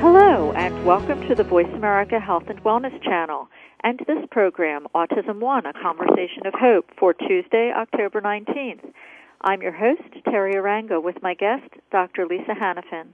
Hello, 0.00 0.50
and 0.52 0.86
welcome 0.86 1.20
to 1.28 1.34
the 1.34 1.44
Voice 1.44 1.68
America 1.74 2.18
Health 2.18 2.44
and 2.48 2.58
Wellness 2.64 2.98
channel 3.04 3.48
and 3.84 3.98
this 4.06 4.24
program, 4.30 4.86
Autism 4.94 5.40
One, 5.40 5.66
a 5.66 5.74
conversation 5.74 6.46
of 6.46 6.54
hope 6.58 6.86
for 6.98 7.12
Tuesday, 7.12 7.70
October 7.76 8.22
19th. 8.22 8.94
I'm 9.42 9.60
your 9.60 9.72
host, 9.72 10.24
Teri 10.26 10.54
Arranga, 10.54 11.02
with 11.02 11.16
my 11.20 11.34
guest, 11.34 11.68
Dr. 11.92 12.26
Lisa 12.26 12.54
Hannifin. 12.58 13.08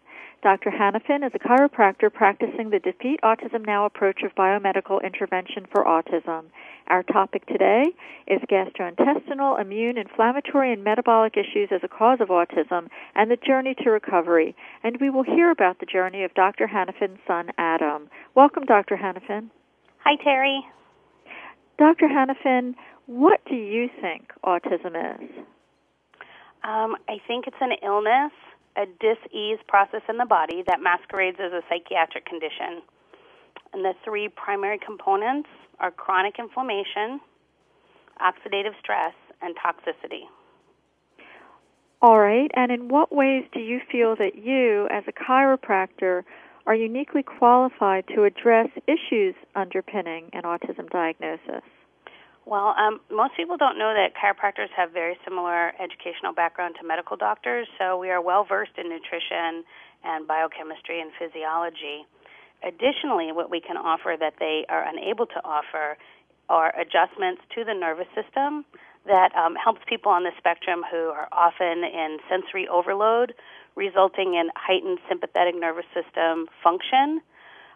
Dr. 0.45 0.70
Hannifin 0.70 1.27
is 1.27 1.33
a 1.34 1.41
chiropractor 1.41 2.12
practicing 2.12 2.70
the 2.70 2.79
Defeat 2.79 3.19
Autism 3.25 3.67
Now 3.67 3.84
approach 3.84 4.23
of 4.23 4.37
biomedical 4.37 5.03
intervention 5.03 5.67
for 5.73 5.83
autism. 5.83 6.45
Our 6.89 7.03
topic 7.03 7.45
today 7.47 7.83
is 8.29 8.41
gastrointestinal, 8.48 9.61
immune, 9.61 9.98
inflammatory, 9.98 10.73
and 10.73 10.84
metabolic 10.84 11.37
issues 11.37 11.70
as 11.73 11.81
a 11.83 11.89
cause 11.89 12.19
of 12.20 12.29
autism 12.29 12.89
and 13.17 13.29
the 13.29 13.37
journey 13.37 13.75
to 13.83 13.91
recovery. 13.91 14.55
And 14.84 14.97
we 15.01 15.11
will 15.11 15.25
hear 15.25 15.51
about 15.51 15.81
the 15.81 15.87
journey 15.87 16.23
of 16.23 16.33
Dr. 16.34 16.69
Hannifin's 16.69 17.19
son, 17.27 17.51
Adam. 17.59 18.09
Welcome, 18.37 18.67
Dr. 18.67 18.97
Hannifin. 18.97 19.51
Hi, 20.05 20.14
Terry. 20.23 20.64
Dr. 21.77 22.07
Hannifin, 22.07 22.75
what 23.07 23.41
do 23.48 23.57
you 23.57 23.89
think 24.01 24.31
autism 24.45 24.95
is? 24.95 25.31
Um, 26.62 26.95
I 27.09 27.19
think 27.27 27.48
it's 27.48 27.57
an 27.61 27.73
illness, 27.83 28.33
a 28.77 28.87
dis-ease 29.01 29.59
process 29.67 30.03
in 30.09 30.19
the 30.19 30.25
body 30.25 30.62
that 30.69 30.81
masquerades 30.81 31.39
as 31.41 31.53
a 31.53 31.62
psychiatric 31.69 32.27
condition. 32.27 32.83
And 33.73 33.84
the 33.84 33.95
three 34.05 34.29
primary 34.29 34.79
components 34.79 35.48
are 35.80 35.91
chronic 35.91 36.38
inflammation, 36.38 37.20
oxidative 38.20 38.78
stress, 38.80 39.14
and 39.42 39.55
toxicity. 39.56 40.24
All 42.02 42.18
right, 42.18 42.50
and 42.55 42.70
in 42.70 42.88
what 42.88 43.14
ways 43.14 43.44
do 43.52 43.60
you 43.60 43.80
feel 43.91 44.16
that 44.16 44.36
you, 44.36 44.86
as 44.91 45.05
a 45.08 45.12
chiropractor, 45.12 46.24
are 46.66 46.74
uniquely 46.74 47.22
qualified 47.22 48.05
to 48.14 48.24
address 48.24 48.68
issues 48.86 49.34
underpinning 49.55 50.28
an 50.33 50.42
autism 50.42 50.90
diagnosis? 50.90 51.62
Well, 52.45 52.74
um, 52.78 53.01
most 53.11 53.34
people 53.36 53.56
don't 53.56 53.78
know 53.78 53.92
that 53.95 54.14
chiropractors 54.14 54.70
have 54.77 54.92
very 54.92 55.17
similar 55.24 55.72
educational 55.83 56.33
background 56.33 56.77
to 56.80 56.86
medical 56.86 57.17
doctors, 57.17 57.67
so 57.78 57.98
we 57.98 58.11
are 58.11 58.20
well 58.20 58.45
versed 58.45 58.78
in 58.78 58.89
nutrition 58.89 59.64
and 60.05 60.28
biochemistry 60.28 61.01
and 61.01 61.11
physiology. 61.18 62.06
Additionally, 62.62 63.33
what 63.33 63.50
we 63.50 63.61
can 63.61 63.77
offer 63.77 64.17
that 64.18 64.34
they 64.39 64.64
are 64.68 64.86
unable 64.86 65.27
to 65.27 65.44
offer 65.44 65.96
are 66.48 66.72
adjustments 66.78 67.42
to 67.55 67.64
the 67.64 67.74
nervous 67.74 68.06
system 68.14 68.64
that 69.06 69.34
um, 69.36 69.55
helps 69.55 69.80
people 69.89 70.11
on 70.11 70.24
the 70.24 70.33
spectrum 70.39 70.83
who 70.90 71.11
are 71.11 71.28
often 71.30 71.84
in 71.84 72.18
sensory 72.28 72.66
overload, 72.68 73.34
resulting 73.77 74.34
in 74.34 74.50
heightened 74.55 74.98
sympathetic 75.08 75.55
nervous 75.58 75.84
system 75.95 76.46
function, 76.62 77.20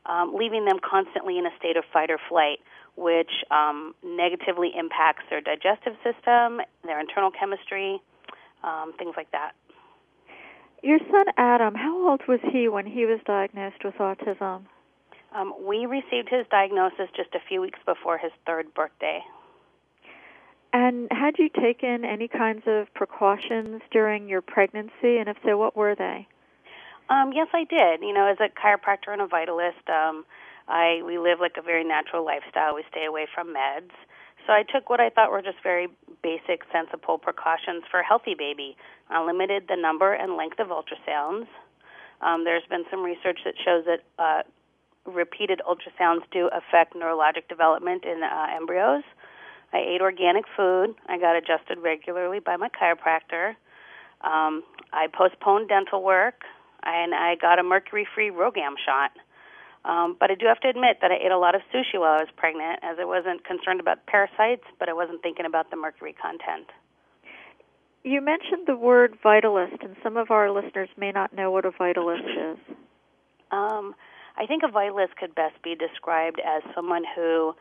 um, 0.06 0.34
leaving 0.34 0.64
them 0.64 0.78
constantly 0.82 1.38
in 1.38 1.46
a 1.46 1.54
state 1.58 1.76
of 1.76 1.84
fight 1.92 2.10
or 2.10 2.18
flight, 2.28 2.58
which 2.96 3.30
um, 3.50 3.94
negatively 4.04 4.72
impacts 4.76 5.22
their 5.30 5.40
digestive 5.40 5.94
system, 6.02 6.60
their 6.84 6.98
internal 7.00 7.30
chemistry, 7.30 8.00
um, 8.64 8.92
things 8.98 9.14
like 9.16 9.30
that. 9.30 9.52
Your 10.82 10.98
son 11.10 11.26
Adam, 11.36 11.74
how 11.74 12.08
old 12.08 12.22
was 12.26 12.40
he 12.52 12.68
when 12.68 12.86
he 12.86 13.04
was 13.04 13.20
diagnosed 13.26 13.84
with 13.84 13.94
autism? 13.96 14.62
Um, 15.34 15.54
we 15.62 15.86
received 15.86 16.28
his 16.28 16.46
diagnosis 16.50 17.08
just 17.14 17.34
a 17.34 17.40
few 17.48 17.60
weeks 17.60 17.78
before 17.86 18.18
his 18.18 18.32
third 18.46 18.72
birthday. 18.74 19.20
And 20.72 21.08
had 21.10 21.34
you 21.38 21.48
taken 21.48 22.04
any 22.04 22.28
kinds 22.28 22.62
of 22.66 22.92
precautions 22.94 23.82
during 23.90 24.28
your 24.28 24.40
pregnancy, 24.40 25.18
and 25.18 25.28
if 25.28 25.36
so, 25.44 25.56
what 25.58 25.76
were 25.76 25.94
they? 25.94 26.26
Um, 27.08 27.32
yes, 27.34 27.48
I 27.52 27.64
did. 27.64 28.02
You 28.02 28.14
know, 28.14 28.26
as 28.26 28.38
a 28.40 28.48
chiropractor 28.48 29.12
and 29.12 29.20
a 29.20 29.26
vitalist, 29.26 29.88
um, 29.90 30.24
I 30.68 31.02
we 31.04 31.18
live 31.18 31.40
like 31.40 31.56
a 31.58 31.62
very 31.62 31.82
natural 31.84 32.24
lifestyle. 32.24 32.74
We 32.74 32.84
stay 32.88 33.04
away 33.04 33.26
from 33.34 33.48
meds. 33.48 33.90
So 34.46 34.52
I 34.52 34.62
took 34.62 34.88
what 34.90 35.00
I 35.00 35.10
thought 35.10 35.30
were 35.30 35.42
just 35.42 35.62
very 35.62 35.88
basic, 36.22 36.62
sensible 36.72 37.18
precautions 37.18 37.84
for 37.90 38.00
a 38.00 38.06
healthy 38.06 38.34
baby. 38.36 38.76
I 39.08 39.24
limited 39.24 39.64
the 39.68 39.76
number 39.76 40.12
and 40.12 40.36
length 40.36 40.58
of 40.58 40.68
ultrasounds. 40.68 41.46
Um, 42.20 42.44
there's 42.44 42.64
been 42.68 42.84
some 42.90 43.02
research 43.02 43.40
that 43.44 43.54
shows 43.64 43.84
that 43.86 44.00
uh, 44.18 44.42
repeated 45.10 45.60
ultrasounds 45.68 46.22
do 46.30 46.48
affect 46.48 46.94
neurologic 46.94 47.48
development 47.48 48.04
in 48.04 48.22
uh, 48.22 48.46
embryos. 48.54 49.02
I 49.72 49.78
ate 49.78 50.00
organic 50.00 50.44
food. 50.56 50.94
I 51.08 51.18
got 51.18 51.36
adjusted 51.36 51.78
regularly 51.78 52.40
by 52.40 52.56
my 52.56 52.68
chiropractor. 52.68 53.54
Um, 54.22 54.62
I 54.92 55.06
postponed 55.12 55.68
dental 55.68 56.02
work, 56.02 56.42
and 56.82 57.14
I 57.14 57.36
got 57.36 57.58
a 57.58 57.62
mercury-free 57.62 58.30
RhoGAM 58.30 58.74
shot. 58.84 59.12
Um, 59.84 60.16
but 60.20 60.30
I 60.30 60.34
do 60.34 60.46
have 60.46 60.60
to 60.60 60.68
admit 60.68 60.98
that 61.00 61.10
I 61.10 61.16
ate 61.24 61.32
a 61.32 61.38
lot 61.38 61.54
of 61.54 61.62
sushi 61.72 61.98
while 61.98 62.12
I 62.12 62.22
was 62.22 62.28
pregnant, 62.36 62.80
as 62.82 62.98
I 63.00 63.04
wasn't 63.04 63.44
concerned 63.44 63.80
about 63.80 64.04
parasites, 64.06 64.64
but 64.78 64.88
I 64.88 64.92
wasn't 64.92 65.22
thinking 65.22 65.46
about 65.46 65.70
the 65.70 65.76
mercury 65.76 66.14
content. 66.20 66.68
You 68.04 68.20
mentioned 68.20 68.66
the 68.66 68.76
word 68.76 69.16
vitalist, 69.24 69.82
and 69.84 69.96
some 70.02 70.16
of 70.16 70.30
our 70.30 70.50
listeners 70.50 70.88
may 70.96 71.12
not 71.12 71.34
know 71.34 71.50
what 71.50 71.64
a 71.64 71.70
vitalist 71.70 72.52
is. 72.52 72.58
Um, 73.50 73.94
I 74.36 74.46
think 74.46 74.62
a 74.62 74.72
vitalist 74.72 75.16
could 75.18 75.34
best 75.34 75.60
be 75.62 75.74
described 75.74 76.40
as 76.40 76.62
someone 76.74 77.04
who 77.16 77.54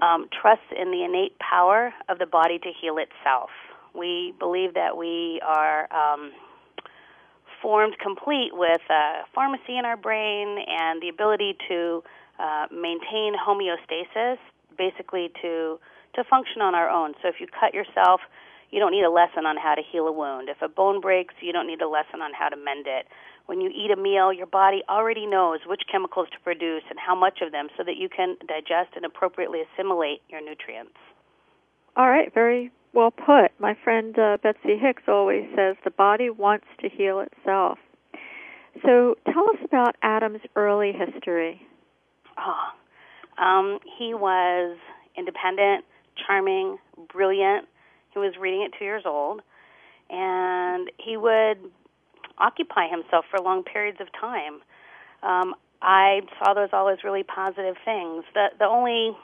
um, 0.00 0.28
trusts 0.40 0.64
in 0.78 0.90
the 0.90 1.04
innate 1.04 1.38
power 1.38 1.92
of 2.08 2.18
the 2.18 2.26
body 2.26 2.58
to 2.58 2.70
heal 2.80 2.96
itself. 2.98 3.50
We 3.94 4.32
believe 4.38 4.74
that 4.74 4.96
we 4.96 5.40
are 5.46 5.88
um, 5.92 6.32
formed 7.62 7.94
complete 8.02 8.50
with 8.52 8.82
a 8.90 9.22
pharmacy 9.34 9.78
in 9.78 9.84
our 9.84 9.96
brain 9.96 10.58
and 10.66 11.00
the 11.00 11.08
ability 11.08 11.56
to 11.68 12.02
uh, 12.38 12.66
maintain 12.72 13.34
homeostasis, 13.38 14.38
basically 14.76 15.30
to 15.40 15.78
to 16.14 16.24
function 16.24 16.60
on 16.60 16.74
our 16.74 16.90
own. 16.90 17.14
So 17.22 17.28
if 17.28 17.36
you 17.40 17.46
cut 17.46 17.72
yourself, 17.72 18.20
you 18.70 18.80
don't 18.80 18.92
need 18.92 19.04
a 19.04 19.10
lesson 19.10 19.46
on 19.46 19.56
how 19.56 19.74
to 19.74 19.82
heal 19.82 20.06
a 20.08 20.12
wound. 20.12 20.50
If 20.50 20.60
a 20.60 20.68
bone 20.68 21.00
breaks, 21.00 21.34
you 21.40 21.52
don't 21.52 21.66
need 21.66 21.80
a 21.80 21.88
lesson 21.88 22.20
on 22.20 22.32
how 22.36 22.50
to 22.50 22.56
mend 22.56 22.86
it. 22.86 23.06
When 23.46 23.60
you 23.60 23.70
eat 23.70 23.90
a 23.90 23.96
meal, 23.96 24.32
your 24.32 24.46
body 24.46 24.82
already 24.90 25.24
knows 25.24 25.60
which 25.66 25.82
chemicals 25.90 26.28
to 26.32 26.40
produce 26.40 26.82
and 26.90 26.98
how 26.98 27.14
much 27.14 27.40
of 27.40 27.52
them 27.52 27.68
so 27.78 27.84
that 27.84 27.96
you 27.96 28.08
can 28.08 28.36
digest 28.46 28.92
and 28.94 29.04
appropriately 29.04 29.60
assimilate 29.62 30.20
your 30.28 30.44
nutrients. 30.44 30.96
All 31.96 32.08
right, 32.08 32.32
very 32.32 32.70
well 32.92 33.10
put. 33.10 33.52
My 33.58 33.76
friend 33.82 34.18
uh, 34.18 34.38
Betsy 34.42 34.76
Hicks 34.80 35.02
always 35.08 35.44
says 35.56 35.76
the 35.84 35.90
body 35.90 36.30
wants 36.30 36.66
to 36.80 36.88
heal 36.88 37.20
itself. 37.20 37.78
So 38.82 39.16
tell 39.30 39.50
us 39.50 39.58
about 39.64 39.96
Adam's 40.02 40.40
early 40.56 40.92
history. 40.92 41.60
Oh, 42.38 43.42
um, 43.42 43.78
he 43.98 44.14
was 44.14 44.78
independent, 45.16 45.84
charming, 46.26 46.78
brilliant. 47.12 47.68
He 48.10 48.18
was 48.18 48.34
reading 48.40 48.64
at 48.64 48.78
two 48.78 48.84
years 48.84 49.02
old, 49.06 49.42
and 50.10 50.90
he 50.98 51.16
would 51.16 51.58
occupy 52.38 52.88
himself 52.88 53.24
for 53.30 53.38
long 53.40 53.62
periods 53.62 53.98
of 54.00 54.08
time. 54.18 54.60
Um, 55.22 55.54
I 55.80 56.20
saw 56.38 56.54
those 56.54 56.68
all 56.72 56.88
as 56.88 56.98
really 57.04 57.22
positive 57.22 57.76
things. 57.84 58.24
The 58.34 58.48
the 58.58 58.64
only 58.64 59.16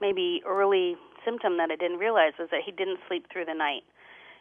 maybe 0.00 0.42
early 0.46 0.96
symptom 1.24 1.56
that 1.58 1.70
I 1.70 1.76
didn't 1.76 1.98
realize 1.98 2.32
was 2.38 2.48
that 2.50 2.62
he 2.64 2.72
didn't 2.72 2.98
sleep 3.08 3.26
through 3.32 3.44
the 3.46 3.54
night. 3.54 3.84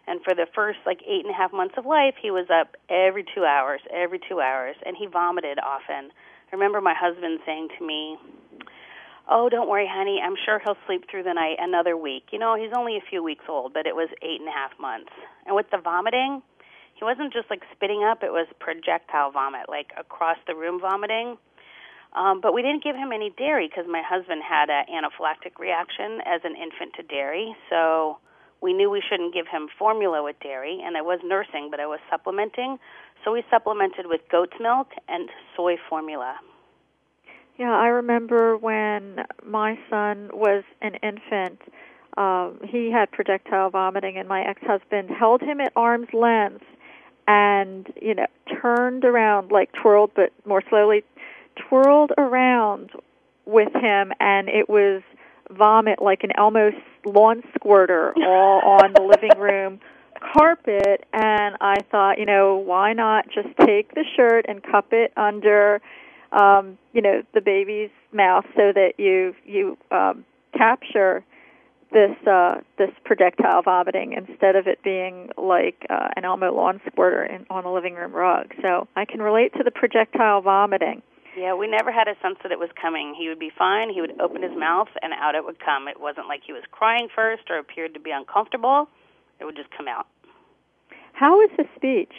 And 0.08 0.22
for 0.24 0.34
the 0.34 0.48
first 0.56 0.80
like 0.86 1.00
eight 1.06 1.26
and 1.26 1.34
a 1.34 1.38
half 1.38 1.54
months 1.54 1.76
of 1.78 1.86
life, 1.86 2.16
he 2.22 2.32
was 2.32 2.48
up 2.50 2.76
every 2.90 3.24
two 3.36 3.44
hours, 3.44 3.82
every 3.94 4.20
two 4.20 4.42
hours, 4.42 4.76
and 4.86 4.98
he 4.98 5.06
vomited 5.06 5.60
often. 5.60 6.12
I 6.12 6.56
remember 6.56 6.82
my 6.82 6.96
husband 6.98 7.40
saying 7.46 7.70
to 7.78 7.86
me, 7.86 8.18
Oh, 9.30 9.48
don't 9.48 9.70
worry, 9.70 9.88
honey. 9.88 10.20
I'm 10.26 10.34
sure 10.44 10.60
he'll 10.66 10.78
sleep 10.88 11.06
through 11.10 11.22
the 11.22 11.34
night 11.34 11.58
another 11.60 11.96
week. 11.96 12.24
You 12.32 12.40
know, 12.40 12.56
he's 12.56 12.74
only 12.76 12.98
a 12.98 13.06
few 13.08 13.22
weeks 13.22 13.46
old, 13.48 13.74
but 13.74 13.86
it 13.86 13.96
was 13.96 14.10
eight 14.24 14.40
and 14.42 14.50
a 14.50 14.52
half 14.52 14.72
months. 14.80 15.12
And 15.46 15.56
with 15.56 15.68
the 15.70 15.78
vomiting, 15.78 16.42
he 16.96 17.06
wasn't 17.06 17.32
just 17.32 17.46
like 17.50 17.62
spitting 17.72 18.04
up, 18.04 18.24
it 18.24 18.32
was 18.32 18.48
projectile 18.60 19.32
vomit, 19.32 19.70
like 19.70 19.92
across 19.98 20.38
the 20.48 20.56
room 20.56 20.82
vomiting. 20.82 21.38
Um, 22.14 22.42
but 22.42 22.54
we 22.54 22.62
didn't 22.62 22.84
give 22.84 22.96
him 22.96 23.12
any 23.14 23.32
dairy 23.38 23.68
because 23.68 23.86
my 23.90 24.02
husband 24.02 24.42
had 24.44 24.70
an 24.70 24.86
anaphylactic 24.90 25.60
reaction 25.60 26.22
as 26.26 26.42
an 26.44 26.56
infant 26.56 26.94
to 26.96 27.04
dairy. 27.04 27.56
So 27.70 28.18
we 28.62 28.74
knew 28.74 28.90
we 28.90 29.02
shouldn't 29.08 29.34
give 29.34 29.48
him 29.48 29.68
formula 29.78 30.24
with 30.24 30.36
dairy, 30.42 30.82
and 30.84 30.98
I 30.98 31.02
was 31.02 31.20
nursing, 31.24 31.70
but 31.70 31.80
I 31.80 31.86
was 31.86 32.00
supplementing. 32.10 32.80
So 33.24 33.32
we 33.32 33.44
supplemented 33.50 34.08
with 34.08 34.22
goat's 34.32 34.58
milk 34.60 34.90
and 35.08 35.30
soy 35.56 35.78
formula. 35.88 36.40
Yeah, 37.58 37.72
I 37.72 37.88
remember 37.88 38.58
when 38.58 39.26
my 39.46 39.78
son 39.90 40.30
was 40.34 40.64
an 40.82 40.96
infant, 40.96 41.62
um, 42.18 42.60
he 42.66 42.90
had 42.90 43.12
projectile 43.12 43.70
vomiting, 43.70 44.18
and 44.18 44.28
my 44.28 44.42
ex 44.42 44.62
husband 44.64 45.10
held 45.10 45.42
him 45.42 45.60
at 45.60 45.74
arm's 45.76 46.08
length 46.14 46.64
and, 47.28 47.88
you 48.02 48.16
know, 48.16 48.26
turned 48.62 49.06
around, 49.06 49.52
like 49.52 49.72
twirled, 49.74 50.12
but 50.16 50.32
more 50.46 50.64
slowly, 50.70 51.04
twirled 51.68 52.12
around 52.18 52.92
with 53.46 53.74
him, 53.74 54.12
and 54.20 54.48
it 54.50 54.70
was 54.70 55.02
vomit 55.52 56.02
like 56.02 56.24
an 56.24 56.32
Elmo 56.38 56.72
lawn 57.06 57.42
squirter 57.56 58.14
all 58.26 58.62
on 58.82 58.94
the 58.94 59.02
living 59.02 59.38
room 59.40 59.80
carpet 60.34 61.06
and 61.14 61.56
I 61.62 61.78
thought, 61.90 62.20
you 62.20 62.26
know, 62.26 62.58
why 62.58 62.92
not 62.92 63.30
just 63.30 63.48
take 63.66 63.96
the 63.96 64.04
shirt 64.18 64.46
and 64.50 64.62
cup 64.62 64.88
it 64.92 65.14
under 65.16 65.82
um, 66.32 66.78
you 66.94 67.02
know, 67.02 67.24
the 67.34 67.42
baby's 67.42 67.90
mouth 68.12 68.46
so 68.56 68.72
that 68.74 68.94
you 68.98 69.36
you 69.46 69.78
um, 69.92 70.26
capture 70.56 71.24
this 71.92 72.16
uh, 72.28 72.62
this 72.78 72.92
projectile 73.04 73.64
vomiting 73.64 74.14
instead 74.14 74.56
of 74.56 74.68
it 74.68 74.82
being 74.84 75.30
like 75.38 75.86
uh, 75.90 76.10
an 76.16 76.26
Elmo 76.26 76.54
lawn 76.54 76.82
squirter 76.92 77.24
in, 77.24 77.46
on 77.50 77.66
a 77.66 77.74
living 77.74 77.96
room 77.96 78.12
rug. 78.12 78.54
So 78.62 78.88
I 78.96 79.06
can 79.06 79.22
relate 79.22 79.54
to 79.56 79.64
the 79.64 79.72
projectile 79.72 80.42
vomiting. 80.42 81.02
Yeah, 81.40 81.56
we 81.56 81.68
never 81.68 81.90
had 81.90 82.10
a 82.10 82.20
sense 82.22 82.36
that 82.44 82.52
it 82.52 82.60
was 82.60 82.68
coming. 82.76 83.16
He 83.18 83.30
would 83.30 83.40
be 83.40 83.50
fine. 83.58 83.90
He 83.90 84.02
would 84.02 84.20
open 84.20 84.44
his 84.44 84.52
mouth 84.52 84.90
and 85.02 85.14
out 85.14 85.36
it 85.36 85.46
would 85.46 85.64
come. 85.64 85.88
It 85.88 85.98
wasn't 85.98 86.28
like 86.28 86.42
he 86.46 86.52
was 86.52 86.64
crying 86.70 87.08
first 87.16 87.44
or 87.50 87.58
appeared 87.58 87.94
to 87.94 88.00
be 88.02 88.12
uncomfortable. 88.12 88.90
It 89.40 89.46
would 89.46 89.56
just 89.56 89.72
come 89.72 89.88
out. 89.88 90.06
How 91.14 91.40
is 91.42 91.50
his 91.56 91.68
speech? 91.78 92.12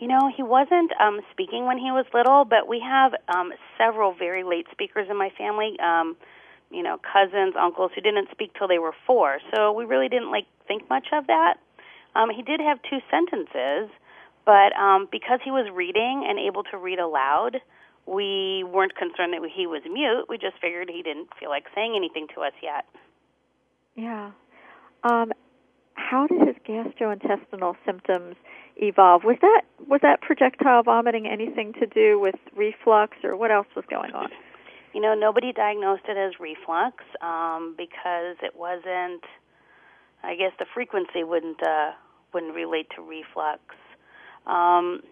You 0.00 0.08
know, 0.08 0.28
he 0.36 0.42
wasn't 0.42 0.90
um, 0.98 1.20
speaking 1.30 1.66
when 1.66 1.78
he 1.78 1.92
was 1.92 2.04
little, 2.12 2.44
but 2.44 2.66
we 2.66 2.82
have 2.82 3.12
um, 3.32 3.52
several 3.78 4.12
very 4.12 4.42
late 4.42 4.66
speakers 4.72 5.06
in 5.08 5.16
my 5.16 5.30
family. 5.38 5.78
Um, 5.78 6.16
you 6.72 6.82
know, 6.82 6.98
cousins, 6.98 7.54
uncles 7.54 7.92
who 7.94 8.00
didn't 8.00 8.26
speak 8.32 8.54
till 8.58 8.66
they 8.66 8.80
were 8.80 8.94
four. 9.06 9.38
So 9.54 9.70
we 9.70 9.84
really 9.84 10.08
didn't 10.08 10.32
like 10.32 10.46
think 10.66 10.90
much 10.90 11.06
of 11.12 11.28
that. 11.28 11.58
Um, 12.16 12.28
he 12.34 12.42
did 12.42 12.58
have 12.58 12.80
two 12.90 12.98
sentences, 13.08 13.94
but 14.44 14.74
um, 14.74 15.06
because 15.12 15.38
he 15.44 15.52
was 15.52 15.70
reading 15.72 16.26
and 16.28 16.40
able 16.40 16.64
to 16.64 16.76
read 16.76 16.98
aloud, 16.98 17.60
we 18.06 18.64
weren't 18.64 18.96
concerned 18.96 19.32
that 19.32 19.40
he 19.54 19.66
was 19.66 19.82
mute. 19.90 20.26
We 20.28 20.38
just 20.38 20.58
figured 20.60 20.90
he 20.90 21.02
didn't 21.02 21.28
feel 21.38 21.50
like 21.50 21.64
saying 21.74 21.94
anything 21.96 22.26
to 22.34 22.42
us 22.42 22.52
yet. 22.62 22.84
Yeah. 23.94 24.32
Um, 25.04 25.32
how 25.94 26.26
did 26.26 26.46
his 26.46 26.56
gastrointestinal 26.66 27.76
symptoms 27.84 28.36
evolve? 28.76 29.24
Was 29.24 29.36
that 29.40 29.62
was 29.86 30.00
that 30.02 30.20
projectile 30.20 30.82
vomiting 30.82 31.26
anything 31.26 31.72
to 31.74 31.86
do 31.86 32.18
with 32.18 32.36
reflux, 32.56 33.16
or 33.22 33.36
what 33.36 33.50
else 33.50 33.66
was 33.76 33.84
going 33.88 34.12
on? 34.12 34.28
You 34.94 35.00
know, 35.00 35.14
nobody 35.14 35.52
diagnosed 35.52 36.02
it 36.08 36.16
as 36.16 36.38
reflux 36.38 37.04
um, 37.20 37.74
because 37.76 38.36
it 38.42 38.56
wasn't. 38.56 39.24
I 40.22 40.36
guess 40.36 40.52
the 40.58 40.66
frequency 40.72 41.24
wouldn't 41.24 41.62
uh, 41.62 41.92
wouldn't 42.32 42.54
relate 42.54 42.88
to 42.96 43.02
reflux. 43.02 43.60
Um, 44.46 45.02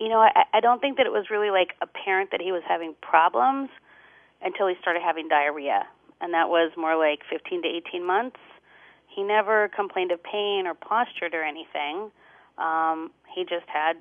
you 0.00 0.08
know, 0.08 0.18
I, 0.18 0.44
I 0.54 0.60
don't 0.60 0.80
think 0.80 0.96
that 0.96 1.06
it 1.06 1.12
was 1.12 1.26
really 1.30 1.50
like 1.50 1.76
apparent 1.82 2.30
that 2.32 2.40
he 2.40 2.50
was 2.50 2.62
having 2.66 2.94
problems 3.02 3.68
until 4.42 4.66
he 4.66 4.74
started 4.80 5.02
having 5.04 5.28
diarrhea, 5.28 5.84
and 6.20 6.32
that 6.32 6.48
was 6.48 6.72
more 6.76 6.96
like 6.96 7.20
15 7.30 7.62
to 7.62 7.68
18 7.68 8.04
months. 8.04 8.40
He 9.06 9.22
never 9.22 9.68
complained 9.68 10.10
of 10.10 10.22
pain 10.22 10.66
or 10.66 10.72
postured 10.74 11.34
or 11.34 11.44
anything. 11.44 12.10
Um, 12.56 13.10
he 13.34 13.44
just 13.44 13.68
had 13.68 14.00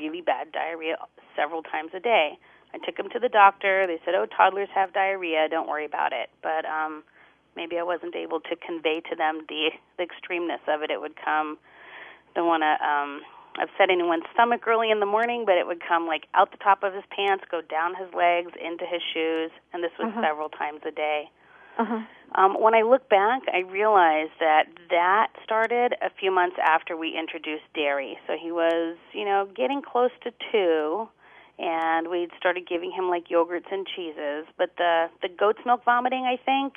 really 0.00 0.20
bad 0.20 0.50
diarrhea 0.50 0.96
several 1.36 1.62
times 1.62 1.92
a 1.94 2.00
day. 2.00 2.36
I 2.74 2.78
took 2.84 2.98
him 2.98 3.08
to 3.12 3.20
the 3.20 3.28
doctor. 3.28 3.86
They 3.86 4.00
said, 4.04 4.14
"Oh, 4.14 4.26
toddlers 4.26 4.68
have 4.74 4.92
diarrhea. 4.92 5.48
Don't 5.48 5.68
worry 5.68 5.86
about 5.86 6.12
it." 6.12 6.30
But 6.42 6.66
um, 6.66 7.04
maybe 7.54 7.78
I 7.78 7.84
wasn't 7.84 8.16
able 8.16 8.40
to 8.40 8.56
convey 8.56 9.00
to 9.08 9.16
them 9.16 9.46
the, 9.48 9.70
the 9.98 10.04
extremeness 10.04 10.66
of 10.66 10.82
it. 10.82 10.90
It 10.90 11.00
would 11.00 11.14
come. 11.16 11.58
Don't 12.34 12.48
want 12.48 12.62
to 12.62 12.74
um, 12.84 13.22
upset 13.60 13.90
anyone's 13.90 14.24
stomach 14.32 14.66
early 14.66 14.90
in 14.90 15.00
the 15.00 15.06
morning, 15.06 15.44
but 15.46 15.56
it 15.56 15.66
would 15.66 15.80
come 15.86 16.06
like 16.06 16.26
out 16.34 16.50
the 16.50 16.58
top 16.58 16.82
of 16.82 16.94
his 16.94 17.04
pants, 17.10 17.44
go 17.50 17.60
down 17.60 17.94
his 17.94 18.12
legs, 18.14 18.52
into 18.58 18.84
his 18.84 19.02
shoes, 19.12 19.50
and 19.72 19.82
this 19.82 19.92
was 19.98 20.08
uh-huh. 20.08 20.22
several 20.22 20.48
times 20.48 20.80
a 20.86 20.90
day. 20.90 21.30
Uh-huh. 21.78 22.02
Um, 22.34 22.60
when 22.60 22.74
I 22.74 22.82
look 22.82 23.08
back, 23.08 23.42
I 23.52 23.60
realized 23.60 24.34
that 24.40 24.66
that 24.90 25.28
started 25.44 25.94
a 26.02 26.10
few 26.18 26.32
months 26.32 26.56
after 26.60 26.96
we 26.96 27.16
introduced 27.16 27.64
dairy. 27.74 28.18
So 28.26 28.34
he 28.40 28.50
was, 28.50 28.96
you 29.12 29.24
know, 29.24 29.48
getting 29.54 29.80
close 29.80 30.10
to 30.24 30.32
two, 30.50 31.08
and 31.58 32.08
we'd 32.10 32.30
started 32.36 32.68
giving 32.68 32.90
him 32.90 33.08
like 33.08 33.28
yogurts 33.28 33.70
and 33.70 33.86
cheeses. 33.86 34.46
But 34.58 34.74
the 34.76 35.06
the 35.22 35.28
goat's 35.28 35.60
milk 35.64 35.84
vomiting, 35.84 36.26
I 36.26 36.36
think, 36.36 36.74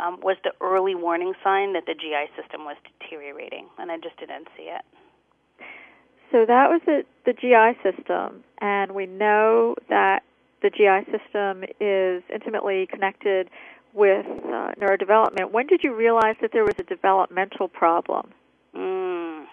um, 0.00 0.18
was 0.20 0.36
the 0.42 0.52
early 0.60 0.96
warning 0.96 1.34
sign 1.44 1.72
that 1.74 1.86
the 1.86 1.94
GI 1.94 2.34
system 2.40 2.64
was 2.64 2.76
deteriorating, 2.98 3.68
and 3.78 3.90
I 3.92 3.96
just 3.98 4.18
didn't 4.18 4.48
see 4.56 4.64
it. 4.64 4.82
So 6.32 6.46
that 6.46 6.70
was 6.70 6.80
the, 6.86 7.04
the 7.26 7.34
GI 7.34 7.78
system, 7.82 8.42
and 8.58 8.92
we 8.92 9.04
know 9.04 9.76
that 9.90 10.22
the 10.62 10.70
GI 10.70 11.04
system 11.12 11.62
is 11.78 12.22
intimately 12.32 12.86
connected 12.86 13.50
with 13.92 14.24
uh, 14.24 14.72
neurodevelopment. 14.80 15.50
When 15.50 15.66
did 15.66 15.82
you 15.84 15.94
realize 15.94 16.36
that 16.40 16.52
there 16.54 16.64
was 16.64 16.74
a 16.78 16.84
developmental 16.84 17.68
problem? 17.68 18.30
Mm. 18.74 19.44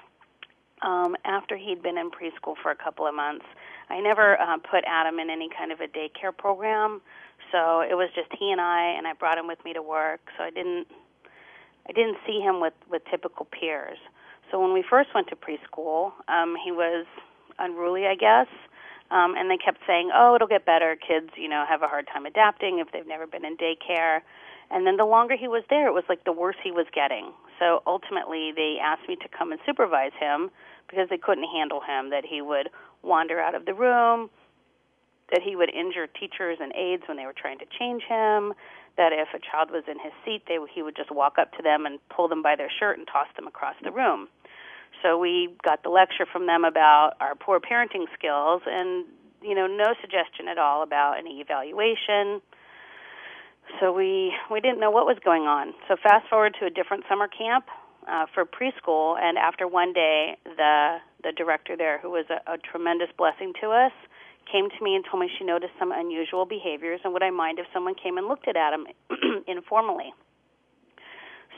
Um, 0.81 1.17
after 1.25 1.57
he'd 1.57 1.83
been 1.83 1.97
in 1.97 2.09
preschool 2.09 2.55
for 2.63 2.71
a 2.71 2.75
couple 2.75 3.05
of 3.05 3.13
months. 3.13 3.43
I 3.89 3.99
never 3.99 4.39
uh, 4.39 4.57
put 4.59 4.85
Adam 4.87 5.19
in 5.19 5.29
any 5.29 5.49
kind 5.49 5.73
of 5.73 5.81
a 5.81 5.87
daycare 5.87 6.35
program, 6.35 7.01
so 7.51 7.81
it 7.81 7.95
was 7.95 8.09
just 8.15 8.29
he 8.39 8.53
and 8.53 8.61
I, 8.61 8.93
and 8.97 9.05
I 9.05 9.11
brought 9.11 9.37
him 9.37 9.47
with 9.47 9.59
me 9.65 9.73
to 9.73 9.81
work. 9.81 10.21
So 10.37 10.45
I 10.45 10.51
didn't, 10.51 10.87
I 11.89 11.91
didn't 11.91 12.17
see 12.25 12.39
him 12.39 12.61
with 12.61 12.75
with 12.89 13.01
typical 13.11 13.45
peers. 13.45 13.97
So 14.51 14.59
when 14.59 14.73
we 14.73 14.83
first 14.87 15.09
went 15.13 15.27
to 15.29 15.35
preschool, 15.35 16.11
um, 16.27 16.55
he 16.63 16.71
was 16.71 17.05
unruly, 17.59 18.07
I 18.07 18.15
guess. 18.15 18.47
Um, 19.11 19.35
and 19.35 19.49
they 19.49 19.57
kept 19.57 19.79
saying, 19.87 20.11
"Oh, 20.13 20.35
it'll 20.35 20.47
get 20.47 20.65
better. 20.65 20.95
Kids, 20.95 21.29
you 21.35 21.49
know, 21.49 21.65
have 21.67 21.81
a 21.81 21.87
hard 21.87 22.07
time 22.07 22.25
adapting 22.25 22.79
if 22.79 22.91
they've 22.91 23.07
never 23.07 23.25
been 23.25 23.43
in 23.43 23.57
daycare." 23.57 24.21
And 24.71 24.85
then 24.85 24.97
the 24.97 25.05
longer 25.05 25.35
he 25.35 25.47
was 25.47 25.63
there, 25.69 25.87
it 25.87 25.93
was 25.93 26.03
like 26.07 26.23
the 26.25 26.31
worse 26.31 26.57
he 26.63 26.71
was 26.71 26.85
getting. 26.93 27.33
So 27.57 27.81
ultimately, 27.87 28.51
they 28.55 28.77
asked 28.81 29.07
me 29.07 29.15
to 29.17 29.27
come 29.27 29.51
and 29.51 29.59
supervise 29.65 30.13
him 30.19 30.51
because 30.87 31.09
they 31.09 31.17
couldn't 31.17 31.49
handle 31.49 31.81
him. 31.81 32.11
That 32.11 32.23
he 32.23 32.41
would 32.41 32.69
wander 33.01 33.39
out 33.39 33.55
of 33.55 33.65
the 33.65 33.73
room, 33.73 34.29
that 35.31 35.41
he 35.41 35.55
would 35.55 35.73
injure 35.73 36.05
teachers 36.05 36.59
and 36.61 36.71
aides 36.75 37.03
when 37.07 37.17
they 37.17 37.25
were 37.25 37.33
trying 37.33 37.57
to 37.59 37.65
change 37.79 38.03
him. 38.03 38.53
That 38.95 39.11
if 39.11 39.29
a 39.33 39.39
child 39.39 39.71
was 39.71 39.85
in 39.87 39.97
his 39.97 40.13
seat, 40.23 40.43
they 40.47 40.59
he 40.73 40.83
would 40.83 40.95
just 40.95 41.09
walk 41.09 41.39
up 41.39 41.51
to 41.53 41.63
them 41.63 41.87
and 41.87 41.99
pull 42.09 42.27
them 42.27 42.43
by 42.43 42.55
their 42.55 42.69
shirt 42.69 42.99
and 42.99 43.07
toss 43.07 43.27
them 43.35 43.47
across 43.47 43.75
the 43.81 43.91
room. 43.91 44.27
So 45.03 45.17
we 45.17 45.49
got 45.63 45.83
the 45.83 45.89
lecture 45.89 46.25
from 46.31 46.45
them 46.45 46.65
about 46.65 47.13
our 47.19 47.35
poor 47.35 47.59
parenting 47.59 48.05
skills 48.17 48.61
and, 48.65 49.05
you 49.41 49.55
know, 49.55 49.67
no 49.67 49.93
suggestion 50.01 50.47
at 50.49 50.57
all 50.57 50.83
about 50.83 51.17
any 51.17 51.39
evaluation. 51.39 52.41
So 53.79 53.93
we 53.93 54.33
we 54.49 54.59
didn't 54.61 54.79
know 54.79 54.91
what 54.91 55.05
was 55.05 55.17
going 55.23 55.43
on. 55.43 55.73
So 55.87 55.95
fast 56.01 56.27
forward 56.27 56.55
to 56.59 56.65
a 56.65 56.69
different 56.69 57.03
summer 57.07 57.27
camp 57.27 57.65
uh, 58.07 58.25
for 58.33 58.45
preschool, 58.45 59.15
and 59.21 59.37
after 59.37 59.67
one 59.67 59.93
day, 59.93 60.37
the 60.43 60.97
the 61.23 61.31
director 61.31 61.77
there, 61.77 61.99
who 61.99 62.09
was 62.09 62.25
a, 62.29 62.53
a 62.53 62.57
tremendous 62.57 63.09
blessing 63.17 63.53
to 63.61 63.69
us, 63.69 63.91
came 64.51 64.69
to 64.69 64.83
me 64.83 64.95
and 64.95 65.05
told 65.09 65.21
me 65.21 65.29
she 65.37 65.45
noticed 65.45 65.73
some 65.77 65.91
unusual 65.91 66.45
behaviors, 66.45 66.99
and 67.03 67.13
would 67.13 67.23
I 67.23 67.29
mind 67.29 67.59
if 67.59 67.67
someone 67.73 67.93
came 67.93 68.17
and 68.17 68.27
looked 68.27 68.47
at 68.47 68.55
Adam 68.55 68.87
informally? 69.47 70.13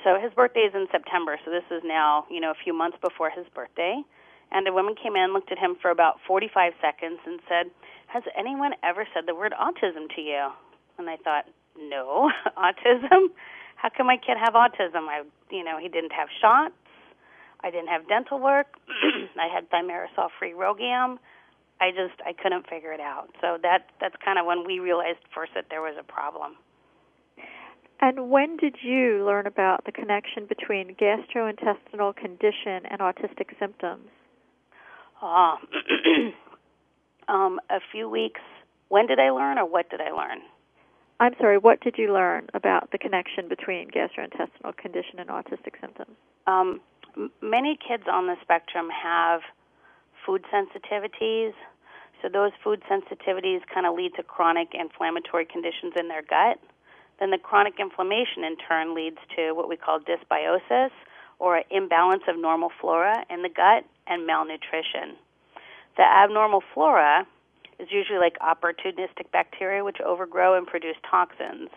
So 0.03 0.17
his 0.19 0.33
birthday 0.33 0.61
is 0.61 0.73
in 0.73 0.87
September, 0.91 1.37
so 1.45 1.51
this 1.51 1.65
is 1.69 1.83
now, 1.85 2.25
you 2.29 2.39
know, 2.39 2.51
a 2.51 2.63
few 2.63 2.73
months 2.73 2.97
before 3.01 3.29
his 3.29 3.45
birthday. 3.53 4.01
And 4.51 4.67
a 4.67 4.73
woman 4.73 4.95
came 5.01 5.15
in, 5.15 5.31
looked 5.33 5.51
at 5.51 5.57
him 5.57 5.77
for 5.81 5.91
about 5.91 6.19
45 6.27 6.73
seconds, 6.81 7.19
and 7.25 7.39
said, 7.47 7.71
Has 8.07 8.23
anyone 8.37 8.73
ever 8.83 9.07
said 9.13 9.23
the 9.27 9.35
word 9.35 9.53
autism 9.53 10.09
to 10.15 10.21
you? 10.21 10.49
And 10.97 11.09
I 11.09 11.17
thought, 11.17 11.45
no, 11.79 12.29
autism. 12.57 13.31
How 13.75 13.89
can 13.89 14.05
my 14.05 14.17
kid 14.17 14.37
have 14.37 14.53
autism? 14.53 15.07
I, 15.07 15.23
you 15.49 15.63
know, 15.63 15.77
he 15.79 15.87
didn't 15.87 16.11
have 16.11 16.27
shots. 16.41 16.73
I 17.63 17.71
didn't 17.71 17.87
have 17.87 18.07
dental 18.07 18.39
work. 18.39 18.67
I 19.39 19.47
had 19.53 19.69
thimerosal 19.69 20.29
free 20.37 20.53
RhoGAM. 20.53 21.17
I 21.79 21.89
just 21.89 22.21
I 22.25 22.33
couldn't 22.33 22.67
figure 22.69 22.93
it 22.93 22.99
out. 22.99 23.29
So 23.41 23.57
that 23.63 23.89
that's 23.99 24.15
kind 24.23 24.37
of 24.37 24.45
when 24.45 24.65
we 24.65 24.79
realized 24.79 25.19
first 25.33 25.53
that 25.55 25.65
there 25.69 25.81
was 25.81 25.95
a 25.99 26.03
problem. 26.03 26.57
And 28.01 28.31
when 28.31 28.57
did 28.57 28.77
you 28.81 29.23
learn 29.25 29.45
about 29.45 29.85
the 29.85 29.91
connection 29.91 30.47
between 30.47 30.95
gastrointestinal 30.95 32.15
condition 32.15 32.85
and 32.89 32.99
autistic 32.99 33.57
symptoms? 33.59 34.07
Uh, 35.21 35.55
um, 37.27 37.59
a 37.69 37.79
few 37.91 38.09
weeks. 38.09 38.41
When 38.89 39.05
did 39.05 39.19
I 39.19 39.29
learn, 39.29 39.59
or 39.59 39.65
what 39.69 39.89
did 39.91 40.01
I 40.01 40.09
learn? 40.09 40.39
I'm 41.19 41.33
sorry. 41.37 41.59
What 41.59 41.81
did 41.81 41.95
you 41.99 42.11
learn 42.11 42.47
about 42.55 42.89
the 42.91 42.97
connection 42.97 43.47
between 43.47 43.89
gastrointestinal 43.91 44.75
condition 44.75 45.19
and 45.19 45.29
autistic 45.29 45.79
symptoms? 45.79 46.17
Um, 46.47 46.81
m- 47.15 47.31
many 47.39 47.77
kids 47.77 48.03
on 48.11 48.25
the 48.25 48.35
spectrum 48.41 48.87
have 48.89 49.41
food 50.25 50.43
sensitivities. 50.51 51.53
So 52.23 52.29
those 52.33 52.51
food 52.63 52.81
sensitivities 52.89 53.59
kind 53.71 53.85
of 53.85 53.95
lead 53.95 54.13
to 54.17 54.23
chronic 54.23 54.69
inflammatory 54.73 55.45
conditions 55.45 55.93
in 55.95 56.07
their 56.07 56.23
gut. 56.23 56.57
Then 57.21 57.29
the 57.29 57.37
chronic 57.37 57.75
inflammation 57.79 58.43
in 58.43 58.57
turn 58.57 58.95
leads 58.95 59.19
to 59.35 59.53
what 59.53 59.69
we 59.69 59.77
call 59.77 59.99
dysbiosis 59.99 60.89
or 61.37 61.61
imbalance 61.69 62.23
of 62.27 62.35
normal 62.35 62.71
flora 62.81 63.23
in 63.29 63.43
the 63.43 63.49
gut 63.49 63.85
and 64.07 64.25
malnutrition. 64.25 65.15
The 65.97 66.03
abnormal 66.03 66.63
flora 66.73 67.27
is 67.77 67.89
usually 67.91 68.17
like 68.17 68.39
opportunistic 68.39 69.29
bacteria 69.31 69.83
which 69.83 70.01
overgrow 70.01 70.57
and 70.57 70.65
produce 70.65 70.95
toxins. 71.09 71.69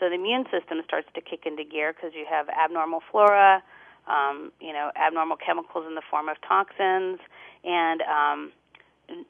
So 0.00 0.08
the 0.08 0.14
immune 0.14 0.44
system 0.50 0.80
starts 0.86 1.08
to 1.14 1.20
kick 1.20 1.44
into 1.44 1.64
gear 1.64 1.92
because 1.92 2.14
you 2.14 2.24
have 2.30 2.48
abnormal 2.48 3.02
flora, 3.10 3.62
um, 4.06 4.52
you 4.58 4.72
know, 4.72 4.90
abnormal 4.96 5.36
chemicals 5.36 5.84
in 5.86 5.96
the 5.96 6.02
form 6.10 6.30
of 6.30 6.40
toxins, 6.40 7.18
and 7.62 8.00
um, 8.02 8.52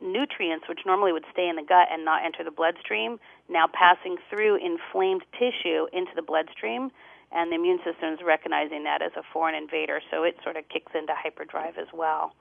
nutrients 0.01 0.67
which 0.69 0.81
normally 0.87 1.13
would 1.13 1.25
stay 1.33 1.49
in 1.49 1.57
the 1.57 1.63
gut 1.63 1.89
and 1.91 2.05
not 2.05 2.25
enter 2.25 2.43
the 2.43 2.51
bloodstream 2.51 3.19
now 3.49 3.67
passing 3.73 4.17
through 4.29 4.57
inflamed 4.57 5.23
tissue 5.39 5.87
into 5.93 6.11
the 6.17 6.23
bloodstream 6.23 6.91
and 7.31 7.53
the 7.53 7.57
immune 7.57 7.79
system 7.85 8.15
is 8.15 8.21
recognizing 8.25 8.85
that 8.85 9.03
as 9.03 9.13
a 9.17 9.23
foreign 9.33 9.55
invader 9.55 10.01
so 10.11 10.25
it 10.25 10.37
sort 10.43 10.57
of 10.57 10.69
kicks 10.69 10.93
into 10.95 11.13
hyperdrive 11.15 11.77
as 11.79 11.89
well. 11.93 12.35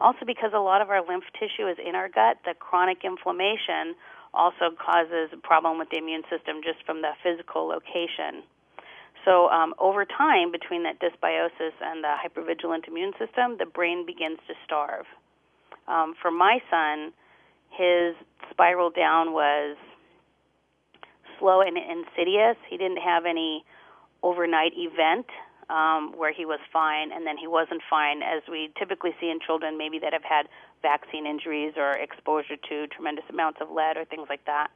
Also 0.00 0.24
because 0.24 0.52
a 0.54 0.60
lot 0.60 0.80
of 0.80 0.90
our 0.90 1.04
lymph 1.06 1.24
tissue 1.38 1.68
is 1.68 1.76
in 1.78 1.94
our 1.94 2.08
gut 2.08 2.38
the 2.44 2.54
chronic 2.54 3.04
inflammation 3.04 3.94
also 4.32 4.70
causes 4.76 5.28
a 5.32 5.40
problem 5.40 5.78
with 5.78 5.90
the 5.90 5.98
immune 5.98 6.22
system 6.30 6.60
just 6.62 6.84
from 6.84 7.02
the 7.02 7.12
physical 7.22 7.66
location. 7.66 8.44
So 9.24 9.48
um, 9.48 9.74
over 9.78 10.04
time 10.04 10.52
between 10.52 10.84
that 10.84 11.00
dysbiosis 11.00 11.74
and 11.82 12.04
the 12.04 12.14
hypervigilant 12.16 12.88
immune 12.88 13.12
system 13.18 13.56
the 13.58 13.66
brain 13.66 14.06
begins 14.06 14.38
to 14.48 14.54
starve 14.64 15.04
um, 15.88 16.14
for 16.20 16.30
my 16.30 16.58
son, 16.70 17.12
his 17.70 18.14
spiral 18.50 18.90
down 18.90 19.32
was 19.32 19.76
slow 21.38 21.60
and 21.60 21.76
insidious. 21.76 22.56
He 22.68 22.76
didn't 22.76 22.98
have 22.98 23.24
any 23.24 23.64
overnight 24.22 24.72
event 24.76 25.26
um, 25.70 26.12
where 26.16 26.32
he 26.32 26.44
was 26.44 26.60
fine 26.72 27.12
and 27.12 27.26
then 27.26 27.36
he 27.36 27.46
wasn't 27.46 27.82
fine, 27.88 28.22
as 28.22 28.42
we 28.50 28.70
typically 28.78 29.14
see 29.20 29.30
in 29.30 29.38
children 29.44 29.78
maybe 29.78 29.98
that 30.00 30.12
have 30.12 30.24
had 30.24 30.48
vaccine 30.82 31.26
injuries 31.26 31.74
or 31.76 31.92
exposure 31.92 32.56
to 32.68 32.86
tremendous 32.88 33.24
amounts 33.30 33.58
of 33.60 33.70
lead 33.70 33.96
or 33.96 34.04
things 34.04 34.26
like 34.28 34.44
that. 34.46 34.68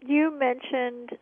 You 0.00 0.30
mentioned 0.30 1.18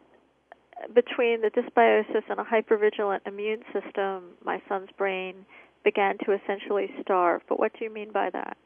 between 0.94 1.40
the 1.40 1.50
dysbiosis 1.50 2.22
and 2.28 2.38
a 2.38 2.44
hypervigilant 2.44 3.20
immune 3.26 3.62
system, 3.72 4.24
my 4.44 4.60
son's 4.68 4.90
brain 4.98 5.46
began 5.86 6.18
to 6.26 6.32
essentially 6.32 6.90
starve. 7.00 7.42
But 7.48 7.60
what 7.60 7.72
do 7.78 7.84
you 7.84 7.92
mean 7.94 8.10
by 8.10 8.28
that? 8.30 8.56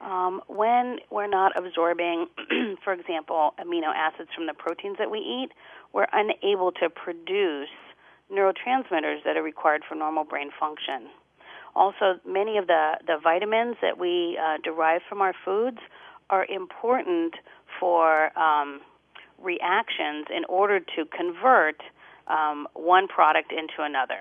Um, 0.00 0.40
when 0.48 0.98
we're 1.08 1.28
not 1.28 1.52
absorbing, 1.56 2.26
for 2.84 2.92
example, 2.92 3.54
amino 3.60 3.94
acids 3.94 4.30
from 4.34 4.46
the 4.46 4.54
proteins 4.54 4.96
that 4.98 5.08
we 5.08 5.18
eat, 5.18 5.50
we're 5.92 6.08
unable 6.12 6.72
to 6.72 6.90
produce 6.90 7.68
neurotransmitters 8.30 9.22
that 9.24 9.36
are 9.36 9.42
required 9.42 9.82
for 9.88 9.94
normal 9.94 10.24
brain 10.24 10.50
function. 10.58 11.08
Also, 11.76 12.18
many 12.26 12.58
of 12.58 12.66
the, 12.66 12.98
the 13.06 13.18
vitamins 13.22 13.76
that 13.80 13.96
we 13.96 14.36
uh, 14.36 14.56
derive 14.64 15.02
from 15.08 15.20
our 15.20 15.34
foods 15.44 15.78
are 16.28 16.44
important 16.46 17.34
for 17.78 18.36
um, 18.36 18.80
reactions 19.40 20.26
in 20.36 20.44
order 20.48 20.80
to 20.80 21.04
convert 21.16 21.80
um, 22.26 22.66
one 22.74 23.06
product 23.06 23.52
into 23.52 23.78
another. 23.78 24.18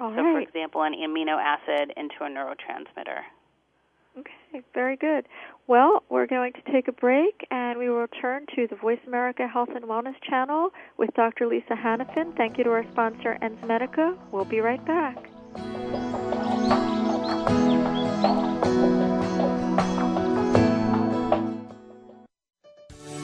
All 0.00 0.10
so, 0.14 0.22
right. 0.22 0.32
for 0.32 0.40
example, 0.40 0.82
an 0.82 0.94
amino 0.94 1.38
acid 1.38 1.92
into 1.96 2.16
a 2.22 2.28
neurotransmitter. 2.28 3.20
Okay, 4.18 4.64
very 4.74 4.96
good. 4.96 5.26
Well, 5.66 6.02
we're 6.08 6.26
going 6.26 6.52
to 6.54 6.72
take 6.72 6.88
a 6.88 6.92
break 6.92 7.46
and 7.50 7.78
we 7.78 7.88
will 7.88 8.00
return 8.00 8.46
to 8.56 8.66
the 8.66 8.74
Voice 8.76 8.98
America 9.06 9.46
Health 9.46 9.68
and 9.74 9.84
Wellness 9.84 10.16
channel 10.28 10.70
with 10.96 11.10
Dr. 11.14 11.46
Lisa 11.46 11.74
Hannifin. 11.74 12.36
Thank 12.36 12.58
you 12.58 12.64
to 12.64 12.70
our 12.70 12.84
sponsor, 12.90 13.38
Enzymedica. 13.40 14.18
We'll 14.32 14.44
be 14.44 14.60
right 14.60 14.84
back. 14.84 15.16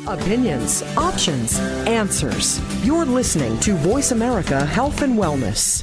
Opinions, 0.07 0.83
options, 0.97 1.59
answers. 1.89 2.61
You're 2.87 3.05
listening 3.05 3.59
to 3.61 3.75
Voice 3.75 4.13
America 4.13 4.65
Health 4.65 5.03
and 5.03 5.19
Wellness. 5.19 5.83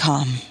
www.enzymedica.com. 0.01 0.50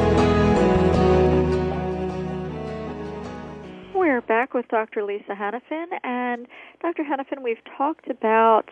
With 4.61 4.69
Dr. 4.69 5.03
Lisa 5.03 5.33
Hannifin. 5.33 5.87
And 6.03 6.45
Dr. 6.83 7.01
Hannifin, 7.01 7.41
we've 7.41 7.63
talked 7.75 8.07
about 8.11 8.69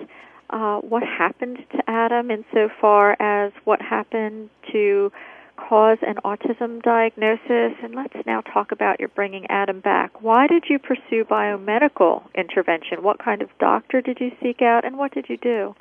uh, 0.51 0.77
what 0.81 1.01
happened 1.01 1.57
to 1.71 1.79
Adam 1.87 2.29
insofar 2.29 3.19
as 3.19 3.51
what 3.63 3.81
happened 3.81 4.51
to 4.71 5.11
cause 5.57 5.97
an 6.03 6.17
autism 6.23 6.83
diagnosis. 6.83 7.73
And 7.81 7.95
let's 7.95 8.13
now 8.27 8.41
talk 8.41 8.71
about 8.71 8.99
your 8.99 9.09
bringing 9.09 9.47
Adam 9.49 9.79
back. 9.79 10.21
Why 10.21 10.45
did 10.45 10.65
you 10.69 10.77
pursue 10.77 11.25
biomedical 11.25 12.21
intervention? 12.35 13.01
What 13.01 13.17
kind 13.17 13.41
of 13.41 13.49
doctor 13.59 13.99
did 13.99 14.19
you 14.19 14.29
seek 14.43 14.61
out, 14.61 14.85
and 14.85 14.95
what 14.95 15.11
did 15.11 15.25
you 15.27 15.37
do? 15.37 15.73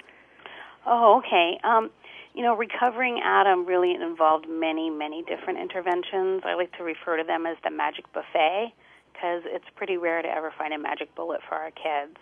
Oh, 0.86 1.18
okay. 1.18 1.60
Um, 1.64 1.90
you 2.32 2.42
know, 2.42 2.56
recovering 2.56 3.20
Adam 3.22 3.66
really 3.66 3.92
involved 3.92 4.46
many, 4.48 4.88
many 4.88 5.22
different 5.24 5.58
interventions. 5.58 6.44
I 6.46 6.54
like 6.54 6.74
to 6.78 6.82
refer 6.82 7.18
to 7.18 7.24
them 7.24 7.44
as 7.44 7.58
the 7.62 7.70
magic 7.70 8.10
buffet 8.14 8.72
because 9.18 9.42
it's 9.46 9.64
pretty 9.74 9.96
rare 9.96 10.22
to 10.22 10.28
ever 10.28 10.52
find 10.56 10.72
a 10.72 10.78
magic 10.78 11.12
bullet 11.14 11.40
for 11.48 11.56
our 11.56 11.70
kids. 11.70 12.16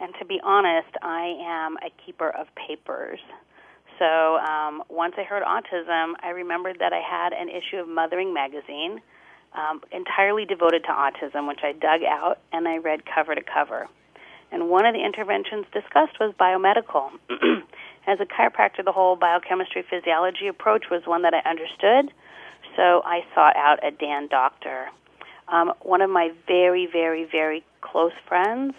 And 0.00 0.12
to 0.18 0.24
be 0.24 0.40
honest, 0.42 0.92
I 1.02 1.34
am 1.40 1.76
a 1.78 1.90
keeper 2.04 2.28
of 2.28 2.46
papers. 2.54 3.20
So 3.98 4.36
um, 4.36 4.82
once 4.88 5.14
I 5.18 5.24
heard 5.24 5.42
autism, 5.42 6.14
I 6.22 6.30
remembered 6.30 6.78
that 6.80 6.92
I 6.92 7.00
had 7.00 7.32
an 7.32 7.48
issue 7.48 7.78
of 7.78 7.88
Mothering 7.88 8.32
magazine 8.34 9.00
um, 9.56 9.80
entirely 9.92 10.44
devoted 10.44 10.84
to 10.84 10.88
autism, 10.88 11.48
which 11.48 11.60
I 11.62 11.72
dug 11.72 12.02
out 12.06 12.38
and 12.52 12.68
I 12.68 12.78
read 12.78 13.00
cover 13.04 13.34
to 13.34 13.42
cover. 13.42 13.88
And 14.52 14.68
one 14.68 14.84
of 14.84 14.94
the 14.94 15.04
interventions 15.04 15.66
discussed 15.72 16.18
was 16.20 16.34
biomedical. 16.38 17.10
As 18.06 18.18
a 18.20 18.26
chiropractor, 18.26 18.84
the 18.84 18.92
whole 18.92 19.16
biochemistry 19.16 19.84
physiology 19.88 20.48
approach 20.48 20.84
was 20.90 21.02
one 21.04 21.22
that 21.22 21.34
I 21.34 21.48
understood, 21.48 22.12
so 22.76 23.02
I 23.04 23.20
sought 23.34 23.56
out 23.56 23.78
a 23.86 23.90
DAN 23.90 24.28
doctor. 24.28 24.88
Um, 25.50 25.72
one 25.82 26.00
of 26.00 26.10
my 26.10 26.30
very, 26.46 26.86
very, 26.90 27.26
very 27.30 27.64
close 27.80 28.12
friends 28.28 28.74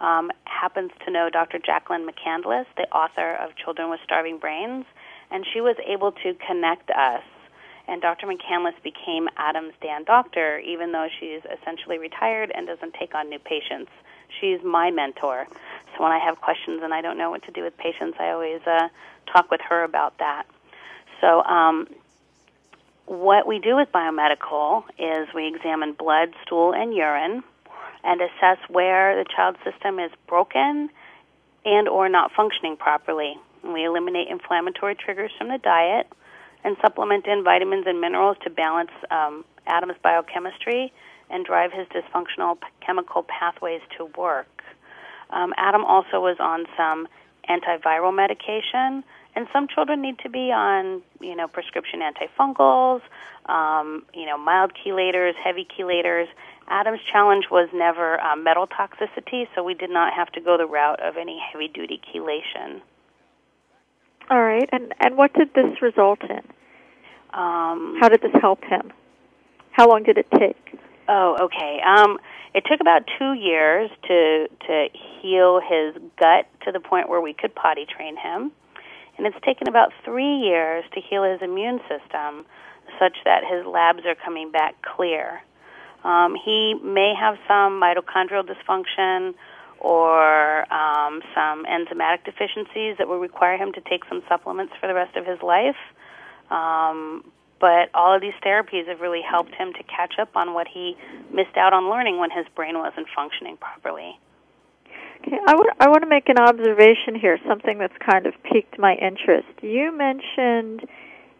um, 0.00 0.30
happens 0.44 0.90
to 1.04 1.12
know 1.12 1.28
Dr. 1.30 1.58
Jacqueline 1.64 2.06
McCandless, 2.06 2.66
the 2.76 2.88
author 2.90 3.34
of 3.36 3.50
Children 3.56 3.90
with 3.90 4.00
Starving 4.04 4.38
Brains, 4.38 4.84
and 5.30 5.44
she 5.52 5.60
was 5.60 5.76
able 5.86 6.12
to 6.12 6.34
connect 6.46 6.90
us. 6.90 7.22
And 7.86 8.02
Dr. 8.02 8.26
McCandless 8.26 8.80
became 8.82 9.28
Adam's 9.38 9.72
DAN 9.80 10.04
doctor, 10.04 10.58
even 10.58 10.92
though 10.92 11.08
she's 11.18 11.40
essentially 11.44 11.98
retired 11.98 12.52
and 12.54 12.66
doesn't 12.66 12.94
take 13.00 13.14
on 13.14 13.30
new 13.30 13.38
patients. 13.38 13.90
She's 14.40 14.58
my 14.62 14.90
mentor. 14.90 15.46
So 15.96 16.02
when 16.02 16.12
I 16.12 16.18
have 16.18 16.40
questions 16.40 16.82
and 16.84 16.92
I 16.92 17.00
don't 17.00 17.16
know 17.16 17.30
what 17.30 17.42
to 17.44 17.50
do 17.50 17.62
with 17.62 17.76
patients, 17.78 18.18
I 18.20 18.30
always 18.30 18.60
uh, 18.66 18.88
talk 19.32 19.50
with 19.50 19.60
her 19.68 19.84
about 19.84 20.18
that. 20.18 20.44
So 21.22 21.42
um, 21.44 21.88
what 23.08 23.46
we 23.46 23.58
do 23.58 23.74
with 23.76 23.88
biomedical 23.92 24.84
is 24.98 25.28
we 25.34 25.46
examine 25.48 25.94
blood, 25.94 26.34
stool, 26.44 26.74
and 26.74 26.94
urine 26.94 27.42
and 28.04 28.20
assess 28.20 28.58
where 28.68 29.16
the 29.16 29.24
child's 29.34 29.58
system 29.64 29.98
is 29.98 30.10
broken 30.26 30.90
and 31.64 31.88
or 31.88 32.08
not 32.08 32.30
functioning 32.36 32.76
properly. 32.76 33.34
We 33.64 33.84
eliminate 33.84 34.28
inflammatory 34.28 34.94
triggers 34.94 35.30
from 35.36 35.48
the 35.48 35.58
diet 35.58 36.06
and 36.64 36.76
supplement 36.82 37.26
in 37.26 37.42
vitamins 37.42 37.86
and 37.86 38.00
minerals 38.00 38.36
to 38.44 38.50
balance 38.50 38.90
um, 39.10 39.44
Adam's 39.66 39.96
biochemistry 40.02 40.92
and 41.30 41.44
drive 41.44 41.72
his 41.72 41.86
dysfunctional 41.88 42.58
chemical 42.84 43.24
pathways 43.24 43.80
to 43.96 44.06
work. 44.16 44.62
Um, 45.30 45.52
Adam 45.56 45.84
also 45.84 46.20
was 46.20 46.36
on 46.40 46.66
some 46.76 47.08
antiviral 47.48 48.14
medication, 48.14 49.04
and 49.38 49.46
some 49.52 49.68
children 49.68 50.02
need 50.02 50.18
to 50.18 50.28
be 50.28 50.50
on, 50.50 51.00
you 51.20 51.36
know, 51.36 51.46
prescription 51.46 52.00
antifungals, 52.00 53.00
um, 53.46 54.04
you 54.12 54.26
know, 54.26 54.36
mild 54.36 54.72
chelators, 54.84 55.34
heavy 55.36 55.66
chelators, 55.78 56.26
Adam's 56.68 57.00
challenge 57.10 57.46
was 57.50 57.68
never 57.72 58.20
um, 58.20 58.44
metal 58.44 58.66
toxicity, 58.66 59.48
so 59.54 59.62
we 59.62 59.74
did 59.74 59.90
not 59.90 60.12
have 60.12 60.30
to 60.32 60.40
go 60.40 60.58
the 60.58 60.66
route 60.66 61.00
of 61.02 61.16
any 61.16 61.38
heavy 61.38 61.68
duty 61.68 62.00
chelation. 62.12 62.80
All 64.30 64.42
right, 64.42 64.68
and 64.72 64.92
and 65.00 65.16
what 65.16 65.32
did 65.32 65.54
this 65.54 65.80
result 65.80 66.22
in? 66.22 66.42
Um, 67.32 67.96
How 68.00 68.08
did 68.08 68.20
this 68.20 68.34
help 68.40 68.62
him? 68.64 68.92
How 69.70 69.88
long 69.88 70.02
did 70.02 70.18
it 70.18 70.26
take? 70.36 70.78
Oh, 71.08 71.38
okay. 71.40 71.80
Um, 71.80 72.18
it 72.54 72.64
took 72.70 72.80
about 72.80 73.08
two 73.18 73.32
years 73.32 73.90
to 74.08 74.48
to 74.66 74.88
heal 74.92 75.60
his 75.60 75.94
gut 76.20 76.46
to 76.66 76.72
the 76.72 76.80
point 76.80 77.08
where 77.08 77.20
we 77.22 77.32
could 77.32 77.54
potty 77.54 77.86
train 77.86 78.16
him, 78.18 78.52
and 79.18 79.26
it's 79.26 79.36
taken 79.44 79.68
about 79.68 79.92
three 80.04 80.38
years 80.38 80.84
to 80.94 81.00
heal 81.00 81.24
his 81.24 81.42
immune 81.42 81.80
system, 81.80 82.46
such 82.98 83.16
that 83.24 83.42
his 83.44 83.66
labs 83.66 84.06
are 84.06 84.14
coming 84.14 84.50
back 84.50 84.80
clear. 84.82 85.42
Um, 86.04 86.36
he 86.42 86.74
may 86.82 87.12
have 87.18 87.36
some 87.48 87.80
mitochondrial 87.82 88.48
dysfunction 88.48 89.34
or 89.80 90.72
um, 90.72 91.20
some 91.34 91.64
enzymatic 91.66 92.24
deficiencies 92.24 92.96
that 92.98 93.08
will 93.08 93.18
require 93.18 93.56
him 93.56 93.72
to 93.72 93.80
take 93.82 94.04
some 94.08 94.22
supplements 94.28 94.72
for 94.80 94.86
the 94.86 94.94
rest 94.94 95.16
of 95.16 95.26
his 95.26 95.40
life. 95.42 95.76
Um, 96.50 97.24
but 97.60 97.90
all 97.94 98.14
of 98.14 98.20
these 98.20 98.34
therapies 98.44 98.86
have 98.86 99.00
really 99.00 99.22
helped 99.22 99.54
him 99.54 99.72
to 99.72 99.82
catch 99.82 100.14
up 100.20 100.36
on 100.36 100.54
what 100.54 100.68
he 100.68 100.96
missed 101.32 101.56
out 101.56 101.72
on 101.72 101.90
learning 101.90 102.18
when 102.18 102.30
his 102.30 102.46
brain 102.54 102.78
wasn't 102.78 103.08
functioning 103.14 103.56
properly. 103.56 104.18
Okay, 105.20 105.36
I 105.46 105.54
want 105.54 105.70
I 105.80 105.88
want 105.88 106.02
to 106.02 106.08
make 106.08 106.28
an 106.28 106.38
observation 106.38 107.14
here, 107.20 107.38
something 107.46 107.78
that's 107.78 107.96
kind 107.98 108.26
of 108.26 108.34
piqued 108.44 108.78
my 108.78 108.94
interest. 108.94 109.48
You 109.62 109.96
mentioned 109.96 110.88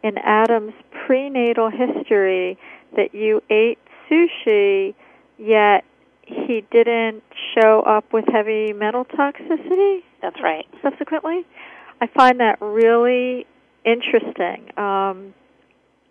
in 0.02 0.18
Adam's 0.18 0.74
prenatal 1.06 1.70
history 1.70 2.58
that 2.96 3.14
you 3.14 3.42
ate 3.50 3.78
sushi, 4.10 4.94
yet 5.38 5.84
he 6.22 6.64
didn't 6.70 7.22
show 7.54 7.82
up 7.82 8.12
with 8.12 8.24
heavy 8.32 8.72
metal 8.72 9.04
toxicity. 9.04 10.02
That's 10.20 10.40
right. 10.42 10.66
Subsequently, 10.82 11.46
I 12.00 12.06
find 12.08 12.40
that 12.40 12.58
really 12.60 13.46
interesting. 13.84 14.76
Um, 14.76 15.34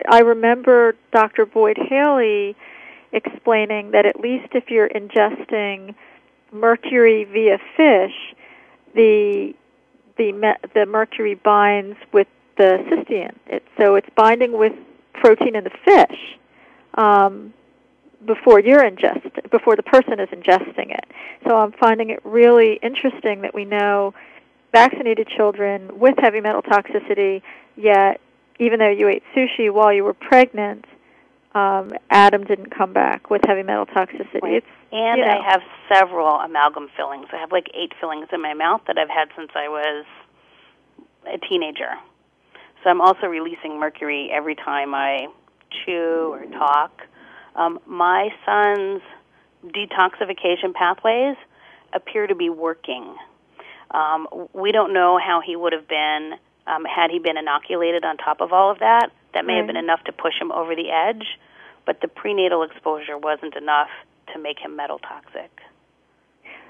I 0.10 0.20
remember 0.20 0.96
Dr. 1.12 1.46
Boyd 1.46 1.78
Haley 1.78 2.56
explaining 3.12 3.92
that 3.92 4.06
at 4.06 4.20
least 4.20 4.50
if 4.54 4.70
you're 4.70 4.90
ingesting 4.90 5.96
mercury 6.52 7.24
via 7.26 7.58
fish, 7.76 8.36
the 8.96 9.54
the 10.18 10.56
the 10.74 10.86
mercury 10.86 11.36
binds 11.36 11.98
with 12.12 12.28
the 12.58 12.84
cysteine. 12.90 13.36
It, 13.48 13.64
so 13.78 13.96
it's 13.96 14.10
binding 14.16 14.58
with 14.58 14.74
protein 15.14 15.56
in 15.56 15.64
the 15.64 15.72
fish. 15.86 16.38
Um, 16.96 17.54
before 18.26 18.60
you're 18.60 18.82
ingest 18.82 19.50
before 19.52 19.76
the 19.76 19.84
person 19.84 20.20
is 20.20 20.30
ingesting 20.30 20.92
it. 20.92 21.06
So 21.48 21.56
I'm 21.56 21.72
finding 21.74 22.10
it 22.10 22.20
really 22.24 22.80
interesting 22.82 23.42
that 23.42 23.54
we 23.54 23.66
know 23.66 24.14
vaccinated 24.72 25.28
children 25.28 26.00
with 26.00 26.16
heavy 26.18 26.42
metal 26.42 26.62
toxicity, 26.62 27.42
yet 27.76 28.20
even 28.60 28.80
though 28.80 28.90
you 28.90 29.08
ate 29.08 29.24
sushi 29.36 29.72
while 29.72 29.94
you 29.94 30.04
were 30.04 30.14
pregnant, 30.14 30.86
um, 31.54 31.94
Adam 32.10 32.44
didn't 32.44 32.72
come 32.76 32.92
back 32.92 33.30
with 33.30 33.42
heavy 33.46 33.64
metal 33.64 33.86
toxicity. 33.86 34.58
It's, 34.58 34.68
and 34.92 35.22
know, 35.22 35.28
I 35.28 35.52
have 35.52 35.62
several 35.94 36.36
amalgam 36.40 36.90
fillings. 36.96 37.28
I 37.34 37.38
have 37.38 37.52
like 37.52 37.68
eight 37.74 37.94
fillings 38.00 38.28
in 38.32 38.42
my 38.42 38.54
mouth 38.54 38.82
that 38.88 38.98
I've 38.98 39.10
had 39.10 39.30
since 39.36 39.52
I 39.56 39.68
was 39.68 40.06
a 41.26 41.38
teenager. 41.48 41.92
So 42.84 42.90
I'm 42.90 43.02
also 43.02 43.28
releasing 43.28 43.80
mercury 43.80 44.30
every 44.32 44.56
time 44.56 44.94
I 44.94 45.28
chew 45.86 46.30
or 46.32 46.46
talk. 46.58 47.02
Um, 47.56 47.80
my 47.86 48.30
son's 48.46 49.02
detoxification 49.66 50.74
pathways 50.74 51.36
appear 51.94 52.28
to 52.28 52.36
be 52.36 52.50
working. 52.50 53.16
Um, 53.92 54.28
we 54.54 54.72
don't 54.72 54.94
know 54.94 55.18
how 55.18 55.42
he 55.46 55.56
would 55.56 55.74
have 55.74 55.88
been 55.88 56.34
um, 56.68 56.84
had 56.86 57.12
he 57.12 57.20
been 57.20 57.38
inoculated 57.38 58.04
on 58.04 58.18
top 58.18 58.42
of 58.42 58.54
all 58.54 58.72
of 58.72 58.80
that. 58.80 59.12
That 59.34 59.46
may 59.46 59.58
have 59.58 59.68
been 59.68 59.78
enough 59.78 60.04
to 60.06 60.12
push 60.12 60.34
him 60.40 60.52
over 60.52 60.76
the 60.76 60.90
edge, 60.90 61.26
but 61.86 62.02
the 62.02 62.08
prenatal 62.08 62.64
exposure 62.64 63.18
wasn't 63.18 63.56
enough 63.56 63.90
to 64.34 64.40
make 64.40 64.60
him 64.60 64.76
metal 64.76 65.00
toxic. 65.00 65.52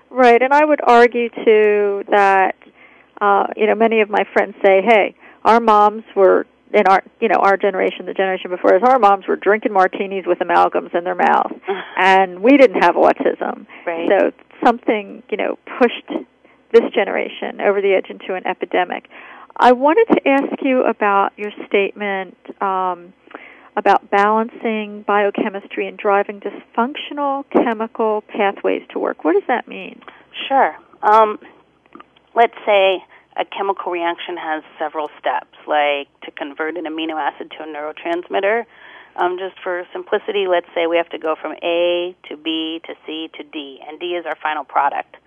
Right, 0.10 0.42
and 0.42 0.54
I 0.54 0.64
would 0.64 0.80
argue 0.84 1.30
too 1.30 2.04
that 2.10 2.56
uh, 3.20 3.48
you 3.56 3.66
know, 3.68 3.76
many 3.76 4.02
of 4.02 4.10
my 4.10 4.24
friends 4.34 4.56
say, 4.64 4.82
"Hey, 4.82 5.16
our 5.44 5.60
moms 5.60 6.04
were 6.16 6.46
in 6.74 6.86
our 6.88 7.02
you 7.22 7.30
know 7.30 7.40
our 7.40 7.56
generation 7.58 8.06
the 8.06 8.14
generation 8.14 8.50
before 8.52 8.76
us 8.76 8.82
our 8.84 9.00
moms 9.00 9.26
were 9.28 9.38
drinking 9.38 9.72
martinis 9.72 10.26
with 10.28 10.40
amalgams 10.40 10.94
in 10.94 11.04
their 11.06 11.16
mouth 11.16 11.52
and 11.98 12.42
we 12.42 12.58
didn't 12.58 12.84
have 12.84 12.96
autism 12.96 13.66
Right. 13.86 14.10
so 14.10 14.32
something 14.66 15.24
you 15.30 15.38
know 15.38 15.58
pushed 15.80 16.26
this 16.74 16.84
generation 16.94 17.62
over 17.62 17.82
the 17.82 17.94
edge 17.94 18.10
into 18.10 18.34
an 18.34 18.46
epidemic 18.46 19.08
i 19.56 19.72
wanted 19.72 20.08
to 20.14 20.28
ask 20.28 20.62
you 20.62 20.84
about 20.84 21.32
your 21.38 21.52
statement 21.68 22.36
um, 22.62 23.14
about 23.78 24.10
balancing 24.10 25.04
biochemistry 25.04 25.88
and 25.88 25.98
driving 25.98 26.42
dysfunctional 26.42 27.46
chemical 27.52 28.24
pathways 28.28 28.82
to 28.90 29.00
work 29.00 29.24
what 29.24 29.34
does 29.34 29.48
that 29.48 29.68
mean 29.68 30.02
Sure. 30.48 30.76
Um, 31.02 31.40
let's 32.36 32.56
say 32.66 33.04
a 33.36 33.46
chemical 33.46 33.92
reaction 33.92 34.38
has 34.38 34.64
several 34.80 35.10
steps, 35.20 35.58
like 35.68 36.08
to 36.24 36.32
convert 36.32 36.78
an 36.78 36.86
amino 36.86 37.16
acid 37.16 37.52
to 37.58 37.64
a 37.64 37.68
neurotransmitter. 37.68 38.66
Um, 39.16 39.38
just 39.40 39.56
for 39.64 39.84
simplicity, 39.92 40.48
let's 40.48 40.68
say 40.76 40.86
we 40.86 40.98
have 40.98 41.10
to 41.10 41.18
go 41.18 41.36
from 41.40 41.54
A 41.64 42.16
to 42.30 42.38
B 42.38 42.82
to 42.86 42.94
C 43.06 43.30
to 43.36 43.44
D, 43.44 43.80
and 43.88 44.00
D 44.00 44.14
is 44.14 44.26
our 44.26 44.36
final 44.42 44.64
product. 44.64 45.18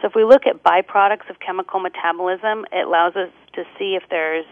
So 0.00 0.08
if 0.08 0.14
we 0.14 0.24
look 0.24 0.46
at 0.46 0.62
byproducts 0.62 1.28
of 1.28 1.40
chemical 1.40 1.80
metabolism, 1.80 2.64
it 2.72 2.86
allows 2.86 3.16
us 3.16 3.30
to 3.54 3.64
see 3.78 3.94
if 3.94 4.04
there's 4.10 4.46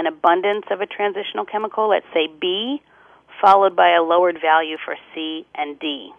an 0.00 0.06
abundance 0.06 0.64
of 0.70 0.80
a 0.80 0.86
transitional 0.86 1.44
chemical, 1.44 1.90
let's 1.90 2.06
say 2.14 2.26
B, 2.40 2.82
followed 3.40 3.76
by 3.76 3.90
a 3.94 4.02
lowered 4.02 4.38
value 4.40 4.76
for 4.82 4.96
C 5.14 5.46
and 5.54 5.78
D. 5.78 6.10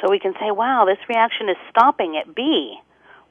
So 0.00 0.10
we 0.10 0.18
can 0.18 0.34
say, 0.34 0.50
wow, 0.50 0.84
this 0.84 0.98
reaction 1.08 1.48
is 1.48 1.56
stopping 1.70 2.16
at 2.16 2.34
B. 2.34 2.76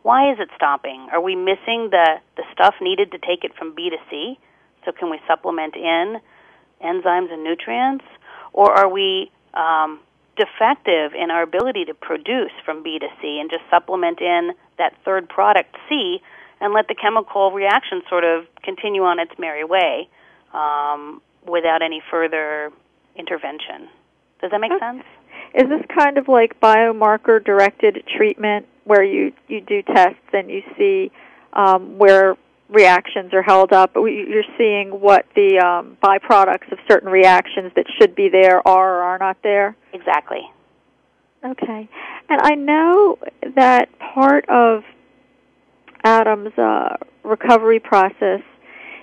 Why 0.03 0.31
is 0.31 0.39
it 0.39 0.49
stopping? 0.55 1.09
Are 1.11 1.21
we 1.21 1.35
missing 1.35 1.89
the, 1.91 2.21
the 2.37 2.43
stuff 2.53 2.75
needed 2.81 3.11
to 3.11 3.19
take 3.19 3.43
it 3.43 3.51
from 3.59 3.75
B 3.75 3.89
to 3.89 3.97
C? 4.09 4.39
So 4.85 4.93
can 4.93 5.11
we 5.11 5.19
supplement 5.27 5.75
in 5.75 6.21
enzymes 6.81 7.31
and 7.31 7.43
nutrients? 7.43 8.05
Or 8.53 8.71
are 8.71 8.89
we 8.89 9.29
um, 9.53 9.99
defective 10.37 11.13
in 11.13 11.29
our 11.29 11.43
ability 11.43 11.85
to 11.85 11.93
produce 11.93 12.51
from 12.65 12.81
B 12.81 12.97
to 12.97 13.07
C 13.21 13.39
and 13.41 13.49
just 13.49 13.63
supplement 13.69 14.21
in 14.21 14.51
that 14.77 14.93
third 15.03 15.27
product, 15.27 15.75
C, 15.89 16.21
and 16.61 16.73
let 16.73 16.87
the 16.87 16.95
chemical 16.95 17.51
reaction 17.51 18.01
sort 18.07 18.23
of 18.23 18.45
continue 18.63 19.01
on 19.01 19.19
its 19.19 19.31
merry 19.39 19.63
way 19.65 20.07
um, 20.53 21.21
without 21.45 21.81
any 21.81 22.01
further 22.09 22.71
intervention? 23.15 23.89
Does 24.41 24.51
that 24.51 24.61
make 24.61 24.71
sense? 24.79 25.03
Is 25.53 25.67
this 25.67 25.81
kind 25.93 26.17
of 26.17 26.27
like 26.27 26.59
biomarker 26.61 27.43
directed 27.43 28.03
treatment 28.15 28.67
where 28.85 29.03
you, 29.03 29.33
you 29.47 29.59
do 29.59 29.81
tests 29.81 30.19
and 30.31 30.49
you 30.49 30.61
see 30.77 31.11
um, 31.53 31.97
where 31.97 32.37
reactions 32.69 33.33
are 33.33 33.41
held 33.41 33.73
up? 33.73 33.95
You're 33.95 34.43
seeing 34.57 35.01
what 35.01 35.25
the 35.35 35.59
um, 35.59 35.97
byproducts 36.01 36.71
of 36.71 36.77
certain 36.87 37.09
reactions 37.09 37.71
that 37.75 37.85
should 37.99 38.15
be 38.15 38.29
there 38.29 38.65
are 38.67 38.95
or 38.95 39.01
are 39.01 39.17
not 39.17 39.37
there? 39.43 39.75
Exactly. 39.93 40.41
Okay. 41.43 41.89
And 42.29 42.41
I 42.41 42.55
know 42.55 43.17
that 43.55 43.89
part 43.99 44.47
of 44.47 44.83
Adam's 46.03 46.57
uh, 46.57 46.97
recovery 47.23 47.79
process 47.79 48.41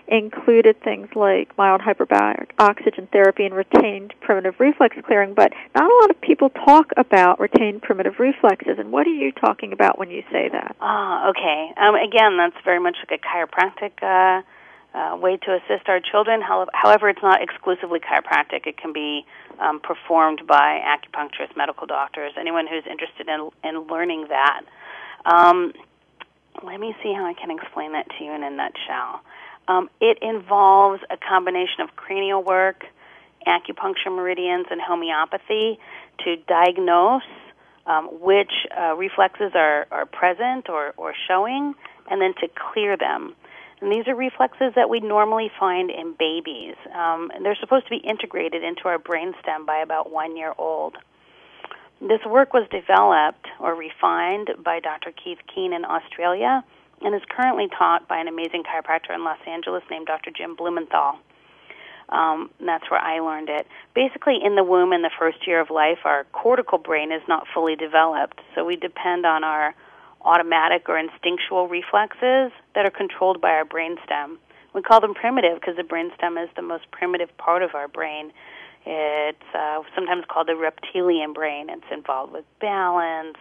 included 0.08 0.82
things 0.82 1.08
like 1.14 1.56
mild 1.58 1.82
hyperbaric 1.82 2.50
oxygen 2.58 3.06
therapy 3.12 3.44
and 3.44 3.54
retained 3.54 4.14
primitive 4.20 4.58
reflex 4.58 4.96
clearing, 5.06 5.34
but 5.34 5.52
not 5.74 5.90
a 5.90 5.94
lot 6.00 6.10
of 6.10 6.20
people 6.20 6.48
talk 6.50 6.90
about 6.96 7.38
retained 7.38 7.82
primitive 7.82 8.18
reflexes. 8.18 8.78
And 8.78 8.90
what 8.90 9.06
are 9.06 9.14
you 9.14 9.32
talking 9.32 9.72
about 9.72 9.98
when 9.98 10.10
you 10.10 10.22
say 10.32 10.48
that? 10.50 10.76
Ah, 10.80 11.28
okay. 11.28 11.72
Um, 11.76 11.94
again, 11.94 12.38
that's 12.38 12.56
very 12.64 12.80
much 12.80 12.96
like 13.08 13.20
a 13.20 13.26
chiropractic 13.26 14.02
uh, 14.02 14.42
uh, 14.96 15.16
way 15.16 15.36
to 15.36 15.54
assist 15.56 15.88
our 15.88 16.00
children. 16.00 16.40
However, 16.40 17.10
it's 17.10 17.22
not 17.22 17.42
exclusively 17.42 18.00
chiropractic. 18.00 18.66
It 18.66 18.78
can 18.78 18.94
be 18.94 19.26
um, 19.60 19.80
performed 19.80 20.46
by 20.46 20.80
acupuncturists, 20.80 21.56
medical 21.56 21.86
doctors, 21.86 22.32
anyone 22.38 22.66
who's 22.66 22.84
interested 22.90 23.28
in, 23.28 23.50
in 23.62 23.86
learning 23.88 24.28
that. 24.30 24.62
Um, 25.26 25.72
let 26.64 26.80
me 26.80 26.94
see 27.02 27.12
how 27.12 27.24
I 27.24 27.34
can 27.34 27.50
explain 27.50 27.92
that 27.92 28.06
to 28.18 28.24
you 28.24 28.32
in 28.32 28.42
a 28.42 28.50
nutshell. 28.50 29.20
Um, 29.68 29.90
it 30.00 30.18
involves 30.22 31.02
a 31.10 31.16
combination 31.16 31.80
of 31.82 31.94
cranial 31.96 32.42
work, 32.42 32.84
acupuncture 33.46 34.14
meridians, 34.14 34.66
and 34.70 34.80
homeopathy 34.80 35.78
to 36.24 36.36
diagnose 36.48 37.22
um, 37.88 38.08
which 38.20 38.52
uh, 38.78 38.94
reflexes 38.94 39.52
are, 39.54 39.86
are 39.90 40.06
present 40.06 40.68
or, 40.68 40.92
or 40.96 41.14
showing, 41.26 41.74
and 42.10 42.20
then 42.20 42.34
to 42.40 42.48
clear 42.72 42.96
them. 42.96 43.34
And 43.80 43.90
these 43.92 44.06
are 44.08 44.14
reflexes 44.14 44.72
that 44.76 44.90
we 44.90 45.00
normally 45.00 45.50
find 45.58 45.90
in 45.90 46.14
babies. 46.18 46.74
Um, 46.94 47.30
and 47.34 47.44
they're 47.44 47.56
supposed 47.60 47.84
to 47.84 47.90
be 47.90 47.98
integrated 47.98 48.62
into 48.62 48.82
our 48.86 48.98
brainstem 48.98 49.66
by 49.66 49.78
about 49.78 50.12
one 50.12 50.36
year 50.36 50.52
old. 50.58 50.96
This 52.00 52.20
work 52.24 52.54
was 52.54 52.66
developed 52.70 53.46
or 53.58 53.74
refined 53.74 54.50
by 54.64 54.78
Dr. 54.80 55.12
Keith 55.12 55.38
Keen 55.52 55.72
in 55.72 55.84
Australia 55.84 56.64
and 57.02 57.14
is 57.14 57.22
currently 57.28 57.68
taught 57.76 58.06
by 58.06 58.18
an 58.18 58.28
amazing 58.28 58.62
chiropractor 58.62 59.14
in 59.14 59.24
Los 59.24 59.38
Angeles 59.46 59.82
named 59.90 60.06
Dr. 60.06 60.30
Jim 60.30 60.54
Blumenthal. 60.54 61.18
Um, 62.08 62.50
that's 62.64 62.90
where 62.90 63.00
I 63.00 63.20
learned 63.20 63.48
it. 63.50 63.66
Basically, 63.94 64.38
in 64.42 64.54
the 64.54 64.64
womb 64.64 64.92
in 64.92 65.02
the 65.02 65.10
first 65.18 65.46
year 65.46 65.60
of 65.60 65.70
life, 65.70 65.98
our 66.04 66.24
cortical 66.32 66.78
brain 66.78 67.12
is 67.12 67.22
not 67.28 67.46
fully 67.52 67.76
developed, 67.76 68.40
so 68.54 68.64
we 68.64 68.76
depend 68.76 69.26
on 69.26 69.44
our 69.44 69.74
automatic 70.22 70.88
or 70.88 70.98
instinctual 70.98 71.68
reflexes 71.68 72.52
that 72.74 72.86
are 72.86 72.90
controlled 72.90 73.40
by 73.40 73.50
our 73.50 73.64
brainstem. 73.64 74.38
We 74.74 74.82
call 74.82 75.00
them 75.00 75.14
primitive 75.14 75.60
because 75.60 75.76
the 75.76 75.82
brainstem 75.82 76.42
is 76.42 76.48
the 76.56 76.62
most 76.62 76.90
primitive 76.90 77.36
part 77.36 77.62
of 77.62 77.74
our 77.74 77.88
brain. 77.88 78.32
It's 78.90 79.54
uh, 79.54 79.82
sometimes 79.94 80.24
called 80.30 80.48
the 80.48 80.56
reptilian 80.56 81.34
brain. 81.34 81.68
It's 81.68 81.84
involved 81.92 82.32
with 82.32 82.46
balance, 82.58 83.36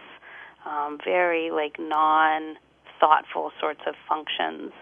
um, 0.66 0.98
very 1.02 1.50
like 1.50 1.78
non 1.78 2.56
thoughtful 3.00 3.52
sorts 3.58 3.80
of 3.86 3.94
functions. 4.06 4.72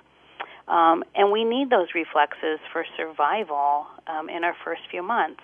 Um, 0.67 1.05
and 1.15 1.31
we 1.31 1.45
need 1.45 1.71
those 1.71 1.95
reflexes 1.95 2.59
for 2.73 2.85
survival 2.97 3.87
um, 4.09 4.29
in 4.29 4.43
our 4.43 4.57
first 4.65 4.83
few 4.91 5.05
months. 5.05 5.43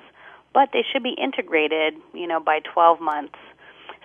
But 0.52 0.70
they 0.72 0.82
should 0.92 1.04
be 1.04 1.14
integrated, 1.16 1.94
you 2.12 2.26
know, 2.26 2.40
by 2.40 2.58
12 2.74 3.00
months. 3.00 3.38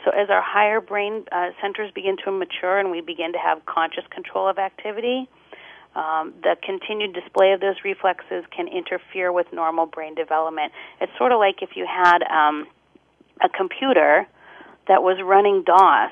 So 0.05 0.11
as 0.11 0.29
our 0.29 0.43
higher 0.43 0.79
brain 0.79 1.25
uh, 1.31 1.49
centers 1.59 1.89
begin 1.95 2.17
to 2.25 2.31
mature 2.31 2.77
and 2.77 2.91
we 2.91 3.01
begin 3.01 3.33
to 3.33 3.39
have 3.39 3.65
conscious 3.65 4.03
control 4.11 4.47
of 4.47 4.59
activity, 4.59 5.27
um, 5.97 6.33
the 6.43 6.55
continued 6.61 7.13
display 7.13 7.53
of 7.53 7.59
those 7.59 7.77
reflexes 7.83 8.45
can 8.55 8.67
interfere 8.67 9.31
with 9.31 9.47
normal 9.51 9.87
brain 9.87 10.13
development. 10.13 10.71
It's 11.01 11.11
sort 11.17 11.31
of 11.31 11.39
like 11.39 11.63
if 11.63 11.75
you 11.75 11.87
had 11.87 12.21
um, 12.21 12.67
a 13.41 13.49
computer 13.49 14.27
that 14.87 15.01
was 15.01 15.17
running 15.23 15.63
DOS 15.63 16.11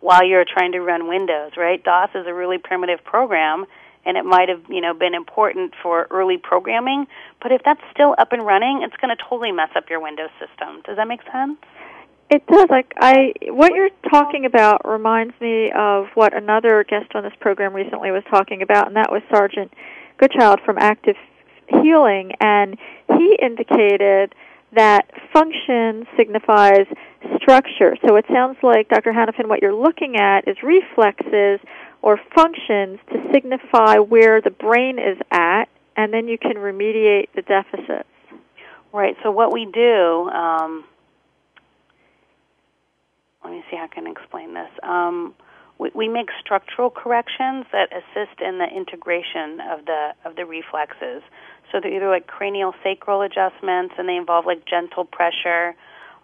while 0.00 0.24
you're 0.24 0.44
trying 0.44 0.72
to 0.72 0.80
run 0.80 1.06
Windows, 1.06 1.52
right? 1.56 1.82
DOS 1.82 2.10
is 2.16 2.26
a 2.26 2.34
really 2.34 2.58
primitive 2.58 3.04
program, 3.04 3.66
and 4.04 4.16
it 4.16 4.24
might 4.24 4.48
have, 4.48 4.62
you 4.68 4.80
know, 4.80 4.94
been 4.94 5.14
important 5.14 5.74
for 5.80 6.08
early 6.10 6.36
programming. 6.36 7.06
But 7.40 7.52
if 7.52 7.62
that's 7.64 7.82
still 7.92 8.16
up 8.18 8.32
and 8.32 8.44
running, 8.44 8.82
it's 8.82 8.96
going 8.96 9.16
to 9.16 9.22
totally 9.22 9.52
mess 9.52 9.70
up 9.76 9.88
your 9.88 10.00
Windows 10.00 10.30
system. 10.40 10.82
Does 10.84 10.96
that 10.96 11.06
make 11.06 11.20
sense? 11.30 11.58
It 12.30 12.46
does. 12.46 12.66
Like 12.70 12.92
I, 12.96 13.32
what 13.48 13.74
you're 13.74 13.90
talking 14.08 14.44
about 14.44 14.88
reminds 14.88 15.34
me 15.40 15.72
of 15.76 16.06
what 16.14 16.36
another 16.36 16.84
guest 16.88 17.12
on 17.14 17.24
this 17.24 17.32
program 17.40 17.74
recently 17.74 18.12
was 18.12 18.22
talking 18.30 18.62
about, 18.62 18.86
and 18.86 18.96
that 18.96 19.10
was 19.10 19.22
Sergeant 19.34 19.72
Goodchild 20.16 20.60
from 20.64 20.78
Active 20.78 21.16
Healing, 21.82 22.32
and 22.40 22.78
he 23.18 23.36
indicated 23.42 24.32
that 24.72 25.10
function 25.32 26.06
signifies 26.16 26.86
structure. 27.42 27.96
So 28.06 28.14
it 28.14 28.24
sounds 28.32 28.58
like, 28.62 28.88
Dr. 28.88 29.12
Hannifin, 29.12 29.48
what 29.48 29.60
you're 29.60 29.74
looking 29.74 30.16
at 30.16 30.46
is 30.46 30.56
reflexes 30.62 31.58
or 32.02 32.20
functions 32.34 33.00
to 33.12 33.28
signify 33.32 33.96
where 33.96 34.40
the 34.40 34.50
brain 34.50 35.00
is 35.00 35.18
at, 35.32 35.64
and 35.96 36.12
then 36.12 36.28
you 36.28 36.38
can 36.38 36.54
remediate 36.54 37.26
the 37.34 37.42
deficits. 37.42 38.08
Right. 38.92 39.16
So 39.22 39.30
what 39.30 39.52
we 39.52 39.66
do, 39.66 40.28
um, 40.30 40.84
let 43.44 43.52
me 43.52 43.64
see 43.70 43.76
how 43.76 43.84
I 43.84 43.88
can 43.88 44.06
explain 44.06 44.54
this. 44.54 44.70
Um, 44.82 45.34
we, 45.78 45.90
we 45.94 46.08
make 46.08 46.28
structural 46.40 46.90
corrections 46.90 47.66
that 47.72 47.88
assist 47.92 48.40
in 48.40 48.58
the 48.58 48.66
integration 48.68 49.60
of 49.60 49.86
the 49.86 50.12
of 50.24 50.36
the 50.36 50.44
reflexes. 50.44 51.22
So 51.72 51.80
they're 51.80 51.94
either 51.94 52.08
like 52.08 52.26
cranial 52.26 52.74
sacral 52.84 53.22
adjustments, 53.22 53.94
and 53.98 54.08
they 54.08 54.16
involve 54.16 54.44
like 54.46 54.66
gentle 54.66 55.04
pressure 55.04 55.74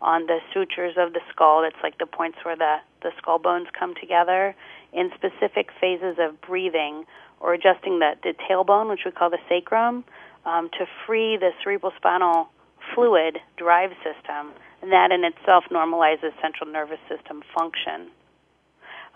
on 0.03 0.27
the 0.27 0.39
sutures 0.53 0.95
of 0.99 1.15
the 1.15 1.21
skull. 1.33 1.63
That's 1.63 1.83
like 1.83 1.99
the 1.99 2.07
points 2.07 2.39
where 2.43 2.57
the 2.57 2.77
the 3.03 3.13
skull 3.19 3.39
bones 3.39 3.69
come 3.79 3.95
together 3.95 4.55
in 4.93 5.11
specific 5.15 5.71
phases 5.81 6.17
of 6.19 6.41
breathing, 6.43 7.05
or 7.41 7.55
adjusting 7.55 7.99
the 7.99 8.13
the 8.23 8.35
tailbone, 8.49 8.91
which 8.91 9.05
we 9.07 9.11
call 9.11 9.31
the 9.31 9.41
sacrum, 9.49 10.05
um, 10.45 10.69
to 10.79 10.87
free 11.07 11.39
the 11.39 11.51
cerebral 11.63 11.93
spinal 11.97 12.49
fluid 12.95 13.39
drive 13.57 13.91
system, 14.05 14.53
and 14.87 14.93
that 14.93 15.11
in 15.11 15.25
itself 15.25 15.65
normalizes 15.73 16.31
central 16.41 16.71
nervous 16.71 17.01
system 17.09 17.43
function. 17.53 18.09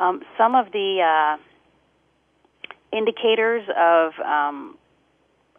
Um, 0.00 0.22
some 0.36 0.56
of 0.56 0.72
the 0.72 0.98
uh, 0.98 1.36
indicators 2.96 3.62
of 3.76 4.12
um, 4.24 4.76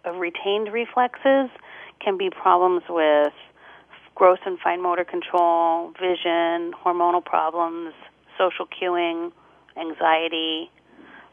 of 0.04 0.18
retained 0.18 0.74
reflexes 0.74 1.50
can 2.04 2.18
be 2.18 2.30
problems 2.30 2.84
with 2.90 3.32
gross 4.16 4.40
and 4.46 4.60
fine 4.60 4.82
motor 4.82 5.06
control, 5.06 5.92
vision, 5.92 6.74
hormonal 6.74 7.24
problems, 7.24 7.94
social 8.38 8.66
cueing, 8.66 9.32
anxiety, 9.78 10.70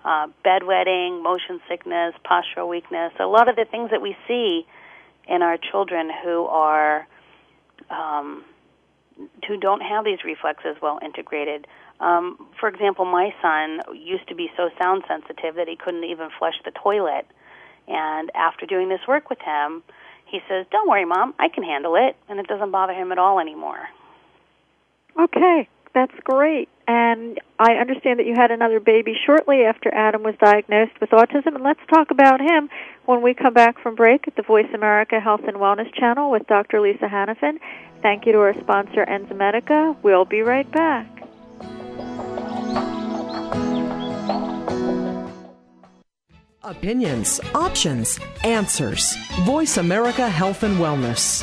uh, 0.04 0.28
bedwetting, 0.44 1.20
motion 1.20 1.60
sickness, 1.68 2.14
postural 2.24 2.68
weakness. 2.68 3.12
A 3.18 3.26
lot 3.26 3.48
of 3.48 3.56
the 3.56 3.64
things 3.64 3.90
that 3.90 4.00
we 4.00 4.16
see 4.28 4.64
in 5.26 5.42
our 5.42 5.56
children 5.56 6.10
who 6.22 6.44
are 6.44 7.08
um, 7.90 8.44
who 9.46 9.56
don't 9.56 9.80
have 9.80 10.04
these 10.04 10.24
reflexes 10.24 10.76
well 10.80 10.98
integrated. 11.02 11.66
Um, 12.00 12.46
for 12.60 12.68
example, 12.68 13.04
my 13.04 13.34
son 13.42 13.80
used 13.94 14.28
to 14.28 14.34
be 14.34 14.50
so 14.56 14.70
sound 14.80 15.04
sensitive 15.08 15.56
that 15.56 15.68
he 15.68 15.76
couldn't 15.76 16.04
even 16.04 16.28
flush 16.38 16.54
the 16.64 16.70
toilet. 16.70 17.26
And 17.88 18.30
after 18.34 18.66
doing 18.66 18.88
this 18.88 19.00
work 19.08 19.30
with 19.30 19.40
him, 19.40 19.82
he 20.26 20.40
says, 20.48 20.66
"Don't 20.70 20.88
worry, 20.88 21.04
mom, 21.04 21.34
I 21.38 21.48
can 21.48 21.62
handle 21.62 21.96
it," 21.96 22.16
and 22.28 22.38
it 22.38 22.46
doesn't 22.46 22.70
bother 22.70 22.92
him 22.92 23.12
at 23.12 23.18
all 23.18 23.40
anymore. 23.40 23.88
Okay, 25.18 25.68
that's 25.94 26.14
great. 26.22 26.68
And 26.86 27.40
I 27.58 27.74
understand 27.74 28.18
that 28.18 28.26
you 28.26 28.34
had 28.36 28.50
another 28.50 28.78
baby 28.78 29.14
shortly 29.26 29.64
after 29.64 29.92
Adam 29.92 30.22
was 30.22 30.34
diagnosed 30.36 31.00
with 31.00 31.10
autism, 31.10 31.54
and 31.54 31.64
let's 31.64 31.80
talk 31.92 32.10
about 32.10 32.40
him 32.40 32.70
when 33.04 33.20
we 33.20 33.34
come 33.34 33.52
back 33.52 33.80
from 33.80 33.94
break 33.94 34.28
at 34.28 34.36
the 34.36 34.42
Voice 34.42 34.68
America 34.72 35.18
Health 35.18 35.42
and 35.46 35.56
Wellness 35.56 35.92
channel 35.94 36.30
with 36.30 36.46
Dr. 36.46 36.80
Lisa 36.80 37.06
Hannifin. 37.06 37.58
Thank 38.02 38.26
you 38.26 38.32
to 38.32 38.38
our 38.38 38.54
sponsor, 38.60 39.04
Enzymedica. 39.04 39.96
We'll 40.02 40.24
be 40.24 40.42
right 40.42 40.70
back. 40.70 41.06
Opinions, 46.62 47.40
options, 47.54 48.20
answers. 48.44 49.16
Voice 49.44 49.78
America 49.78 50.28
Health 50.28 50.62
and 50.62 50.76
Wellness. 50.76 51.42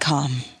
www.enzymedica.com. 0.01 0.60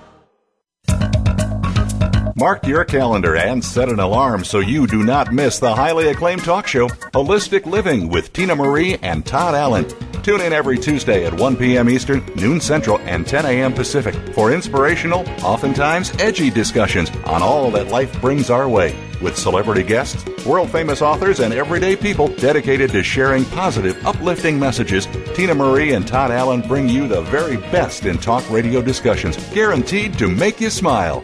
Mark 2.41 2.65
your 2.65 2.83
calendar 2.83 3.35
and 3.35 3.63
set 3.63 3.87
an 3.87 3.99
alarm 3.99 4.43
so 4.43 4.61
you 4.61 4.87
do 4.87 5.03
not 5.03 5.31
miss 5.31 5.59
the 5.59 5.75
highly 5.75 6.07
acclaimed 6.07 6.43
talk 6.43 6.65
show, 6.65 6.87
Holistic 7.13 7.67
Living 7.67 8.09
with 8.09 8.33
Tina 8.33 8.55
Marie 8.55 8.97
and 9.03 9.23
Todd 9.23 9.53
Allen. 9.53 9.85
Tune 10.23 10.41
in 10.41 10.51
every 10.51 10.79
Tuesday 10.79 11.23
at 11.23 11.35
1 11.35 11.55
p.m. 11.55 11.87
Eastern, 11.87 12.25
noon 12.35 12.59
Central, 12.59 12.97
and 13.01 13.27
10 13.27 13.45
a.m. 13.45 13.71
Pacific 13.71 14.15
for 14.33 14.51
inspirational, 14.51 15.19
oftentimes 15.43 16.11
edgy 16.19 16.49
discussions 16.49 17.11
on 17.27 17.43
all 17.43 17.69
that 17.69 17.89
life 17.89 18.19
brings 18.19 18.49
our 18.49 18.67
way. 18.67 18.97
With 19.21 19.37
celebrity 19.37 19.83
guests, 19.83 20.25
world 20.43 20.71
famous 20.71 21.03
authors, 21.03 21.41
and 21.41 21.53
everyday 21.53 21.95
people 21.95 22.27
dedicated 22.27 22.89
to 22.89 23.03
sharing 23.03 23.45
positive, 23.45 24.03
uplifting 24.03 24.57
messages, 24.57 25.07
Tina 25.35 25.53
Marie 25.53 25.93
and 25.93 26.07
Todd 26.07 26.31
Allen 26.31 26.61
bring 26.61 26.89
you 26.89 27.07
the 27.07 27.21
very 27.21 27.57
best 27.57 28.07
in 28.07 28.17
talk 28.17 28.49
radio 28.49 28.81
discussions, 28.81 29.37
guaranteed 29.53 30.17
to 30.17 30.27
make 30.27 30.59
you 30.59 30.71
smile. 30.71 31.23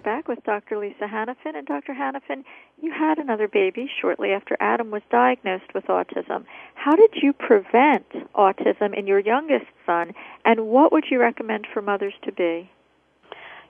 We're 0.00 0.16
back 0.16 0.28
with 0.28 0.42
Dr. 0.44 0.78
Lisa 0.78 1.04
Hannifin. 1.04 1.56
And 1.56 1.66
Dr. 1.66 1.92
Hannifin, 1.92 2.44
you 2.80 2.90
had 2.90 3.18
another 3.18 3.48
baby 3.48 3.86
shortly 4.00 4.30
after 4.30 4.56
Adam 4.58 4.90
was 4.90 5.02
diagnosed 5.10 5.74
with 5.74 5.84
autism. 5.88 6.44
How 6.74 6.96
did 6.96 7.10
you 7.22 7.34
prevent 7.34 8.06
autism 8.34 8.96
in 8.96 9.06
your 9.06 9.18
youngest 9.18 9.66
son, 9.84 10.12
and 10.46 10.68
what 10.68 10.90
would 10.92 11.04
you 11.10 11.20
recommend 11.20 11.66
for 11.74 11.82
mothers 11.82 12.14
to 12.24 12.32
be? 12.32 12.70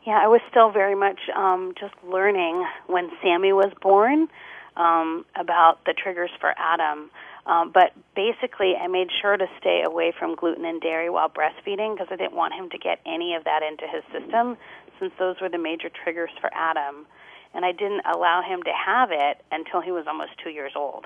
Yeah, 0.06 0.20
I 0.22 0.28
was 0.28 0.40
still 0.48 0.70
very 0.70 0.94
much 0.94 1.18
um, 1.36 1.72
just 1.78 1.94
learning 2.08 2.64
when 2.86 3.10
Sammy 3.22 3.52
was 3.52 3.72
born 3.82 4.28
um, 4.76 5.24
about 5.34 5.84
the 5.84 5.94
triggers 6.00 6.30
for 6.40 6.54
Adam. 6.56 7.10
Um, 7.46 7.72
but 7.74 7.90
basically, 8.14 8.74
I 8.80 8.86
made 8.86 9.08
sure 9.20 9.36
to 9.36 9.46
stay 9.58 9.82
away 9.84 10.12
from 10.16 10.36
gluten 10.36 10.64
and 10.64 10.80
dairy 10.80 11.10
while 11.10 11.28
breastfeeding 11.28 11.94
because 11.94 12.08
I 12.10 12.16
didn't 12.16 12.36
want 12.36 12.54
him 12.54 12.70
to 12.70 12.78
get 12.78 13.00
any 13.04 13.34
of 13.34 13.42
that 13.44 13.62
into 13.64 13.88
his 13.88 14.04
system 14.12 14.56
since 15.00 15.12
those 15.18 15.36
were 15.40 15.48
the 15.48 15.58
major 15.58 15.88
triggers 15.88 16.30
for 16.40 16.50
Adam. 16.54 17.06
And 17.52 17.64
I 17.64 17.72
didn't 17.72 18.02
allow 18.06 18.42
him 18.42 18.62
to 18.62 18.70
have 18.70 19.10
it 19.10 19.42
until 19.50 19.80
he 19.80 19.90
was 19.90 20.04
almost 20.06 20.32
two 20.42 20.50
years 20.50 20.72
old. 20.76 21.04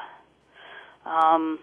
Um, 1.07 1.59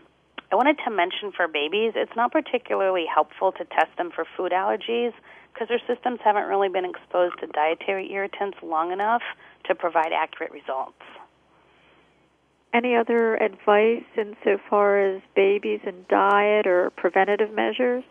I 0.52 0.56
wanted 0.56 0.78
to 0.86 0.92
mention 0.92 1.32
for 1.36 1.48
babies, 1.48 1.94
it's 1.96 2.16
not 2.16 2.32
particularly 2.32 3.06
helpful 3.06 3.52
to 3.54 3.66
test 3.66 3.96
them 3.98 4.12
for 4.14 4.26
food 4.36 4.52
allergies 4.52 5.14
because 5.54 5.68
their 5.68 5.82
systems 5.88 6.20
haven't 6.24 6.48
really 6.48 6.70
been 6.70 6.86
exposed 6.86 7.36
to 7.40 7.48
dietary 7.48 8.12
irritants 8.12 8.58
long 8.64 8.92
enough 8.92 9.22
to 9.66 9.76
provide 9.76 10.12
accurate 10.14 10.52
results. 10.52 11.00
Any 12.74 12.96
other 12.96 13.36
advice 13.36 14.04
insofar 14.18 15.00
as 15.00 15.22
babies 15.36 15.82
and 15.86 16.08
diet 16.08 16.68
or 16.68 16.90
preventative 16.92 17.54
measures? 17.54 18.04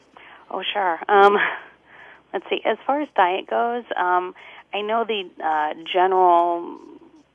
Oh, 0.51 0.63
sure. 0.73 0.99
Um, 1.09 1.37
let's 2.33 2.45
see. 2.49 2.61
As 2.65 2.79
far 2.87 3.01
as 3.01 3.09
diet 3.17 3.49
goes, 3.49 3.85
um, 3.97 4.35
I 4.73 4.83
know 4.83 5.05
the 5.05 5.29
uh, 5.43 5.75
general 5.93 6.79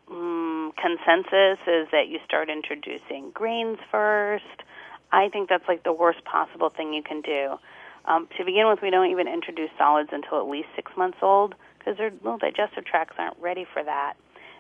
um, 0.10 0.72
consensus 0.82 1.60
is 1.68 1.88
that 1.92 2.08
you 2.08 2.20
start 2.26 2.50
introducing 2.50 3.32
grains 3.34 3.78
first. 3.92 4.44
I 5.12 5.30
think 5.30 5.50
that's 5.50 5.68
like 5.68 5.84
the 5.84 5.94
worst 5.94 6.24
possible 6.26 6.70
thing 6.70 6.94
you 6.94 7.04
can 7.04 7.22
do. 7.22 7.58
Um, 8.06 8.28
to 8.38 8.46
begin 8.46 8.68
with, 8.68 8.80
we 8.82 8.90
don't 8.92 9.10
even 9.10 9.28
introduce 9.28 9.70
solids 9.78 10.10
until 10.12 10.40
at 10.40 10.48
least 10.48 10.68
six 10.76 10.92
months 10.96 11.18
old 11.22 11.56
because 11.78 11.98
their 11.98 12.12
little 12.12 12.38
digestive 12.38 12.86
tracts 12.86 13.16
aren't 13.18 13.38
ready 13.40 13.66
for 13.74 13.84
that. 13.84 14.14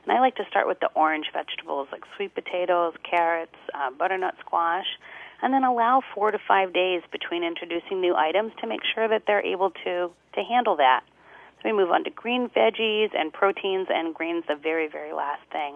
And 0.04 0.15
I 0.15 0.19
like 0.19 0.36
to 0.36 0.45
start 0.50 0.67
with 0.67 0.80
the 0.80 0.89
orange 0.95 1.28
vegetables 1.34 1.88
like 1.91 2.04
sweet 2.15 2.34
potatoes, 2.36 2.93
carrots, 3.10 3.56
uh, 3.74 3.91
butternut 3.91 4.36
squash. 4.39 4.86
and 5.41 5.54
then 5.54 5.63
allow 5.63 6.02
four 6.13 6.32
to 6.32 6.39
five 6.48 6.74
days 6.74 7.02
between 7.12 7.43
introducing 7.43 8.00
new 8.02 8.15
items 8.15 8.52
to 8.62 8.67
make 8.67 8.82
sure 8.93 9.08
that 9.08 9.24
they're 9.28 9.45
able 9.45 9.71
to, 9.84 10.10
to 10.36 10.43
handle 10.43 10.76
that. 10.78 11.02
We 11.63 11.71
move 11.71 11.89
on 11.89 12.04
to 12.04 12.12
green 12.12 12.50
veggies 12.50 13.10
and 13.17 13.34
proteins 13.34 13.88
and 13.89 14.13
grains, 14.13 14.43
the 14.48 14.56
very, 14.56 14.88
very 14.88 15.13
last 15.13 15.41
thing. 15.52 15.76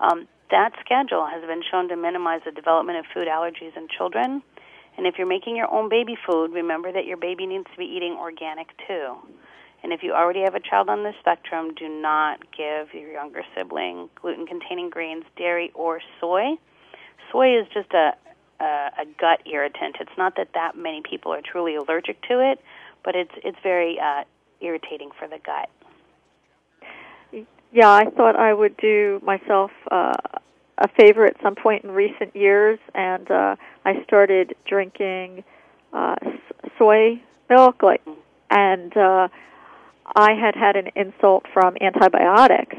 Um, 0.00 0.26
that 0.50 0.72
schedule 0.84 1.26
has 1.26 1.42
been 1.42 1.62
shown 1.70 1.88
to 1.88 1.96
minimize 1.96 2.40
the 2.44 2.50
development 2.50 2.98
of 2.98 3.04
food 3.14 3.28
allergies 3.28 3.76
in 3.76 3.88
children. 3.96 4.42
And 4.96 5.06
if 5.06 5.14
you're 5.18 5.26
making 5.26 5.56
your 5.56 5.70
own 5.72 5.88
baby 5.88 6.16
food, 6.26 6.52
remember 6.52 6.92
that 6.92 7.06
your 7.06 7.16
baby 7.16 7.46
needs 7.46 7.66
to 7.72 7.78
be 7.78 7.84
eating 7.84 8.16
organic 8.18 8.68
too. 8.86 9.16
And 9.82 9.92
if 9.92 10.02
you 10.02 10.12
already 10.12 10.40
have 10.40 10.54
a 10.54 10.60
child 10.60 10.88
on 10.88 11.02
the 11.02 11.12
spectrum, 11.20 11.74
do 11.74 11.88
not 11.88 12.40
give 12.56 12.94
your 12.94 13.12
younger 13.12 13.42
sibling 13.54 14.08
gluten 14.20 14.46
containing 14.46 14.90
grains, 14.90 15.24
dairy, 15.36 15.70
or 15.74 16.00
soy. 16.20 16.56
Soy 17.30 17.60
is 17.60 17.66
just 17.74 17.92
a, 17.92 18.12
a, 18.60 18.64
a 18.64 19.04
gut 19.20 19.40
irritant. 19.46 19.96
It's 20.00 20.16
not 20.16 20.36
that 20.36 20.48
that 20.54 20.76
many 20.76 21.02
people 21.08 21.32
are 21.32 21.42
truly 21.42 21.74
allergic 21.74 22.22
to 22.28 22.40
it, 22.40 22.60
but 23.04 23.14
it's, 23.14 23.32
it's 23.44 23.58
very 23.62 23.98
uh, 24.00 24.24
irritating 24.60 25.10
for 25.18 25.28
the 25.28 25.38
gut. 25.44 25.68
Yeah, 27.72 27.90
I 27.90 28.04
thought 28.16 28.36
I 28.36 28.54
would 28.54 28.76
do 28.76 29.20
myself 29.24 29.72
uh, 29.90 30.12
a 30.78 30.88
favor 30.96 31.26
at 31.26 31.36
some 31.42 31.56
point 31.56 31.84
in 31.84 31.90
recent 31.90 32.34
years, 32.34 32.78
and 32.94 33.28
uh, 33.30 33.56
I 33.84 34.02
started 34.04 34.54
drinking 34.66 35.42
uh, 35.92 36.14
soy 36.78 37.20
milk, 37.50 37.82
like, 37.82 38.02
and 38.50 38.96
uh, 38.96 39.28
I 40.14 40.32
had 40.34 40.54
had 40.54 40.76
an 40.76 40.88
insult 40.94 41.46
from 41.52 41.76
antibiotics, 41.80 42.76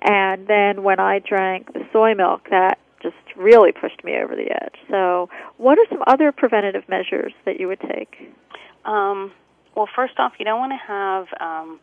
and 0.00 0.46
then 0.46 0.82
when 0.82 1.00
I 1.00 1.20
drank 1.20 1.72
the 1.72 1.86
soy 1.92 2.14
milk, 2.14 2.48
that 2.50 2.78
just 3.02 3.14
really 3.36 3.70
pushed 3.70 4.02
me 4.02 4.16
over 4.16 4.34
the 4.34 4.50
edge. 4.50 4.76
So, 4.90 5.28
what 5.58 5.78
are 5.78 5.86
some 5.90 6.02
other 6.06 6.32
preventative 6.32 6.88
measures 6.88 7.32
that 7.44 7.60
you 7.60 7.68
would 7.68 7.80
take? 7.80 8.34
Um, 8.84 9.32
well, 9.74 9.88
first 9.94 10.14
off, 10.18 10.32
you 10.38 10.44
don't 10.44 10.58
want 10.58 10.72
to 10.72 10.86
have 10.86 11.26
um, 11.40 11.80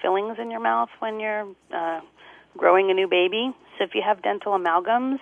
fillings 0.00 0.38
in 0.40 0.50
your 0.50 0.60
mouth 0.60 0.90
when 0.98 1.20
you're 1.20 1.48
uh, 1.74 2.00
growing 2.56 2.90
a 2.90 2.94
new 2.94 3.08
baby. 3.08 3.52
So, 3.78 3.84
if 3.84 3.94
you 3.94 4.02
have 4.04 4.22
dental 4.22 4.52
amalgams, 4.52 5.18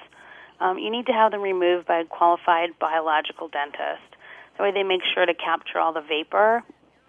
um, 0.61 0.79
you 0.79 0.91
need 0.91 1.07
to 1.07 1.13
have 1.13 1.33
them 1.33 1.41
removed 1.41 1.87
by 1.87 2.01
a 2.01 2.05
qualified 2.05 2.71
biological 2.79 3.49
dentist. 3.49 4.03
That 4.57 4.65
way, 4.65 4.73
they 4.73 4.83
make 4.83 5.03
sure 5.15 5.25
to 5.25 5.35
capture 5.35 5.79
all 5.79 5.93
the 5.93 6.03
vapor 6.03 6.63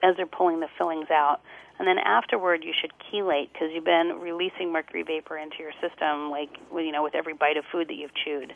as 0.04 0.16
they're 0.18 0.26
pulling 0.26 0.60
the 0.60 0.70
fillings 0.78 1.10
out. 1.12 1.42
And 1.80 1.88
then 1.88 1.98
afterward, 1.98 2.64
you 2.64 2.74
should 2.80 2.92
chelate 3.12 3.52
because 3.52 3.70
you've 3.74 3.86
been 3.86 4.20
releasing 4.20 4.72
mercury 4.72 5.04
vapor 5.04 5.38
into 5.38 5.58
your 5.60 5.72
system, 5.82 6.30
like 6.30 6.50
you 6.74 6.92
know, 6.92 7.02
with 7.02 7.16
every 7.16 7.34
bite 7.34 7.58
of 7.58 7.66
food 7.72 7.88
that 7.88 7.96
you've 7.96 8.14
chewed. 8.14 8.54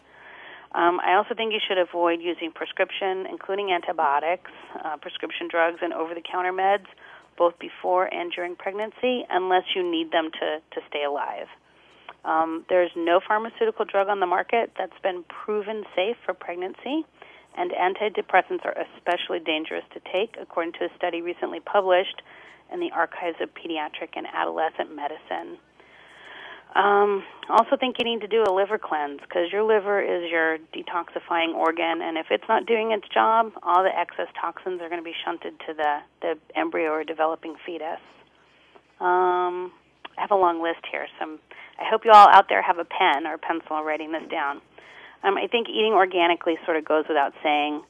Um, 0.76 1.00
I 1.00 1.16
also 1.16 1.34
think 1.34 1.54
you 1.54 1.64
should 1.66 1.78
avoid 1.78 2.20
using 2.22 2.52
prescription, 2.52 3.26
including 3.32 3.72
antibiotics, 3.72 4.52
uh, 4.84 4.98
prescription 4.98 5.48
drugs, 5.48 5.80
and 5.82 5.94
over-the-counter 5.94 6.52
meds, 6.52 6.86
both 7.38 7.58
before 7.60 8.14
and 8.14 8.30
during 8.32 8.58
pregnancy, 8.58 9.24
unless 9.30 9.64
you 9.74 9.90
need 9.90 10.12
them 10.12 10.32
to 10.32 10.60
to 10.76 10.82
stay 10.90 11.04
alive. 11.06 11.48
Um, 12.26 12.66
there's 12.68 12.92
no 12.96 13.22
pharmaceutical 13.26 13.86
drug 13.86 14.10
on 14.10 14.20
the 14.20 14.26
market 14.26 14.72
that's 14.78 15.00
been 15.02 15.24
proven 15.24 15.86
safe 15.96 16.18
for 16.26 16.34
pregnancy, 16.34 17.06
and 17.56 17.72
antidepressants 17.72 18.66
are 18.66 18.76
especially 18.76 19.40
dangerous 19.40 19.86
to 19.94 20.02
take, 20.12 20.36
according 20.42 20.74
to 20.74 20.86
a 20.86 20.90
study 20.98 21.22
recently 21.22 21.62
published 21.62 22.22
in 22.74 22.80
the 22.80 22.92
Archives 22.92 23.38
of 23.40 23.50
Pediatric 23.54 24.18
and 24.18 24.28
Adolescent 24.28 24.94
Medicine. 24.94 25.58
Um, 26.76 27.24
also, 27.50 27.78
think 27.80 27.96
you 28.00 28.06
need 28.06 28.20
to 28.20 28.28
do 28.28 28.44
a 28.44 28.52
liver 28.52 28.78
cleanse 28.78 29.22
because 29.22 29.48
your 29.52 29.64
liver 29.64 30.02
is 30.02 30.30
your 30.30 30.58
detoxifying 30.76 31.56
organ, 31.56 32.02
and 32.04 32.18
if 32.18 32.28
it's 32.30 32.44
not 32.50 32.66
doing 32.66 32.92
its 32.92 33.08
job, 33.14 33.54
all 33.64 33.82
the 33.82 33.96
excess 33.98 34.28
toxins 34.40 34.82
are 34.82 34.90
going 34.90 35.00
to 35.00 35.06
be 35.06 35.16
shunted 35.24 35.58
to 35.68 35.74
the, 35.74 36.00
the 36.22 36.60
embryo 36.60 36.92
or 36.92 37.06
developing 37.06 37.56
fetus. 37.66 38.04
Um, 39.00 39.72
I 40.18 40.22
have 40.22 40.32
a 40.32 40.36
long 40.36 40.62
list 40.62 40.84
here. 40.92 41.08
Some, 41.18 41.40
I 41.80 41.88
hope 41.90 42.04
you 42.04 42.12
all 42.12 42.28
out 42.30 42.48
there 42.50 42.62
have 42.62 42.78
a 42.78 42.86
pen 42.86 43.26
or 43.26 43.38
pencil 43.38 43.82
writing 43.82 44.12
this 44.12 44.30
down. 44.30 44.60
Um, 45.24 45.38
I 45.38 45.48
think 45.48 45.70
eating 45.70 45.94
organically 45.94 46.56
sort 46.66 46.76
of 46.76 46.84
goes 46.84 47.06
without 47.08 47.32
saying, 47.42 47.84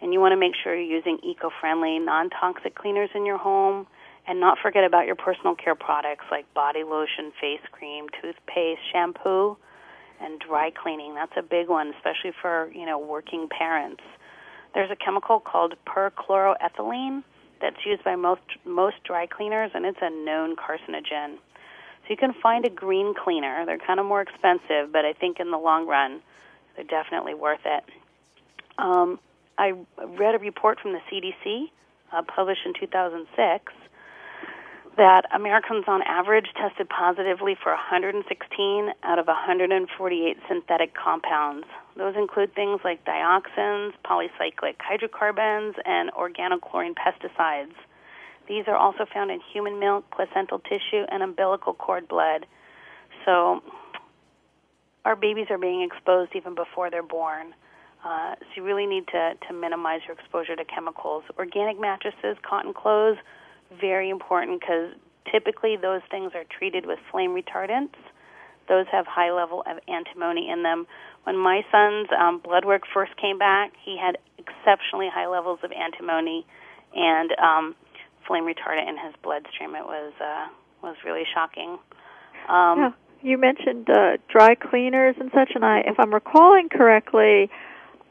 and 0.00 0.12
you 0.12 0.20
want 0.20 0.30
to 0.32 0.38
make 0.38 0.52
sure 0.62 0.76
you're 0.76 0.96
using 0.96 1.18
eco-friendly, 1.24 1.98
non-toxic 1.98 2.76
cleaners 2.76 3.10
in 3.16 3.26
your 3.26 3.38
home 3.38 3.88
and 4.28 4.38
not 4.38 4.58
forget 4.62 4.84
about 4.84 5.06
your 5.06 5.16
personal 5.16 5.54
care 5.54 5.74
products 5.74 6.26
like 6.30 6.52
body 6.52 6.84
lotion, 6.84 7.32
face 7.40 7.62
cream, 7.72 8.06
toothpaste, 8.20 8.80
shampoo, 8.92 9.56
and 10.20 10.38
dry 10.38 10.70
cleaning. 10.70 11.14
That's 11.14 11.32
a 11.36 11.42
big 11.42 11.68
one, 11.68 11.94
especially 11.96 12.32
for, 12.42 12.70
you 12.74 12.84
know, 12.84 12.98
working 12.98 13.48
parents. 13.48 14.02
There's 14.74 14.90
a 14.90 14.96
chemical 14.96 15.40
called 15.40 15.74
perchloroethylene 15.86 17.24
that's 17.60 17.78
used 17.86 18.04
by 18.04 18.16
most 18.16 18.42
most 18.64 18.96
dry 19.04 19.26
cleaners 19.26 19.70
and 19.74 19.86
it's 19.86 19.98
a 20.02 20.10
known 20.10 20.56
carcinogen. 20.56 21.36
So 22.02 22.10
you 22.10 22.16
can 22.16 22.34
find 22.42 22.66
a 22.66 22.70
green 22.70 23.14
cleaner. 23.14 23.64
They're 23.64 23.78
kind 23.78 23.98
of 23.98 24.06
more 24.06 24.20
expensive, 24.20 24.92
but 24.92 25.04
I 25.04 25.14
think 25.14 25.40
in 25.40 25.50
the 25.50 25.58
long 25.58 25.86
run 25.86 26.20
they're 26.76 26.84
definitely 26.84 27.34
worth 27.34 27.64
it. 27.64 27.84
Um, 28.76 29.18
I 29.56 29.72
read 30.06 30.34
a 30.34 30.38
report 30.38 30.78
from 30.80 30.92
the 30.92 31.00
CDC 31.10 31.70
uh, 32.12 32.22
published 32.22 32.60
in 32.66 32.74
2006 32.78 33.72
that 34.98 35.24
Americans 35.32 35.84
on 35.86 36.02
average 36.02 36.46
tested 36.60 36.88
positively 36.88 37.56
for 37.62 37.70
116 37.70 38.90
out 39.04 39.18
of 39.18 39.26
148 39.28 40.36
synthetic 40.48 40.92
compounds. 40.94 41.66
Those 41.96 42.16
include 42.16 42.52
things 42.54 42.80
like 42.84 43.04
dioxins, 43.04 43.92
polycyclic 44.04 44.74
hydrocarbons, 44.80 45.76
and 45.86 46.10
organochlorine 46.12 46.94
pesticides. 46.94 47.74
These 48.48 48.64
are 48.66 48.76
also 48.76 49.06
found 49.12 49.30
in 49.30 49.40
human 49.52 49.78
milk, 49.78 50.04
placental 50.10 50.58
tissue, 50.58 51.04
and 51.08 51.22
umbilical 51.22 51.74
cord 51.74 52.08
blood. 52.08 52.44
So, 53.24 53.62
our 55.04 55.14
babies 55.14 55.46
are 55.50 55.58
being 55.58 55.82
exposed 55.82 56.32
even 56.34 56.56
before 56.56 56.90
they're 56.90 57.02
born. 57.04 57.54
Uh, 58.04 58.34
so, 58.40 58.46
you 58.56 58.64
really 58.64 58.86
need 58.86 59.06
to, 59.08 59.34
to 59.46 59.54
minimize 59.54 60.00
your 60.08 60.16
exposure 60.18 60.56
to 60.56 60.64
chemicals. 60.64 61.22
Organic 61.38 61.78
mattresses, 61.80 62.36
cotton 62.42 62.74
clothes, 62.74 63.18
very 63.80 64.10
important 64.10 64.60
because 64.60 64.92
typically 65.30 65.76
those 65.76 66.02
things 66.10 66.32
are 66.34 66.44
treated 66.58 66.86
with 66.86 66.98
flame 67.10 67.30
retardants. 67.30 67.94
Those 68.68 68.86
have 68.92 69.06
high 69.06 69.30
level 69.30 69.62
of 69.66 69.78
antimony 69.88 70.50
in 70.50 70.62
them. 70.62 70.86
When 71.24 71.36
my 71.36 71.62
son's 71.72 72.08
um, 72.18 72.38
blood 72.38 72.64
work 72.64 72.82
first 72.92 73.16
came 73.16 73.38
back, 73.38 73.72
he 73.82 73.98
had 73.98 74.18
exceptionally 74.36 75.08
high 75.12 75.26
levels 75.26 75.60
of 75.62 75.72
antimony 75.72 76.46
and 76.94 77.32
um, 77.38 77.74
flame 78.26 78.44
retardant 78.44 78.88
in 78.88 78.96
his 78.98 79.14
bloodstream. 79.22 79.74
It 79.74 79.84
was 79.84 80.12
uh, 80.20 80.48
was 80.82 80.96
really 81.04 81.24
shocking. 81.34 81.78
Um, 82.48 82.78
yeah, 82.78 82.90
you 83.22 83.38
mentioned 83.38 83.88
uh, 83.90 84.18
dry 84.28 84.54
cleaners 84.54 85.16
and 85.18 85.30
such, 85.34 85.52
and 85.54 85.64
I, 85.64 85.80
if 85.80 85.98
I'm 85.98 86.12
recalling 86.12 86.68
correctly, 86.68 87.50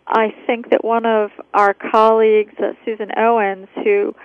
I 0.07 0.33
think 0.45 0.69
that 0.71 0.83
one 0.83 1.05
of 1.05 1.31
our 1.53 1.73
colleagues, 1.73 2.53
uh, 2.59 2.73
Susan 2.85 3.11
Owens, 3.17 3.67
who 3.83 4.15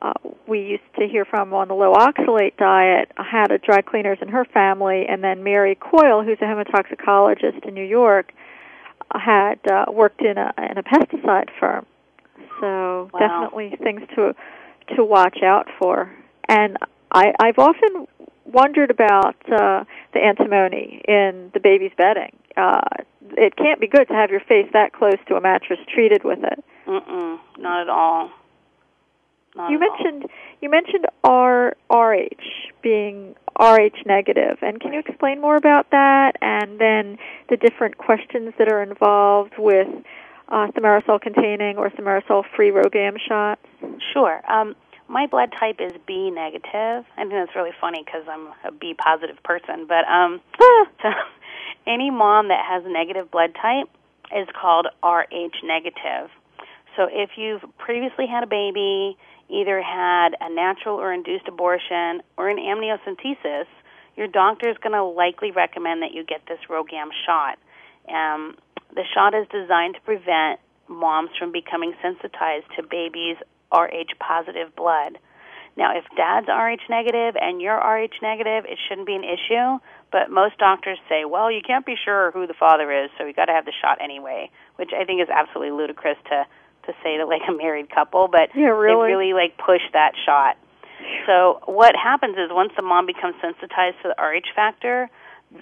uh, 0.00 0.12
we 0.46 0.60
used 0.60 0.82
to 0.98 1.06
hear 1.08 1.24
from 1.24 1.52
on 1.52 1.68
the 1.68 1.74
low 1.74 1.94
oxalate 1.94 2.56
diet 2.56 3.10
had 3.16 3.50
a 3.50 3.58
dry 3.58 3.82
cleaners 3.82 4.18
in 4.22 4.28
her 4.28 4.44
family, 4.44 5.06
and 5.08 5.22
then 5.22 5.42
Mary 5.42 5.74
Coyle, 5.74 6.22
who's 6.22 6.38
a 6.40 6.44
hemotoxicologist 6.44 7.66
in 7.66 7.74
New 7.74 7.84
York, 7.84 8.32
had 9.12 9.58
uh, 9.70 9.86
worked 9.90 10.22
in 10.22 10.38
a 10.38 10.52
in 10.70 10.78
a 10.78 10.82
pesticide 10.82 11.48
firm. 11.58 11.86
So 12.60 13.10
wow. 13.12 13.20
definitely 13.20 13.76
things 13.82 14.02
to 14.14 14.34
to 14.96 15.04
watch 15.04 15.42
out 15.42 15.66
for. 15.78 16.10
And 16.48 16.76
I, 17.12 17.32
I've 17.40 17.58
often 17.58 18.06
wondered 18.44 18.90
about 18.90 19.36
uh, 19.50 19.84
the 20.14 20.20
antimony 20.20 21.02
in 21.06 21.50
the 21.52 21.60
baby's 21.60 21.92
bedding. 21.96 22.36
Uh, 22.56 22.80
it 23.36 23.56
can't 23.56 23.80
be 23.80 23.86
good 23.86 24.08
to 24.08 24.14
have 24.14 24.30
your 24.30 24.40
face 24.40 24.68
that 24.72 24.92
close 24.92 25.18
to 25.28 25.36
a 25.36 25.40
mattress 25.40 25.78
treated 25.92 26.24
with 26.24 26.38
it. 26.42 26.64
Mm-mm, 26.86 27.38
not 27.58 27.82
at 27.82 27.88
all. 27.88 28.30
Not 29.58 29.72
you 29.72 29.78
mentioned 29.80 30.22
all. 30.22 30.30
you 30.60 30.70
mentioned 30.70 31.06
R 31.24 31.76
RH 31.90 32.72
being 32.80 33.34
Rh 33.60 34.06
negative, 34.06 34.58
and 34.62 34.80
can 34.80 34.92
you 34.92 35.00
explain 35.00 35.40
more 35.40 35.56
about 35.56 35.90
that? 35.90 36.36
And 36.40 36.80
then 36.80 37.18
the 37.50 37.56
different 37.56 37.98
questions 37.98 38.54
that 38.58 38.70
are 38.70 38.82
involved 38.82 39.54
with 39.58 39.88
uh, 40.48 40.68
thimerosal 40.68 41.20
containing 41.20 41.76
or 41.76 41.90
thimerosal 41.90 42.44
free 42.54 42.70
RhoGAM 42.70 43.18
shots. 43.18 43.60
Sure. 44.12 44.40
Um, 44.50 44.76
my 45.08 45.26
blood 45.26 45.52
type 45.58 45.80
is 45.80 45.92
B 46.06 46.30
negative. 46.30 47.04
I 47.16 47.22
think 47.22 47.32
that's 47.32 47.56
really 47.56 47.72
funny 47.80 48.04
because 48.04 48.26
I'm 48.30 48.48
a 48.64 48.70
B 48.70 48.94
positive 48.94 49.42
person. 49.42 49.86
But 49.88 50.06
um, 50.06 50.40
so 51.02 51.10
any 51.84 52.12
mom 52.12 52.48
that 52.48 52.64
has 52.64 52.84
a 52.84 52.92
negative 52.92 53.28
blood 53.30 53.56
type 53.60 53.88
is 54.36 54.46
called 54.54 54.86
Rh 55.02 55.50
negative. 55.64 56.30
So 56.96 57.08
if 57.10 57.30
you've 57.36 57.62
previously 57.78 58.26
had 58.26 58.42
a 58.42 58.46
baby 58.46 59.16
either 59.48 59.80
had 59.82 60.30
a 60.40 60.52
natural 60.52 60.96
or 60.96 61.12
induced 61.12 61.48
abortion 61.48 62.22
or 62.36 62.48
an 62.48 62.58
amniocentesis, 62.58 63.66
your 64.16 64.26
doctor 64.26 64.68
is 64.68 64.76
going 64.82 64.92
to 64.92 65.04
likely 65.04 65.50
recommend 65.50 66.02
that 66.02 66.12
you 66.12 66.24
get 66.24 66.42
this 66.48 66.58
RhoGAM 66.68 67.08
shot. 67.26 67.58
Um, 68.12 68.56
the 68.94 69.04
shot 69.14 69.34
is 69.34 69.46
designed 69.48 69.94
to 69.94 70.00
prevent 70.02 70.60
moms 70.88 71.30
from 71.38 71.52
becoming 71.52 71.94
sensitized 72.02 72.66
to 72.76 72.82
babies' 72.82 73.36
Rh 73.72 74.10
positive 74.18 74.74
blood. 74.74 75.18
Now, 75.76 75.96
if 75.96 76.04
dad's 76.16 76.48
Rh 76.48 76.82
negative 76.90 77.36
and 77.40 77.60
you're 77.62 77.76
Rh 77.78 78.10
negative, 78.20 78.64
it 78.64 78.78
shouldn't 78.88 79.06
be 79.06 79.14
an 79.14 79.24
issue. 79.24 79.78
But 80.10 80.30
most 80.30 80.58
doctors 80.58 80.98
say, 81.08 81.24
well, 81.24 81.52
you 81.52 81.60
can't 81.64 81.86
be 81.86 81.94
sure 82.02 82.32
who 82.32 82.46
the 82.46 82.58
father 82.58 82.90
is, 82.90 83.10
so 83.16 83.24
you 83.24 83.32
got 83.32 83.44
to 83.44 83.52
have 83.52 83.66
the 83.66 83.76
shot 83.80 83.98
anyway, 84.02 84.50
which 84.76 84.90
I 84.98 85.04
think 85.04 85.22
is 85.22 85.28
absolutely 85.28 85.76
ludicrous 85.76 86.18
to 86.30 86.46
to 86.88 86.94
say 87.04 87.16
to 87.18 87.26
like 87.26 87.42
a 87.48 87.52
married 87.52 87.88
couple. 87.94 88.26
But 88.26 88.50
yeah, 88.56 88.74
really? 88.74 89.12
they 89.12 89.14
really 89.14 89.32
like 89.32 89.56
push 89.56 89.84
that 89.92 90.12
shot. 90.26 90.56
So 91.26 91.60
what 91.66 91.94
happens 91.94 92.36
is 92.36 92.50
once 92.50 92.72
the 92.76 92.82
mom 92.82 93.06
becomes 93.06 93.36
sensitized 93.40 94.02
to 94.02 94.10
the 94.10 94.16
Rh 94.18 94.42
factor, 94.54 95.08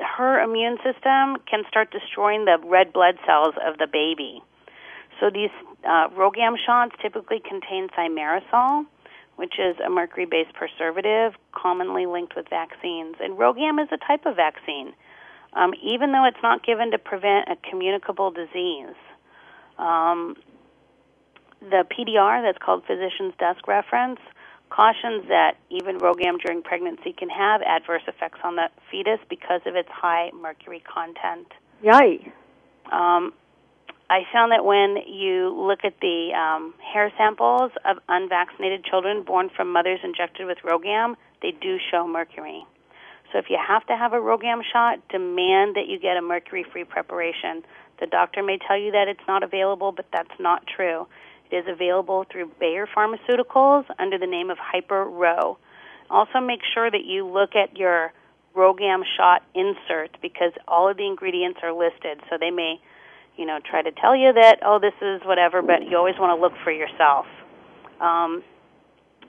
her 0.00 0.40
immune 0.40 0.78
system 0.78 1.36
can 1.48 1.62
start 1.68 1.90
destroying 1.90 2.44
the 2.44 2.58
red 2.64 2.92
blood 2.92 3.18
cells 3.26 3.54
of 3.64 3.78
the 3.78 3.86
baby. 3.86 4.42
So 5.20 5.30
these 5.30 5.50
uh, 5.84 6.08
RhoGAM 6.08 6.56
shots 6.64 6.94
typically 7.00 7.40
contain 7.40 7.88
thimerosal, 7.88 8.86
which 9.36 9.54
is 9.58 9.76
a 9.84 9.90
mercury-based 9.90 10.52
preservative 10.54 11.34
commonly 11.52 12.06
linked 12.06 12.34
with 12.36 12.48
vaccines. 12.48 13.16
And 13.20 13.38
RhoGAM 13.38 13.82
is 13.82 13.88
a 13.92 13.98
type 13.98 14.26
of 14.26 14.36
vaccine, 14.36 14.92
um, 15.52 15.72
even 15.82 16.12
though 16.12 16.24
it's 16.24 16.42
not 16.42 16.64
given 16.64 16.90
to 16.90 16.98
prevent 16.98 17.48
a 17.48 17.56
communicable 17.70 18.30
disease. 18.30 18.96
Um, 19.78 20.36
the 21.60 21.84
PDR, 21.90 22.42
that's 22.42 22.62
called 22.62 22.84
Physician's 22.86 23.34
Desk 23.38 23.66
Reference, 23.66 24.20
cautions 24.70 25.28
that 25.28 25.56
even 25.70 25.98
RhoGAM 25.98 26.40
during 26.44 26.62
pregnancy 26.62 27.12
can 27.12 27.28
have 27.28 27.62
adverse 27.62 28.02
effects 28.06 28.40
on 28.42 28.56
the 28.56 28.68
fetus 28.90 29.20
because 29.28 29.60
of 29.66 29.76
its 29.76 29.88
high 29.90 30.30
mercury 30.34 30.82
content. 30.86 31.46
Yay. 31.82 32.32
Um, 32.92 33.32
I 34.08 34.22
found 34.32 34.52
that 34.52 34.64
when 34.64 34.96
you 35.06 35.50
look 35.50 35.80
at 35.84 35.94
the 36.00 36.30
um, 36.34 36.74
hair 36.78 37.12
samples 37.18 37.72
of 37.84 37.98
unvaccinated 38.08 38.84
children 38.84 39.24
born 39.24 39.50
from 39.54 39.72
mothers 39.72 40.00
injected 40.04 40.46
with 40.46 40.58
RhoGAM, 40.64 41.16
they 41.42 41.52
do 41.60 41.78
show 41.90 42.06
mercury. 42.06 42.64
So 43.32 43.38
if 43.38 43.46
you 43.50 43.58
have 43.58 43.84
to 43.86 43.96
have 43.96 44.12
a 44.12 44.16
RhoGAM 44.16 44.62
shot, 44.72 45.00
demand 45.08 45.74
that 45.74 45.88
you 45.88 45.98
get 45.98 46.16
a 46.16 46.22
mercury-free 46.22 46.84
preparation. 46.84 47.64
The 47.98 48.06
doctor 48.06 48.42
may 48.42 48.58
tell 48.58 48.78
you 48.78 48.92
that 48.92 49.08
it's 49.08 49.26
not 49.26 49.42
available, 49.42 49.90
but 49.90 50.06
that's 50.12 50.38
not 50.38 50.64
true. 50.66 51.08
It 51.50 51.56
is 51.56 51.64
available 51.68 52.24
through 52.30 52.50
Bayer 52.58 52.86
Pharmaceuticals 52.86 53.84
under 53.98 54.18
the 54.18 54.26
name 54.26 54.50
of 54.50 54.58
HyperRHO. 54.58 55.56
Also, 56.10 56.40
make 56.40 56.60
sure 56.74 56.90
that 56.90 57.04
you 57.04 57.26
look 57.26 57.54
at 57.54 57.76
your 57.76 58.12
RhoGAM 58.56 59.02
shot 59.16 59.42
insert 59.54 60.16
because 60.22 60.52
all 60.66 60.88
of 60.88 60.96
the 60.96 61.06
ingredients 61.06 61.60
are 61.62 61.72
listed. 61.72 62.20
So 62.30 62.36
they 62.38 62.50
may, 62.50 62.80
you 63.36 63.44
know, 63.44 63.58
try 63.68 63.82
to 63.82 63.92
tell 63.92 64.16
you 64.16 64.32
that 64.32 64.58
oh 64.64 64.78
this 64.80 64.94
is 65.02 65.20
whatever, 65.24 65.62
but 65.62 65.86
you 65.88 65.96
always 65.96 66.18
want 66.18 66.36
to 66.36 66.40
look 66.40 66.54
for 66.64 66.72
yourself. 66.72 67.26
Um, 68.00 68.42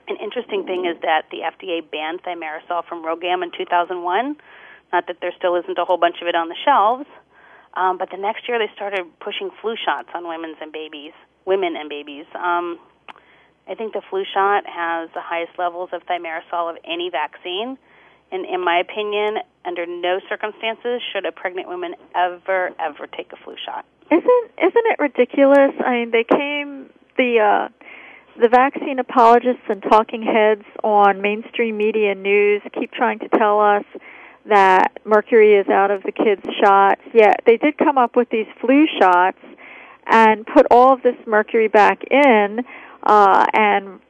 an 0.08 0.16
interesting 0.22 0.64
thing 0.64 0.86
is 0.86 1.00
that 1.02 1.26
the 1.30 1.44
FDA 1.44 1.84
banned 1.88 2.22
thimerosal 2.22 2.84
from 2.88 3.04
RhoGAM 3.04 3.42
in 3.42 3.50
2001. 3.56 4.36
Not 4.92 5.06
that 5.06 5.16
there 5.20 5.32
still 5.36 5.56
isn't 5.56 5.76
a 5.76 5.84
whole 5.84 5.98
bunch 5.98 6.16
of 6.22 6.28
it 6.28 6.34
on 6.34 6.48
the 6.48 6.56
shelves, 6.64 7.04
um, 7.74 7.98
but 7.98 8.08
the 8.10 8.16
next 8.16 8.48
year 8.48 8.58
they 8.58 8.72
started 8.74 9.04
pushing 9.20 9.50
flu 9.60 9.74
shots 9.76 10.08
on 10.14 10.26
women 10.26 10.54
and 10.62 10.72
babies 10.72 11.12
women 11.48 11.74
and 11.76 11.88
babies. 11.88 12.26
Um, 12.34 12.78
I 13.66 13.74
think 13.74 13.94
the 13.94 14.02
flu 14.08 14.22
shot 14.32 14.64
has 14.66 15.08
the 15.14 15.20
highest 15.20 15.58
levels 15.58 15.90
of 15.92 16.02
thimerosal 16.06 16.70
of 16.70 16.76
any 16.84 17.10
vaccine. 17.10 17.78
And 18.30 18.44
in 18.44 18.62
my 18.62 18.78
opinion, 18.78 19.38
under 19.64 19.86
no 19.86 20.20
circumstances 20.28 21.00
should 21.12 21.24
a 21.24 21.32
pregnant 21.32 21.66
woman 21.66 21.94
ever, 22.14 22.70
ever 22.78 23.06
take 23.16 23.32
a 23.32 23.36
flu 23.42 23.56
shot. 23.64 23.86
Isn't 24.10 24.44
isn't 24.58 24.86
it 24.92 24.98
ridiculous? 24.98 25.72
I 25.84 25.90
mean, 25.90 26.10
they 26.10 26.24
came 26.24 26.90
the 27.16 27.40
uh, 27.40 27.68
the 28.40 28.48
vaccine 28.48 28.98
apologists 28.98 29.64
and 29.68 29.82
talking 29.82 30.22
heads 30.22 30.64
on 30.84 31.20
mainstream 31.20 31.76
media 31.76 32.14
news 32.14 32.62
keep 32.78 32.92
trying 32.92 33.18
to 33.20 33.28
tell 33.28 33.60
us 33.60 33.84
that 34.46 34.98
mercury 35.04 35.54
is 35.56 35.68
out 35.68 35.90
of 35.90 36.02
the 36.04 36.12
kids' 36.12 36.46
shots. 36.62 37.02
Yet 37.12 37.40
they 37.44 37.56
did 37.56 37.76
come 37.76 37.98
up 37.98 38.16
with 38.16 38.30
these 38.30 38.46
flu 38.60 38.86
shots 38.98 39.40
and 40.08 40.46
put 40.46 40.66
all 40.70 40.94
of 40.94 41.02
this 41.02 41.16
mercury 41.26 41.68
back 41.68 42.02
in 42.10 42.64
uh, 43.04 43.46
and 43.52 44.00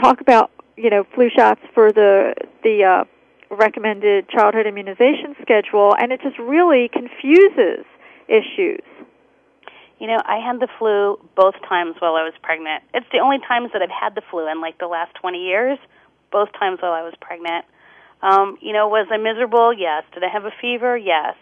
talk 0.00 0.20
about 0.20 0.50
you 0.76 0.90
know 0.90 1.04
flu 1.14 1.28
shots 1.34 1.60
for 1.74 1.92
the 1.92 2.34
the 2.62 2.84
uh, 2.84 3.04
recommended 3.54 4.28
childhood 4.28 4.66
immunization 4.66 5.34
schedule, 5.42 5.94
and 5.98 6.12
it 6.12 6.20
just 6.22 6.38
really 6.38 6.88
confuses 6.92 7.84
issues. 8.28 8.84
You 9.98 10.08
know, 10.08 10.20
I 10.26 10.36
had 10.44 10.60
the 10.60 10.68
flu 10.78 11.18
both 11.34 11.54
times 11.66 11.96
while 12.00 12.16
I 12.16 12.22
was 12.22 12.34
pregnant. 12.42 12.84
It's 12.92 13.06
the 13.12 13.18
only 13.18 13.38
times 13.48 13.70
that 13.72 13.80
I've 13.80 13.88
had 13.88 14.14
the 14.14 14.22
flu 14.30 14.46
in 14.50 14.60
like 14.60 14.78
the 14.78 14.88
last 14.88 15.14
20 15.14 15.38
years, 15.38 15.78
both 16.30 16.52
times 16.52 16.80
while 16.82 16.92
I 16.92 17.00
was 17.02 17.14
pregnant. 17.18 17.64
Um, 18.20 18.58
you 18.60 18.74
know, 18.74 18.88
was 18.88 19.06
I 19.10 19.16
miserable? 19.16 19.72
Yes. 19.72 20.04
Did 20.12 20.22
I 20.22 20.28
have 20.28 20.44
a 20.44 20.52
fever? 20.60 20.98
Yes. 20.98 21.34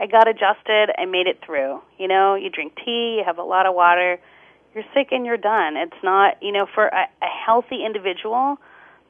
I 0.00 0.06
got 0.06 0.26
adjusted. 0.26 0.88
I 0.96 1.04
made 1.04 1.26
it 1.26 1.40
through. 1.44 1.80
You 1.98 2.08
know, 2.08 2.34
you 2.34 2.48
drink 2.48 2.72
tea, 2.82 3.18
you 3.18 3.22
have 3.26 3.36
a 3.36 3.42
lot 3.42 3.66
of 3.66 3.74
water, 3.74 4.18
you're 4.74 4.84
sick 4.94 5.08
and 5.10 5.26
you're 5.26 5.36
done. 5.36 5.76
It's 5.76 6.02
not, 6.02 6.42
you 6.42 6.52
know, 6.52 6.66
for 6.74 6.86
a, 6.86 7.04
a 7.20 7.26
healthy 7.46 7.84
individual, 7.84 8.56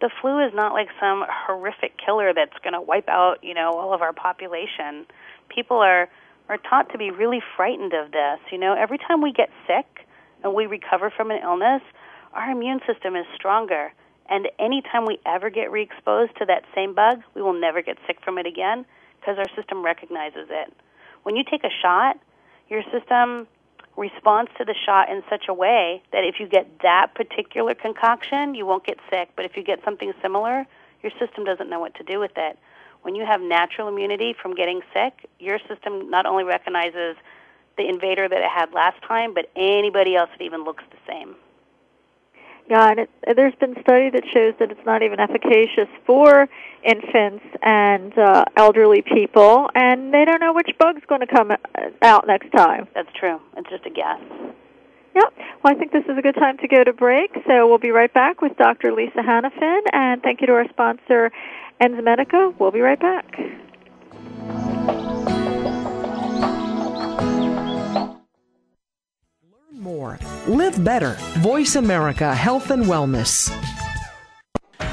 the 0.00 0.10
flu 0.20 0.44
is 0.44 0.52
not 0.52 0.72
like 0.72 0.88
some 0.98 1.24
horrific 1.28 1.92
killer 2.04 2.32
that's 2.34 2.58
going 2.64 2.72
to 2.72 2.80
wipe 2.80 3.08
out, 3.08 3.36
you 3.42 3.54
know, 3.54 3.70
all 3.70 3.94
of 3.94 4.02
our 4.02 4.12
population. 4.12 5.06
People 5.48 5.78
are 5.78 6.08
are 6.48 6.58
taught 6.58 6.90
to 6.90 6.98
be 6.98 7.12
really 7.12 7.40
frightened 7.56 7.92
of 7.92 8.10
this. 8.10 8.40
You 8.50 8.58
know, 8.58 8.74
every 8.74 8.98
time 8.98 9.22
we 9.22 9.32
get 9.32 9.50
sick 9.68 10.04
and 10.42 10.52
we 10.52 10.66
recover 10.66 11.12
from 11.16 11.30
an 11.30 11.38
illness, 11.44 11.82
our 12.32 12.50
immune 12.50 12.80
system 12.92 13.14
is 13.14 13.24
stronger. 13.36 13.92
And 14.28 14.48
anytime 14.58 15.06
we 15.06 15.20
ever 15.24 15.48
get 15.50 15.70
re-exposed 15.70 16.36
to 16.38 16.46
that 16.46 16.64
same 16.74 16.92
bug, 16.92 17.22
we 17.36 17.42
will 17.42 17.52
never 17.52 17.82
get 17.82 17.98
sick 18.08 18.18
from 18.24 18.36
it 18.36 18.46
again 18.46 18.84
because 19.20 19.38
our 19.38 19.48
system 19.54 19.84
recognizes 19.84 20.48
it. 20.50 20.72
When 21.22 21.36
you 21.36 21.44
take 21.44 21.64
a 21.64 21.70
shot, 21.82 22.18
your 22.68 22.82
system 22.90 23.46
responds 23.96 24.50
to 24.56 24.64
the 24.64 24.74
shot 24.86 25.10
in 25.10 25.22
such 25.28 25.46
a 25.48 25.54
way 25.54 26.02
that 26.12 26.24
if 26.24 26.40
you 26.40 26.48
get 26.48 26.66
that 26.82 27.14
particular 27.14 27.74
concoction, 27.74 28.54
you 28.54 28.64
won't 28.64 28.84
get 28.84 28.98
sick. 29.10 29.30
But 29.36 29.44
if 29.44 29.56
you 29.56 29.62
get 29.62 29.80
something 29.84 30.12
similar, 30.22 30.66
your 31.02 31.12
system 31.18 31.44
doesn't 31.44 31.68
know 31.68 31.80
what 31.80 31.94
to 31.96 32.02
do 32.04 32.18
with 32.18 32.32
it. 32.36 32.58
When 33.02 33.14
you 33.14 33.24
have 33.26 33.40
natural 33.40 33.88
immunity 33.88 34.34
from 34.40 34.54
getting 34.54 34.80
sick, 34.94 35.28
your 35.38 35.58
system 35.68 36.10
not 36.10 36.26
only 36.26 36.44
recognizes 36.44 37.16
the 37.76 37.88
invader 37.88 38.28
that 38.28 38.38
it 38.38 38.50
had 38.50 38.72
last 38.72 39.02
time, 39.02 39.34
but 39.34 39.50
anybody 39.56 40.16
else 40.16 40.30
that 40.36 40.44
even 40.44 40.64
looks 40.64 40.84
the 40.90 40.98
same. 41.06 41.34
Yeah, 42.70 42.88
and 42.88 43.00
it, 43.00 43.10
there's 43.34 43.54
been 43.56 43.74
study 43.80 44.10
that 44.10 44.22
shows 44.32 44.54
that 44.60 44.70
it's 44.70 44.86
not 44.86 45.02
even 45.02 45.18
efficacious 45.18 45.88
for 46.06 46.48
infants 46.84 47.44
and 47.62 48.16
uh, 48.16 48.44
elderly 48.56 49.02
people, 49.02 49.68
and 49.74 50.14
they 50.14 50.24
don't 50.24 50.40
know 50.40 50.54
which 50.54 50.70
bug's 50.78 51.02
going 51.08 51.20
to 51.20 51.26
come 51.26 51.50
out 52.00 52.26
next 52.28 52.52
time. 52.52 52.86
That's 52.94 53.12
true. 53.18 53.40
It's 53.56 53.68
just 53.68 53.86
a 53.86 53.90
guess. 53.90 54.20
Yep. 55.16 55.34
Well, 55.64 55.74
I 55.74 55.74
think 55.74 55.90
this 55.90 56.04
is 56.04 56.16
a 56.16 56.22
good 56.22 56.36
time 56.36 56.58
to 56.58 56.68
go 56.68 56.84
to 56.84 56.92
break, 56.92 57.32
so 57.48 57.66
we'll 57.66 57.78
be 57.78 57.90
right 57.90 58.14
back 58.14 58.40
with 58.40 58.56
Dr. 58.56 58.92
Lisa 58.92 59.18
Hannifin, 59.18 59.80
and 59.92 60.22
thank 60.22 60.40
you 60.40 60.46
to 60.46 60.52
our 60.52 60.68
sponsor, 60.68 61.32
Enzymedica. 61.80 62.54
We'll 62.60 62.70
be 62.70 62.80
right 62.80 63.00
back. 63.00 63.36
More. 69.80 70.18
Live 70.46 70.82
better. 70.84 71.16
Voice 71.38 71.76
America 71.76 72.34
Health 72.34 72.70
and 72.70 72.84
Wellness. 72.84 73.50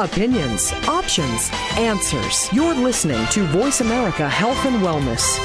Opinions, 0.00 0.72
options, 0.88 1.50
answers. 1.76 2.50
You're 2.54 2.74
listening 2.74 3.22
to 3.32 3.44
Voice 3.48 3.82
America 3.82 4.26
Health 4.26 4.64
and 4.64 4.76
Wellness. 4.76 5.38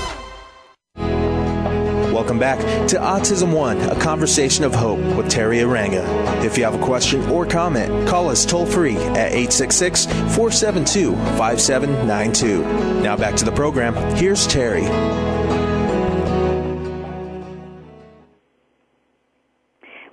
Welcome 2.14 2.40
back 2.40 2.60
to 2.88 2.96
Autism 2.96 3.54
One, 3.54 3.78
a 3.82 4.00
conversation 4.00 4.64
of 4.64 4.74
hope 4.74 5.00
with 5.18 5.26
Teri 5.26 5.58
Arranga. 5.58 6.06
If 6.42 6.58
you 6.58 6.64
have 6.64 6.74
a 6.74 6.82
question 6.82 7.22
or 7.30 7.46
comment, 7.46 8.08
call 8.08 8.30
us 8.30 8.46
toll 8.46 8.66
free 8.66 8.96
at 8.96 9.34
866 9.34 10.06
472 10.06 11.14
5792. 11.38 13.02
Now 13.02 13.18
back 13.18 13.36
to 13.36 13.44
the 13.44 13.52
program. 13.52 13.94
Here's 14.16 14.48
Terry. 14.48 14.84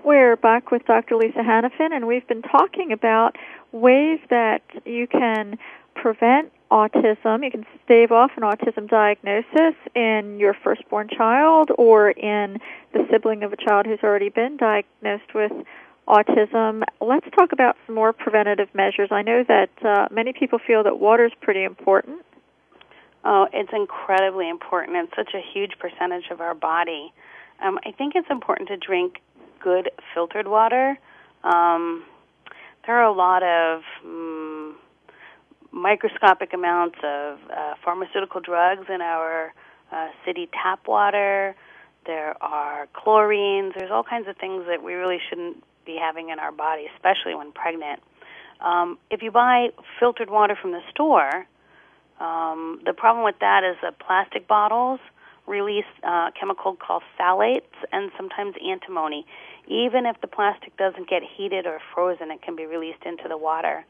We're 0.04 0.34
back 0.34 0.72
with 0.72 0.84
Dr. 0.86 1.14
Lisa 1.14 1.38
Hannifin, 1.38 1.92
and 1.92 2.08
we've 2.08 2.26
been 2.26 2.42
talking 2.42 2.90
about 2.90 3.36
ways 3.72 4.20
that 4.30 4.62
you 4.84 5.06
can 5.06 5.58
prevent 5.94 6.52
autism. 6.70 7.44
You 7.44 7.50
can 7.50 7.66
stave 7.84 8.12
off 8.12 8.30
an 8.36 8.42
autism 8.42 8.88
diagnosis 8.88 9.74
in 9.94 10.38
your 10.38 10.54
firstborn 10.54 11.08
child 11.08 11.70
or 11.76 12.10
in 12.10 12.58
the 12.92 13.06
sibling 13.10 13.42
of 13.42 13.52
a 13.52 13.56
child 13.56 13.86
who's 13.86 14.00
already 14.02 14.30
been 14.30 14.56
diagnosed 14.56 15.34
with 15.34 15.52
autism. 16.08 16.82
Let's 17.00 17.26
talk 17.36 17.52
about 17.52 17.76
some 17.86 17.94
more 17.94 18.12
preventative 18.12 18.68
measures. 18.74 19.08
I 19.10 19.22
know 19.22 19.44
that 19.46 19.70
uh, 19.84 20.08
many 20.10 20.32
people 20.32 20.58
feel 20.58 20.82
that 20.84 20.98
water 20.98 21.26
is 21.26 21.32
pretty 21.40 21.62
important. 21.62 22.24
Oh, 23.24 23.46
it's 23.52 23.70
incredibly 23.72 24.48
important. 24.48 24.96
It's 24.96 25.14
such 25.14 25.34
a 25.34 25.42
huge 25.52 25.72
percentage 25.78 26.24
of 26.30 26.40
our 26.40 26.54
body. 26.54 27.12
Um, 27.62 27.78
I 27.86 27.92
think 27.92 28.14
it's 28.16 28.28
important 28.30 28.68
to 28.70 28.76
drink 28.76 29.20
good 29.60 29.90
filtered 30.12 30.48
water. 30.48 30.98
Um, 31.44 32.04
there 32.86 32.96
are 32.96 33.04
a 33.04 33.12
lot 33.12 33.42
of 33.42 33.82
um, 34.04 34.76
microscopic 35.70 36.52
amounts 36.52 36.98
of 37.04 37.38
uh, 37.50 37.74
pharmaceutical 37.84 38.40
drugs 38.40 38.86
in 38.92 39.00
our 39.00 39.52
uh, 39.92 40.08
city 40.24 40.48
tap 40.52 40.86
water. 40.86 41.54
There 42.06 42.34
are 42.42 42.88
chlorines. 42.94 43.72
There's 43.78 43.90
all 43.90 44.02
kinds 44.02 44.26
of 44.28 44.36
things 44.36 44.64
that 44.66 44.82
we 44.82 44.94
really 44.94 45.18
shouldn't 45.28 45.62
be 45.86 45.96
having 46.00 46.30
in 46.30 46.38
our 46.38 46.52
body, 46.52 46.86
especially 46.94 47.34
when 47.34 47.52
pregnant. 47.52 48.00
Um, 48.60 48.98
if 49.10 49.22
you 49.22 49.30
buy 49.30 49.68
filtered 49.98 50.30
water 50.30 50.56
from 50.60 50.72
the 50.72 50.80
store, 50.90 51.46
um, 52.20 52.80
the 52.84 52.92
problem 52.92 53.24
with 53.24 53.36
that 53.40 53.64
is 53.64 53.76
that 53.82 53.98
plastic 53.98 54.46
bottles 54.46 55.00
release 55.46 55.84
uh, 56.04 56.28
a 56.28 56.32
chemical 56.38 56.76
called 56.76 57.02
phthalates 57.18 57.74
and 57.90 58.12
sometimes 58.16 58.54
antimony 58.64 59.26
even 59.66 60.06
if 60.06 60.20
the 60.20 60.26
plastic 60.26 60.76
doesn't 60.76 61.08
get 61.08 61.22
heated 61.22 61.66
or 61.66 61.78
frozen, 61.94 62.30
it 62.30 62.42
can 62.42 62.56
be 62.56 62.66
released 62.66 63.04
into 63.04 63.28
the 63.28 63.36
water. 63.36 63.84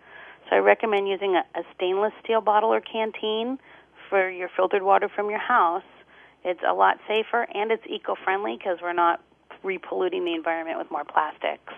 So 0.48 0.56
I 0.56 0.58
recommend 0.58 1.08
using 1.08 1.34
a, 1.36 1.44
a 1.58 1.62
stainless 1.74 2.12
steel 2.22 2.40
bottle 2.40 2.72
or 2.72 2.80
canteen 2.80 3.58
for 4.08 4.28
your 4.28 4.50
filtered 4.54 4.82
water 4.82 5.08
from 5.08 5.30
your 5.30 5.38
house. 5.38 5.84
It's 6.44 6.60
a 6.68 6.74
lot 6.74 6.98
safer 7.06 7.46
and 7.54 7.70
it's 7.70 7.84
eco-friendly 7.88 8.56
because 8.58 8.78
we're 8.82 8.92
not 8.92 9.20
repolluting 9.64 10.24
the 10.24 10.34
environment 10.34 10.78
with 10.78 10.90
more 10.90 11.04
plastics. 11.04 11.72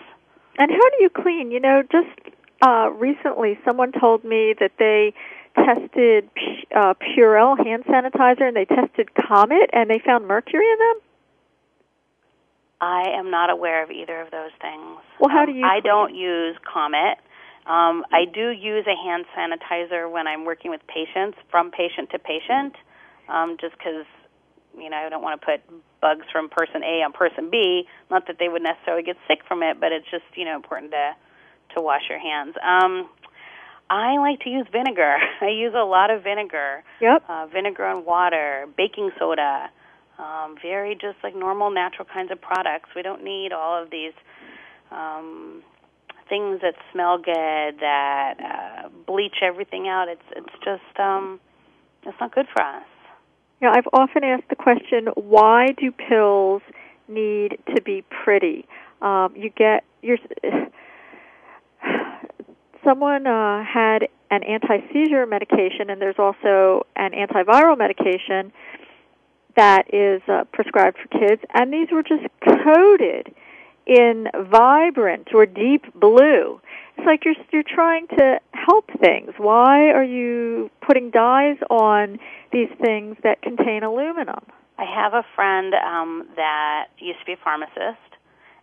And 0.59 0.70
how 0.70 0.90
do 0.90 0.97
you 1.01 1.11
clean? 1.11 1.51
You 1.51 1.61
know, 1.61 1.82
just 1.90 2.34
uh, 2.62 2.90
recently 2.90 3.59
someone 3.64 3.92
told 3.92 4.24
me 4.24 4.55
that 4.59 4.72
they 4.78 5.12
tested 5.55 6.28
uh, 6.74 6.95
Purell 6.95 7.57
hand 7.64 7.84
sanitizer 7.84 8.42
and 8.42 8.57
they 8.57 8.64
tested 8.64 9.14
Comet 9.14 9.70
and 9.72 9.88
they 9.90 10.01
found 10.05 10.26
mercury 10.26 10.66
in 10.70 10.78
them. 10.78 11.04
I 12.85 13.16
am 13.16 13.30
not 13.30 13.49
aware 13.49 13.82
of 13.82 13.91
either 13.91 14.20
of 14.20 14.30
those 14.30 14.53
things. 14.61 15.01
Well, 15.18 15.30
how 15.30 15.47
do 15.47 15.53
you? 15.53 15.64
Um, 15.64 15.70
I 15.70 15.80
don't 15.80 16.14
use 16.14 16.55
Comet. 16.70 17.16
Um, 17.64 18.05
I 18.12 18.26
do 18.28 18.51
use 18.51 18.85
a 18.87 18.95
hand 18.95 19.24
sanitizer 19.32 20.11
when 20.11 20.26
I'm 20.26 20.45
working 20.45 20.70
with 20.70 20.82
patients, 20.87 21.39
from 21.51 21.70
patient 21.70 22.11
to 22.11 22.18
patient, 22.18 22.74
um, 23.30 23.57
just 23.59 23.72
because 23.78 24.05
you 24.76 24.91
know 24.91 24.99
I 24.99 25.09
don't 25.09 25.22
want 25.22 25.41
to 25.41 25.47
put 25.47 25.61
bugs 26.03 26.26
from 26.30 26.51
person 26.51 26.85
A 26.85 27.01
on 27.03 27.12
person 27.12 27.49
B. 27.51 27.89
Not 28.11 28.26
that 28.26 28.37
they 28.39 28.49
would 28.49 28.62
necessarily 28.62 29.03
get 29.03 29.16
sick 29.26 29.39
from 29.49 29.62
it, 29.62 29.80
but 29.80 29.91
it's 29.91 30.07
just 30.11 30.28
you 30.35 30.45
know 30.45 30.55
important 30.55 30.93
to 30.93 31.16
to 31.76 31.80
wash 31.80 32.03
your 32.11 32.20
hands. 32.20 32.55
Um, 32.61 33.09
I 33.89 34.18
like 34.18 34.41
to 34.41 34.51
use 34.51 34.66
vinegar. 34.70 35.16
I 35.41 35.49
use 35.49 35.72
a 35.74 35.85
lot 35.85 36.11
of 36.11 36.22
vinegar. 36.22 36.85
Yep. 37.01 37.24
Uh, 37.26 37.47
vinegar 37.47 37.87
and 37.87 38.05
water, 38.05 38.66
baking 38.76 39.11
soda 39.18 39.70
um, 40.19 40.57
very 40.62 40.95
just 40.95 41.17
like 41.23 41.35
normal 41.35 41.71
natural 41.71 42.07
kinds 42.12 42.31
of 42.31 42.41
products. 42.41 42.91
We 42.95 43.03
don't 43.03 43.25
need 43.25 43.53
all 43.53 43.83
of 43.83 43.91
these 43.91 44.12
um, 44.91 45.62
things 46.29 46.61
that 46.62 46.75
smell 46.93 47.19
good 47.19 47.81
that 47.81 48.35
uh, 48.41 48.89
bleach 49.07 49.37
everything 49.43 49.89
out. 49.89 50.09
It's 50.09 50.23
it's 50.37 50.55
just 50.65 50.99
um, 51.01 51.41
it's 52.05 52.17
not 52.21 52.35
good 52.35 52.47
for 52.53 52.62
us. 52.62 52.85
Yeah, 53.61 53.73
I've 53.75 53.89
often 53.93 54.25
asked 54.25 54.49
the 54.51 54.57
question, 54.57 55.07
why 55.15 55.69
do 55.79 55.91
pills 55.91 56.61
need 57.09 57.59
to 57.75 57.81
be 57.83 58.05
pretty? 58.11 58.67
Um, 59.01 59.33
you 59.37 59.51
get 59.51 59.85
your 60.03 60.19
someone 62.85 63.27
uh, 63.27 63.65
had 63.65 64.09
an 64.31 64.43
anti-seizure 64.43 65.27
medication, 65.27 65.91
and 65.91 66.01
there's 66.01 66.19
also 66.19 66.87
an 66.97 67.12
antiviral 67.12 67.79
medication 67.79 68.53
that 69.57 69.93
is 69.93 70.23
uh, 70.29 70.45
prescribed 70.53 70.99
for 70.99 71.09
kids, 71.19 71.43
and 71.53 71.73
these 71.73 71.89
were 71.93 72.03
just 72.03 72.25
coated 72.45 73.35
in 73.87 74.29
vibrant 74.51 75.29
or 75.35 75.47
deep 75.47 75.93
blue. 75.95 76.61
It's 76.97 77.07
like 77.07 77.25
you're 77.25 77.35
you're 77.53 77.63
trying 77.63 78.07
to 78.19 78.41
help 78.53 78.91
things. 79.01 79.33
Why 79.37 79.91
are 79.91 80.05
you 80.05 80.71
putting 80.87 81.11
dyes 81.11 81.59
on 81.71 82.19
these 82.53 82.71
things 82.81 83.17
that 83.23 83.43
contain 83.43 83.83
aluminum? 83.83 84.45
I 84.79 84.85
have 84.85 85.13
a 85.15 85.25
friend 85.35 85.75
um, 85.75 86.27
that 86.37 86.87
used 86.99 87.21
to 87.21 87.27
be 87.27 87.33
a 87.35 87.37
pharmacist, 87.45 88.11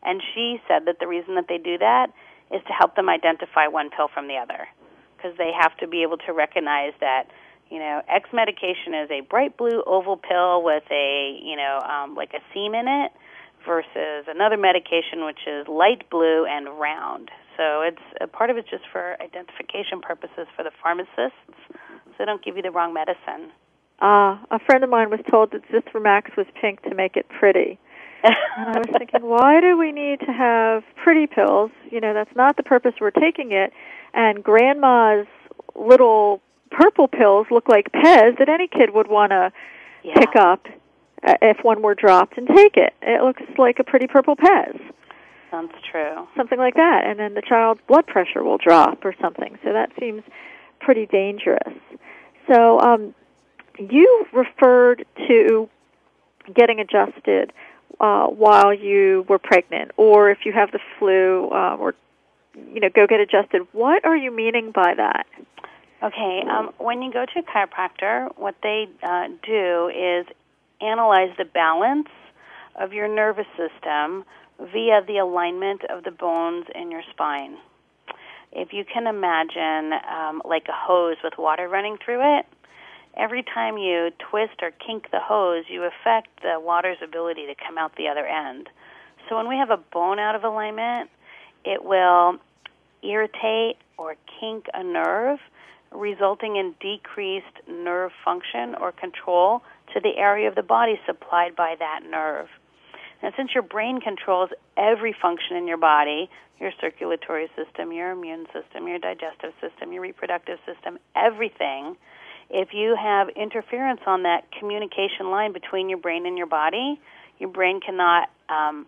and 0.03 0.21
she 0.33 0.61
said 0.67 0.85
that 0.85 0.99
the 0.99 1.07
reason 1.07 1.35
that 1.35 1.45
they 1.47 1.57
do 1.57 1.77
that 1.77 2.07
is 2.51 2.61
to 2.67 2.73
help 2.73 2.95
them 2.95 3.07
identify 3.07 3.67
one 3.67 3.89
pill 3.95 4.09
from 4.13 4.27
the 4.27 4.35
other, 4.35 4.67
because 5.15 5.37
they 5.37 5.51
have 5.57 5.77
to 5.77 5.87
be 5.87 6.03
able 6.03 6.17
to 6.17 6.33
recognize 6.33 6.93
that 6.99 7.27
you 7.71 7.79
know, 7.79 8.01
X 8.09 8.29
medication 8.33 8.93
is 8.93 9.09
a 9.09 9.21
bright 9.21 9.55
blue 9.55 9.81
oval 9.87 10.17
pill 10.17 10.61
with 10.61 10.83
a, 10.91 11.39
you 11.41 11.55
know, 11.55 11.79
um, 11.79 12.15
like 12.15 12.33
a 12.33 12.43
seam 12.53 12.75
in 12.75 12.87
it 12.87 13.11
versus 13.65 14.27
another 14.27 14.57
medication 14.57 15.23
which 15.25 15.39
is 15.47 15.67
light 15.67 16.09
blue 16.09 16.45
and 16.45 16.67
round. 16.77 17.31
So 17.55 17.81
it's 17.81 18.01
a 18.19 18.27
part 18.27 18.49
of 18.49 18.57
it's 18.57 18.69
just 18.69 18.83
for 18.91 19.15
identification 19.21 20.01
purposes 20.01 20.47
for 20.55 20.63
the 20.63 20.71
pharmacists, 20.83 21.47
so 21.71 22.11
they 22.19 22.25
don't 22.25 22.43
give 22.43 22.57
you 22.57 22.61
the 22.61 22.71
wrong 22.71 22.93
medicine. 22.93 23.51
Uh, 24.01 24.35
a 24.51 24.59
friend 24.65 24.83
of 24.83 24.89
mine 24.89 25.09
was 25.09 25.19
told 25.29 25.51
that 25.51 25.61
Zithromax 25.69 26.35
was 26.35 26.47
pink 26.59 26.81
to 26.83 26.95
make 26.95 27.15
it 27.15 27.27
pretty. 27.29 27.79
and 28.23 28.35
I 28.57 28.79
was 28.79 28.89
thinking, 28.97 29.21
why 29.21 29.61
do 29.61 29.77
we 29.77 29.91
need 29.91 30.19
to 30.21 30.33
have 30.33 30.83
pretty 31.01 31.27
pills? 31.27 31.71
You 31.89 32.01
know, 32.01 32.13
that's 32.13 32.35
not 32.35 32.57
the 32.57 32.63
purpose 32.63 32.93
we're 32.99 33.11
taking 33.11 33.51
it. 33.51 33.71
And 34.13 34.43
grandma's 34.43 35.27
little 35.75 36.41
purple 36.71 37.07
pills 37.07 37.47
look 37.51 37.69
like 37.69 37.91
Pez 37.91 38.37
that 38.39 38.49
any 38.49 38.67
kid 38.67 38.93
would 38.93 39.07
want 39.07 39.31
to 39.31 39.51
yeah. 40.03 40.13
pick 40.15 40.35
up 40.35 40.65
uh, 41.23 41.33
if 41.41 41.57
one 41.63 41.81
were 41.81 41.95
dropped 41.95 42.37
and 42.37 42.47
take 42.47 42.77
it. 42.77 42.93
It 43.01 43.23
looks 43.23 43.43
like 43.57 43.79
a 43.79 43.83
pretty 43.83 44.07
purple 44.07 44.35
Pez. 44.35 44.79
Sounds 45.51 45.73
true. 45.91 46.27
Something 46.37 46.57
like 46.57 46.75
that. 46.75 47.05
And 47.05 47.19
then 47.19 47.33
the 47.33 47.41
child's 47.41 47.81
blood 47.87 48.07
pressure 48.07 48.43
will 48.43 48.57
drop 48.57 49.03
or 49.03 49.13
something. 49.21 49.57
So 49.63 49.73
that 49.73 49.91
seems 49.99 50.23
pretty 50.79 51.05
dangerous. 51.05 51.73
So 52.51 52.79
um, 52.79 53.13
you 53.77 54.25
referred 54.33 55.05
to 55.27 55.69
getting 56.55 56.79
adjusted 56.79 57.53
uh, 57.99 58.27
while 58.27 58.73
you 58.73 59.25
were 59.27 59.37
pregnant, 59.37 59.91
or 59.97 60.31
if 60.31 60.39
you 60.45 60.53
have 60.53 60.71
the 60.71 60.79
flu, 60.97 61.49
uh, 61.51 61.75
or 61.75 61.93
you 62.73 62.79
know, 62.79 62.89
go 62.89 63.05
get 63.07 63.19
adjusted. 63.19 63.67
What 63.73 64.05
are 64.05 64.17
you 64.17 64.31
meaning 64.31 64.71
by 64.71 64.93
that? 64.95 65.27
Okay, 66.03 66.41
um, 66.49 66.71
when 66.79 67.03
you 67.03 67.13
go 67.13 67.25
to 67.25 67.39
a 67.39 67.43
chiropractor, 67.43 68.35
what 68.35 68.55
they 68.63 68.87
uh, 69.03 69.27
do 69.45 69.89
is 69.89 70.25
analyze 70.81 71.29
the 71.37 71.45
balance 71.45 72.07
of 72.75 72.91
your 72.91 73.07
nervous 73.07 73.45
system 73.55 74.23
via 74.59 75.01
the 75.05 75.17
alignment 75.17 75.81
of 75.91 76.03
the 76.03 76.09
bones 76.09 76.65
in 76.73 76.89
your 76.89 77.03
spine. 77.11 77.55
If 78.51 78.73
you 78.73 78.83
can 78.83 79.05
imagine 79.05 79.93
um, 80.11 80.41
like 80.43 80.63
a 80.69 80.75
hose 80.75 81.17
with 81.23 81.33
water 81.37 81.69
running 81.69 81.97
through 82.03 82.39
it, 82.39 82.45
every 83.15 83.43
time 83.43 83.77
you 83.77 84.09
twist 84.29 84.55
or 84.63 84.71
kink 84.71 85.11
the 85.11 85.19
hose, 85.21 85.65
you 85.69 85.83
affect 85.83 86.29
the 86.41 86.59
water's 86.59 86.97
ability 87.03 87.45
to 87.45 87.55
come 87.55 87.77
out 87.77 87.95
the 87.95 88.07
other 88.07 88.25
end. 88.25 88.69
So 89.29 89.35
when 89.35 89.47
we 89.47 89.55
have 89.55 89.69
a 89.69 89.77
bone 89.77 90.17
out 90.17 90.33
of 90.33 90.43
alignment, 90.43 91.11
it 91.63 91.85
will 91.85 92.37
irritate 93.03 93.77
or 93.97 94.15
kink 94.39 94.65
a 94.73 94.83
nerve, 94.83 95.39
resulting 95.91 96.55
in 96.55 96.73
decreased 96.79 97.45
nerve 97.67 98.11
function 98.23 98.75
or 98.79 98.91
control 98.91 99.61
to 99.93 99.99
the 99.99 100.17
area 100.17 100.47
of 100.47 100.55
the 100.55 100.63
body 100.63 100.99
supplied 101.05 101.55
by 101.55 101.75
that 101.79 102.01
nerve. 102.09 102.47
And 103.21 103.33
since 103.37 103.51
your 103.53 103.63
brain 103.63 103.99
controls 103.99 104.49
every 104.77 105.15
function 105.21 105.57
in 105.57 105.67
your 105.67 105.77
body, 105.77 106.29
your 106.59 106.71
circulatory 106.79 107.49
system, 107.55 107.91
your 107.91 108.11
immune 108.11 108.45
system, 108.53 108.87
your 108.87 108.99
digestive 108.99 109.53
system, 109.59 109.91
your 109.91 110.01
reproductive 110.01 110.59
system, 110.65 110.97
everything, 111.15 111.97
if 112.49 112.73
you 112.73 112.95
have 112.95 113.29
interference 113.29 114.01
on 114.05 114.23
that 114.23 114.51
communication 114.57 115.29
line 115.31 115.53
between 115.53 115.89
your 115.89 115.97
brain 115.97 116.25
and 116.25 116.37
your 116.37 116.47
body, 116.47 116.99
your 117.39 117.49
brain 117.49 117.79
cannot 117.79 118.29
um, 118.49 118.85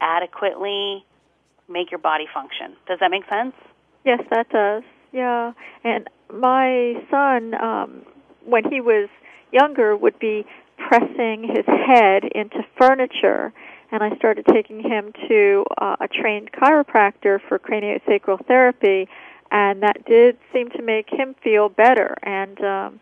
adequately 0.00 1.04
make 1.68 1.90
your 1.90 1.98
body 1.98 2.26
function. 2.32 2.76
Does 2.86 2.98
that 3.00 3.10
make 3.10 3.28
sense? 3.28 3.54
Yes, 4.04 4.20
that 4.30 4.48
does. 4.48 4.82
Yeah, 5.12 5.52
and 5.84 6.08
my 6.32 6.94
son, 7.10 7.54
um, 7.54 8.02
when 8.44 8.64
he 8.70 8.80
was 8.80 9.08
younger, 9.52 9.96
would 9.96 10.18
be 10.18 10.46
pressing 10.76 11.42
his 11.42 11.66
head 11.66 12.24
into 12.24 12.64
furniture, 12.76 13.52
and 13.90 14.02
I 14.02 14.14
started 14.16 14.46
taking 14.52 14.80
him 14.80 15.12
to 15.28 15.64
uh, 15.80 15.96
a 16.00 16.08
trained 16.08 16.50
chiropractor 16.52 17.40
for 17.48 17.58
craniosacral 17.58 18.46
therapy, 18.46 19.08
and 19.50 19.82
that 19.82 20.04
did 20.06 20.38
seem 20.52 20.70
to 20.70 20.82
make 20.82 21.08
him 21.10 21.34
feel 21.42 21.68
better. 21.68 22.14
And 22.22 22.60
um, 22.60 23.00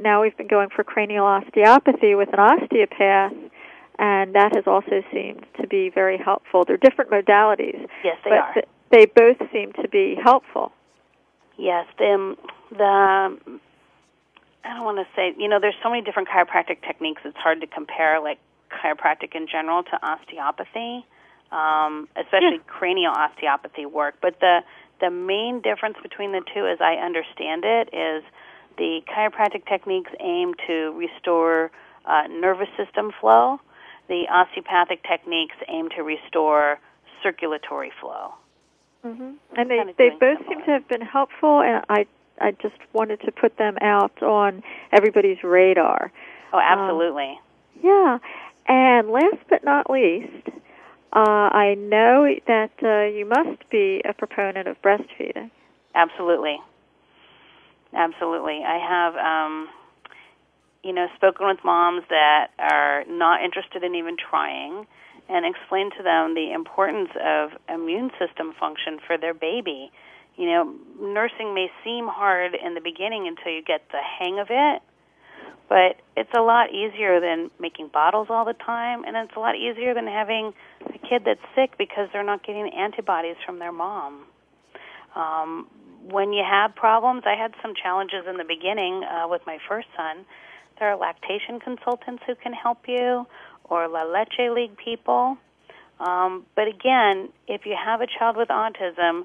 now 0.00 0.22
we've 0.22 0.36
been 0.36 0.48
going 0.48 0.68
for 0.74 0.84
cranial 0.84 1.26
osteopathy 1.26 2.14
with 2.14 2.28
an 2.32 2.38
osteopath, 2.38 3.32
and 3.98 4.34
that 4.34 4.54
has 4.54 4.64
also 4.66 5.02
seemed 5.12 5.44
to 5.60 5.66
be 5.66 5.90
very 5.90 6.18
helpful. 6.18 6.64
They're 6.64 6.76
different 6.76 7.10
modalities. 7.10 7.86
Yes, 8.04 8.16
they 8.24 8.30
but 8.30 8.38
are. 8.38 8.54
Th- 8.54 8.68
they 8.90 9.06
both 9.06 9.38
seem 9.52 9.72
to 9.82 9.88
be 9.88 10.16
helpful. 10.22 10.72
Yes, 11.62 11.86
the 11.96 12.36
the 12.72 13.38
I 14.64 14.74
don't 14.74 14.84
want 14.84 14.98
to 14.98 15.06
say 15.14 15.32
you 15.38 15.48
know 15.48 15.60
there's 15.60 15.76
so 15.80 15.90
many 15.90 16.02
different 16.02 16.28
chiropractic 16.28 16.82
techniques. 16.84 17.22
It's 17.24 17.36
hard 17.36 17.60
to 17.60 17.68
compare 17.68 18.20
like 18.20 18.40
chiropractic 18.68 19.36
in 19.36 19.46
general 19.46 19.84
to 19.84 19.96
osteopathy, 20.04 21.06
um, 21.52 22.08
especially 22.16 22.58
yeah. 22.58 22.66
cranial 22.66 23.12
osteopathy 23.12 23.86
work. 23.86 24.16
But 24.20 24.40
the 24.40 24.64
the 25.00 25.10
main 25.10 25.60
difference 25.60 25.98
between 26.02 26.32
the 26.32 26.42
two, 26.52 26.66
as 26.66 26.80
I 26.80 26.94
understand 26.94 27.62
it, 27.64 27.90
is 27.94 28.24
the 28.76 29.02
chiropractic 29.06 29.64
techniques 29.68 30.10
aim 30.18 30.54
to 30.66 30.90
restore 30.98 31.70
uh, 32.06 32.26
nervous 32.28 32.70
system 32.76 33.12
flow. 33.20 33.60
The 34.08 34.24
osteopathic 34.28 35.04
techniques 35.04 35.54
aim 35.68 35.90
to 35.90 36.02
restore 36.02 36.80
circulatory 37.22 37.92
flow. 38.00 38.34
Mm-hmm. 39.04 39.30
And 39.56 39.70
they 39.70 39.84
they 39.98 40.10
both 40.10 40.38
seem 40.48 40.60
to 40.60 40.70
have 40.70 40.88
been 40.88 41.00
helpful, 41.00 41.60
and 41.60 41.84
I 41.88 42.06
I 42.40 42.52
just 42.52 42.76
wanted 42.92 43.20
to 43.22 43.32
put 43.32 43.56
them 43.58 43.76
out 43.80 44.22
on 44.22 44.62
everybody's 44.92 45.42
radar. 45.42 46.12
Oh, 46.52 46.60
absolutely. 46.60 47.30
Um, 47.30 47.38
yeah, 47.82 48.18
and 48.68 49.10
last 49.10 49.38
but 49.48 49.64
not 49.64 49.90
least, 49.90 50.48
uh, 51.12 51.18
I 51.52 51.74
know 51.74 52.26
that 52.46 52.70
uh, 52.82 53.14
you 53.14 53.26
must 53.26 53.68
be 53.70 54.02
a 54.04 54.12
proponent 54.12 54.68
of 54.68 54.80
breastfeeding. 54.82 55.50
Absolutely. 55.94 56.58
Absolutely. 57.94 58.62
I 58.64 58.78
have, 58.78 59.16
um, 59.16 59.68
you 60.82 60.92
know, 60.92 61.06
spoken 61.16 61.46
with 61.48 61.58
moms 61.64 62.02
that 62.08 62.48
are 62.58 63.04
not 63.08 63.42
interested 63.42 63.84
in 63.84 63.94
even 63.94 64.16
trying 64.16 64.86
and 65.28 65.46
explain 65.46 65.90
to 65.96 66.02
them 66.02 66.34
the 66.34 66.52
importance 66.52 67.10
of 67.22 67.50
immune 67.68 68.10
system 68.18 68.52
function 68.58 68.98
for 69.06 69.16
their 69.16 69.34
baby. 69.34 69.90
You 70.36 70.46
know, 70.46 70.74
nursing 71.00 71.54
may 71.54 71.68
seem 71.84 72.06
hard 72.08 72.54
in 72.54 72.74
the 72.74 72.80
beginning 72.80 73.28
until 73.28 73.52
you 73.52 73.62
get 73.62 73.82
the 73.90 74.00
hang 74.00 74.38
of 74.38 74.48
it, 74.50 74.82
but 75.68 75.96
it's 76.16 76.32
a 76.36 76.40
lot 76.40 76.70
easier 76.70 77.20
than 77.20 77.50
making 77.60 77.88
bottles 77.88 78.28
all 78.30 78.44
the 78.44 78.54
time, 78.54 79.04
and 79.04 79.16
it's 79.16 79.36
a 79.36 79.40
lot 79.40 79.56
easier 79.56 79.94
than 79.94 80.06
having 80.06 80.52
a 80.86 80.98
kid 80.98 81.22
that's 81.24 81.40
sick 81.54 81.76
because 81.78 82.08
they're 82.12 82.24
not 82.24 82.46
getting 82.46 82.68
antibodies 82.68 83.36
from 83.44 83.58
their 83.58 83.72
mom. 83.72 84.24
Um, 85.14 85.66
when 86.08 86.32
you 86.32 86.42
have 86.48 86.74
problems, 86.74 87.22
I 87.26 87.40
had 87.40 87.54
some 87.62 87.74
challenges 87.80 88.24
in 88.28 88.36
the 88.36 88.44
beginning 88.44 89.04
uh, 89.04 89.28
with 89.28 89.42
my 89.46 89.58
first 89.68 89.88
son. 89.96 90.24
There 90.78 90.90
are 90.90 90.96
lactation 90.96 91.60
consultants 91.60 92.22
who 92.26 92.34
can 92.34 92.52
help 92.52 92.88
you, 92.88 93.26
or 93.72 93.88
La 93.88 94.02
Leche 94.02 94.50
League 94.54 94.76
people. 94.76 95.38
Um, 95.98 96.44
but 96.54 96.68
again, 96.68 97.30
if 97.48 97.64
you 97.64 97.74
have 97.82 98.02
a 98.02 98.06
child 98.06 98.36
with 98.36 98.48
autism, 98.48 99.24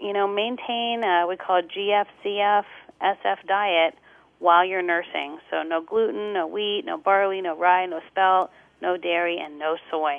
you 0.00 0.12
know, 0.12 0.26
maintain 0.26 1.04
a, 1.04 1.26
we 1.28 1.36
call 1.36 1.58
it 1.58 1.68
GFCF 1.70 2.64
SF 3.00 3.46
diet 3.46 3.94
while 4.40 4.64
you're 4.64 4.82
nursing. 4.82 5.38
So 5.50 5.62
no 5.62 5.80
gluten, 5.80 6.32
no 6.32 6.48
wheat, 6.48 6.82
no 6.84 6.98
barley, 6.98 7.40
no 7.40 7.56
rye, 7.56 7.86
no 7.86 8.00
spelt, 8.10 8.50
no 8.82 8.96
dairy, 8.96 9.38
and 9.38 9.56
no 9.56 9.76
soy. 9.88 10.16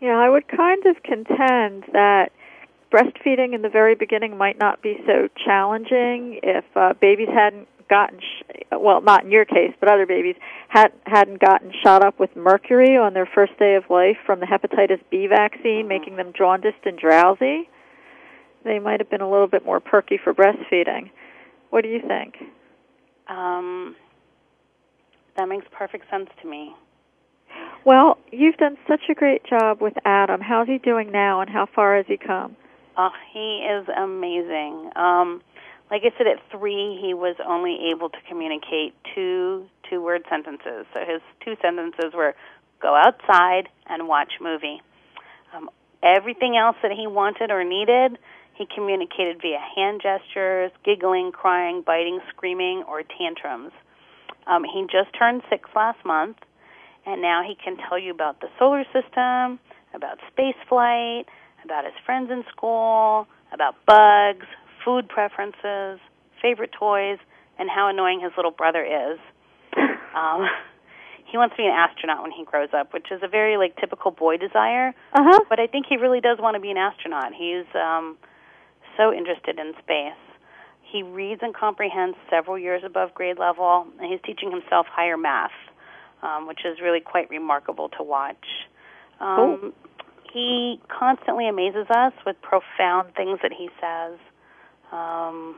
Yeah, 0.00 0.18
I 0.18 0.28
would 0.28 0.48
kind 0.48 0.84
of 0.86 1.00
contend 1.04 1.84
that 1.92 2.32
breastfeeding 2.90 3.54
in 3.54 3.62
the 3.62 3.68
very 3.68 3.94
beginning 3.94 4.36
might 4.36 4.58
not 4.58 4.82
be 4.82 4.98
so 5.06 5.28
challenging 5.44 6.40
if 6.42 6.64
uh, 6.74 6.94
babies 7.00 7.28
hadn't 7.32 7.68
gotten 7.92 8.20
sh- 8.20 8.62
well, 8.72 9.02
not 9.02 9.24
in 9.24 9.30
your 9.30 9.44
case, 9.44 9.72
but 9.78 9.90
other 9.90 10.06
babies 10.06 10.36
had 10.68 10.92
hadn't 11.04 11.40
gotten 11.40 11.72
shot 11.82 12.02
up 12.02 12.18
with 12.18 12.34
mercury 12.34 12.96
on 12.96 13.12
their 13.12 13.28
first 13.34 13.58
day 13.58 13.74
of 13.74 13.84
life 13.90 14.16
from 14.24 14.40
the 14.40 14.46
hepatitis 14.46 15.00
B 15.10 15.26
vaccine, 15.26 15.80
mm-hmm. 15.80 15.88
making 15.88 16.16
them 16.16 16.32
jaundiced 16.36 16.84
and 16.84 16.98
drowsy. 16.98 17.68
They 18.64 18.78
might 18.78 19.00
have 19.00 19.10
been 19.10 19.20
a 19.20 19.30
little 19.30 19.48
bit 19.48 19.64
more 19.64 19.80
perky 19.80 20.18
for 20.22 20.32
breastfeeding. 20.32 21.10
What 21.70 21.82
do 21.82 21.90
you 21.90 22.00
think? 22.06 22.36
Um, 23.28 23.96
that 25.36 25.48
makes 25.48 25.66
perfect 25.70 26.08
sense 26.10 26.30
to 26.40 26.48
me. 26.48 26.74
Well, 27.84 28.18
you've 28.30 28.56
done 28.56 28.76
such 28.88 29.02
a 29.10 29.14
great 29.14 29.44
job 29.44 29.80
with 29.80 29.94
Adam. 30.04 30.40
How's 30.40 30.68
he 30.68 30.78
doing 30.78 31.10
now, 31.10 31.40
and 31.40 31.50
how 31.50 31.66
far 31.74 31.96
has 31.96 32.06
he 32.06 32.16
come? 32.16 32.56
Oh, 32.96 33.10
he 33.32 33.66
is 33.68 33.86
amazing. 33.88 34.90
Um, 34.96 35.42
like 35.92 36.02
I 36.04 36.16
said, 36.16 36.26
at 36.26 36.40
three, 36.50 36.98
he 37.02 37.12
was 37.12 37.36
only 37.46 37.92
able 37.92 38.08
to 38.08 38.16
communicate 38.26 38.94
two 39.14 39.66
two-word 39.90 40.22
sentences. 40.30 40.86
So 40.94 41.00
his 41.00 41.20
two 41.44 41.54
sentences 41.60 42.14
were 42.14 42.34
"go 42.80 42.96
outside" 42.96 43.68
and 43.86 44.08
"watch 44.08 44.32
movie." 44.40 44.80
Um, 45.54 45.68
everything 46.02 46.56
else 46.56 46.76
that 46.82 46.92
he 46.92 47.06
wanted 47.06 47.50
or 47.50 47.62
needed, 47.62 48.16
he 48.54 48.64
communicated 48.74 49.42
via 49.42 49.58
hand 49.76 50.00
gestures, 50.02 50.72
giggling, 50.82 51.30
crying, 51.30 51.82
biting, 51.84 52.20
screaming, 52.30 52.84
or 52.88 53.02
tantrums. 53.02 53.72
Um, 54.46 54.64
he 54.64 54.86
just 54.90 55.12
turned 55.16 55.42
six 55.50 55.68
last 55.76 56.02
month, 56.06 56.38
and 57.04 57.20
now 57.20 57.42
he 57.46 57.54
can 57.54 57.76
tell 57.76 57.98
you 57.98 58.12
about 58.12 58.40
the 58.40 58.48
solar 58.58 58.84
system, 58.84 59.60
about 59.92 60.16
space 60.32 60.56
flight, 60.70 61.26
about 61.66 61.84
his 61.84 61.94
friends 62.06 62.30
in 62.30 62.44
school, 62.50 63.26
about 63.52 63.74
bugs, 63.86 64.46
food 64.84 65.08
preferences, 65.08 66.00
favorite 66.40 66.70
toys, 66.78 67.18
and 67.58 67.68
how 67.70 67.88
annoying 67.88 68.20
his 68.20 68.32
little 68.36 68.50
brother 68.50 68.84
is. 68.84 69.18
Um, 70.12 70.46
he 71.24 71.38
wants 71.38 71.56
to 71.56 71.62
be 71.62 71.66
an 71.66 71.72
astronaut 71.72 72.20
when 72.20 72.32
he 72.32 72.44
grows 72.44 72.68
up, 72.76 72.92
which 72.92 73.06
is 73.10 73.22
a 73.22 73.28
very 73.28 73.56
like 73.56 73.74
typical 73.80 74.10
boy 74.10 74.36
desire. 74.36 74.92
Uh-huh. 75.14 75.40
But 75.48 75.58
I 75.58 75.66
think 75.66 75.86
he 75.88 75.96
really 75.96 76.20
does 76.20 76.36
want 76.38 76.54
to 76.56 76.60
be 76.60 76.70
an 76.70 76.76
astronaut. 76.76 77.32
He's 77.32 77.64
um, 77.74 78.18
so 78.98 79.10
interested 79.10 79.58
in 79.58 79.72
space. 79.82 80.20
He 80.82 81.02
reads 81.02 81.40
and 81.42 81.54
comprehends 81.54 82.18
several 82.28 82.58
years 82.58 82.82
above 82.84 83.14
grade 83.14 83.38
level, 83.38 83.86
and 83.98 84.12
he's 84.12 84.20
teaching 84.26 84.50
himself 84.50 84.84
higher 84.90 85.16
math, 85.16 85.56
um, 86.22 86.46
which 86.46 86.66
is 86.66 86.78
really 86.82 87.00
quite 87.00 87.30
remarkable 87.30 87.88
to 87.96 88.02
watch. 88.02 88.44
Um, 89.18 89.36
Cool. 89.36 89.72
He 90.32 90.80
constantly 90.88 91.46
amazes 91.46 91.86
us 91.90 92.12
with 92.24 92.36
profound 92.40 93.14
things 93.14 93.38
that 93.42 93.52
he 93.52 93.68
says. 93.80 94.18
Um, 94.92 95.56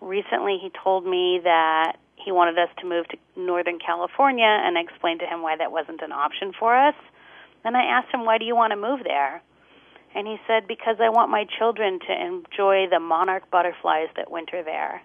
recently, 0.00 0.58
he 0.60 0.70
told 0.82 1.04
me 1.06 1.40
that 1.44 1.96
he 2.16 2.32
wanted 2.32 2.58
us 2.58 2.68
to 2.80 2.86
move 2.86 3.06
to 3.08 3.16
Northern 3.36 3.78
California, 3.78 4.48
and 4.48 4.76
I 4.76 4.80
explained 4.80 5.20
to 5.20 5.26
him 5.26 5.42
why 5.42 5.56
that 5.56 5.70
wasn't 5.70 6.02
an 6.02 6.12
option 6.12 6.52
for 6.58 6.76
us. 6.76 6.94
And 7.64 7.76
I 7.76 7.84
asked 7.84 8.12
him, 8.12 8.24
Why 8.24 8.38
do 8.38 8.44
you 8.44 8.56
want 8.56 8.72
to 8.72 8.76
move 8.76 9.00
there? 9.04 9.42
And 10.14 10.26
he 10.26 10.36
said, 10.46 10.66
Because 10.66 10.96
I 11.00 11.10
want 11.10 11.30
my 11.30 11.44
children 11.58 12.00
to 12.00 12.12
enjoy 12.12 12.86
the 12.90 13.00
monarch 13.00 13.50
butterflies 13.50 14.08
that 14.16 14.30
winter 14.30 14.62
there. 14.64 15.02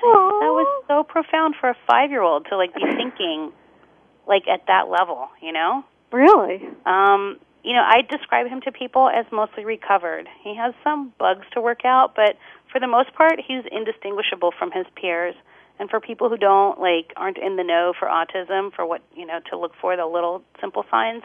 Thought 0.00 0.40
that 0.40 0.52
was 0.52 0.84
so 0.88 1.02
profound 1.02 1.56
for 1.60 1.70
a 1.70 1.76
five 1.86 2.10
year 2.10 2.22
old 2.22 2.46
to 2.50 2.56
like 2.56 2.74
be 2.74 2.80
thinking 2.96 3.52
like 4.26 4.48
at 4.48 4.66
that 4.66 4.88
level, 4.88 5.28
you 5.42 5.52
know? 5.52 5.84
Really? 6.12 6.68
Um, 6.86 7.38
you 7.62 7.74
know, 7.74 7.82
I 7.84 8.02
describe 8.02 8.46
him 8.46 8.60
to 8.62 8.72
people 8.72 9.08
as 9.08 9.26
mostly 9.30 9.64
recovered. 9.64 10.26
He 10.42 10.56
has 10.56 10.74
some 10.82 11.12
bugs 11.18 11.46
to 11.52 11.60
work 11.60 11.84
out, 11.84 12.14
but 12.14 12.36
for 12.72 12.80
the 12.80 12.86
most 12.86 13.12
part, 13.14 13.38
he's 13.46 13.64
indistinguishable 13.70 14.52
from 14.58 14.70
his 14.72 14.86
peers. 14.94 15.34
And 15.78 15.88
for 15.88 16.00
people 16.00 16.28
who 16.28 16.36
don't 16.36 16.78
like 16.78 17.12
aren't 17.16 17.38
in 17.38 17.56
the 17.56 17.64
know 17.64 17.92
for 17.98 18.06
autism, 18.06 18.72
for 18.74 18.84
what 18.84 19.02
you 19.14 19.26
know 19.26 19.40
to 19.50 19.58
look 19.58 19.72
for 19.80 19.96
the 19.96 20.06
little 20.06 20.42
simple 20.60 20.84
signs, 20.90 21.22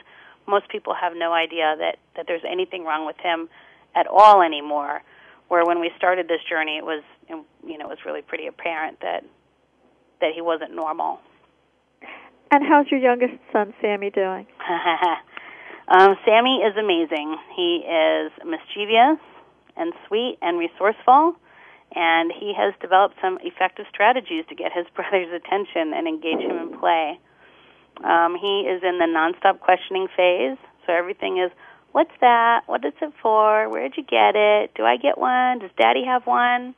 most 0.48 0.70
people 0.70 0.94
have 0.94 1.14
no 1.16 1.34
idea 1.34 1.76
that 1.78 1.98
that 2.16 2.26
there's 2.28 2.44
anything 2.50 2.86
wrong 2.86 3.06
with 3.06 3.18
him 3.18 3.50
at 3.96 4.08
all 4.08 4.42
anymore. 4.42 5.02
Where 5.50 5.66
when 5.66 5.80
we 5.80 5.92
started 5.98 6.28
this 6.28 6.40
journey, 6.50 6.78
it 6.78 6.86
was 6.86 7.04
you 7.30 7.78
know 7.78 7.86
it 7.86 7.90
was 7.90 8.00
really 8.06 8.22
pretty 8.22 8.48
apparent 8.48 9.02
that 9.02 9.26
that 10.22 10.32
he 10.34 10.42
wasn't 10.42 10.74
normal. 10.74 11.20
And 12.52 12.64
how's 12.66 12.88
your 12.90 13.02
youngest 13.02 13.34
son, 13.52 13.74
Sammy, 13.82 14.10
doing? 14.10 14.48
um, 15.88 16.18
Sammy 16.26 16.58
is 16.58 16.76
amazing. 16.78 17.38
He 17.56 17.86
is 17.86 18.32
mischievous 18.44 19.20
and 19.78 19.94
sweet 20.08 20.38
and 20.42 20.58
resourceful, 20.58 21.36
and 21.96 22.32
he 22.32 22.54
has 22.58 22.74
developed 22.82 23.16
some 23.22 23.38
effective 23.44 23.86
strategies 23.90 24.46
to 24.50 24.56
get 24.56 24.72
his 24.74 24.86
brother's 24.96 25.32
attention 25.34 25.94
and 25.94 26.08
engage 26.08 26.40
him 26.40 26.58
in 26.58 26.80
play. 26.80 27.20
Um, 28.04 28.36
he 28.36 28.62
is 28.68 28.84
in 28.84 28.98
the 28.98 29.06
nonstop 29.06 29.60
questioning 29.60 30.08
phase, 30.18 30.58
so 30.86 30.94
everything 30.94 31.38
is, 31.38 31.52
"What's 31.92 32.12
that? 32.20 32.64
What 32.66 32.84
is 32.84 32.94
it 33.02 33.14
for? 33.22 33.70
Where'd 33.70 33.96
you 33.96 34.04
get 34.04 34.36
it? 34.36 34.74
Do 34.76 34.84
I 34.84 34.98
get 34.98 35.18
one? 35.18 35.60
Does 35.60 35.72
Daddy 35.78 36.04
have 36.06 36.26
one?" 36.26 36.76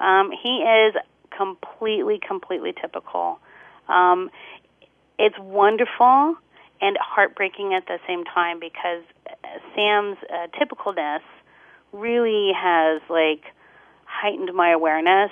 Um, 0.00 0.30
he 0.30 0.58
is 0.62 0.94
completely, 1.36 2.20
completely 2.26 2.72
typical. 2.72 3.38
Um, 3.88 4.30
it's 5.18 5.38
wonderful 5.38 6.36
and 6.80 6.96
heartbreaking 7.00 7.74
at 7.74 7.86
the 7.86 7.98
same 8.06 8.24
time 8.24 8.60
because 8.60 9.02
Sam's 9.74 10.18
uh, 10.28 10.46
typicalness 10.58 11.20
really 11.92 12.52
has 12.54 13.00
like 13.08 13.42
heightened 14.04 14.54
my 14.54 14.70
awareness 14.72 15.30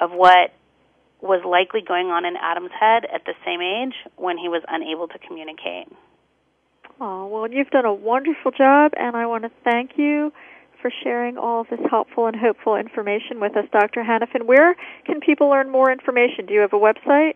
of 0.00 0.10
what 0.10 0.52
was 1.20 1.44
likely 1.44 1.80
going 1.80 2.08
on 2.08 2.24
in 2.24 2.34
Adam's 2.36 2.72
head 2.78 3.04
at 3.12 3.24
the 3.24 3.34
same 3.46 3.60
age 3.60 3.94
when 4.16 4.36
he 4.36 4.48
was 4.48 4.62
unable 4.68 5.06
to 5.08 5.18
communicate. 5.18 5.86
Oh, 7.00 7.26
well, 7.26 7.50
you've 7.50 7.70
done 7.70 7.84
a 7.84 7.94
wonderful 7.94 8.50
job, 8.50 8.92
and 8.96 9.16
I 9.16 9.26
want 9.26 9.44
to 9.44 9.50
thank 9.64 9.92
you 9.96 10.32
for 10.80 10.90
sharing 11.02 11.38
all 11.38 11.64
this 11.64 11.80
helpful 11.88 12.26
and 12.26 12.36
hopeful 12.36 12.76
information 12.76 13.40
with 13.40 13.56
us, 13.56 13.64
Dr. 13.72 14.02
Hannifin. 14.02 14.44
Where 14.44 14.74
can 15.06 15.20
people 15.20 15.48
learn 15.48 15.70
more 15.70 15.90
information? 15.90 16.46
Do 16.46 16.54
you 16.54 16.60
have 16.60 16.72
a 16.72 16.78
website? 16.78 17.34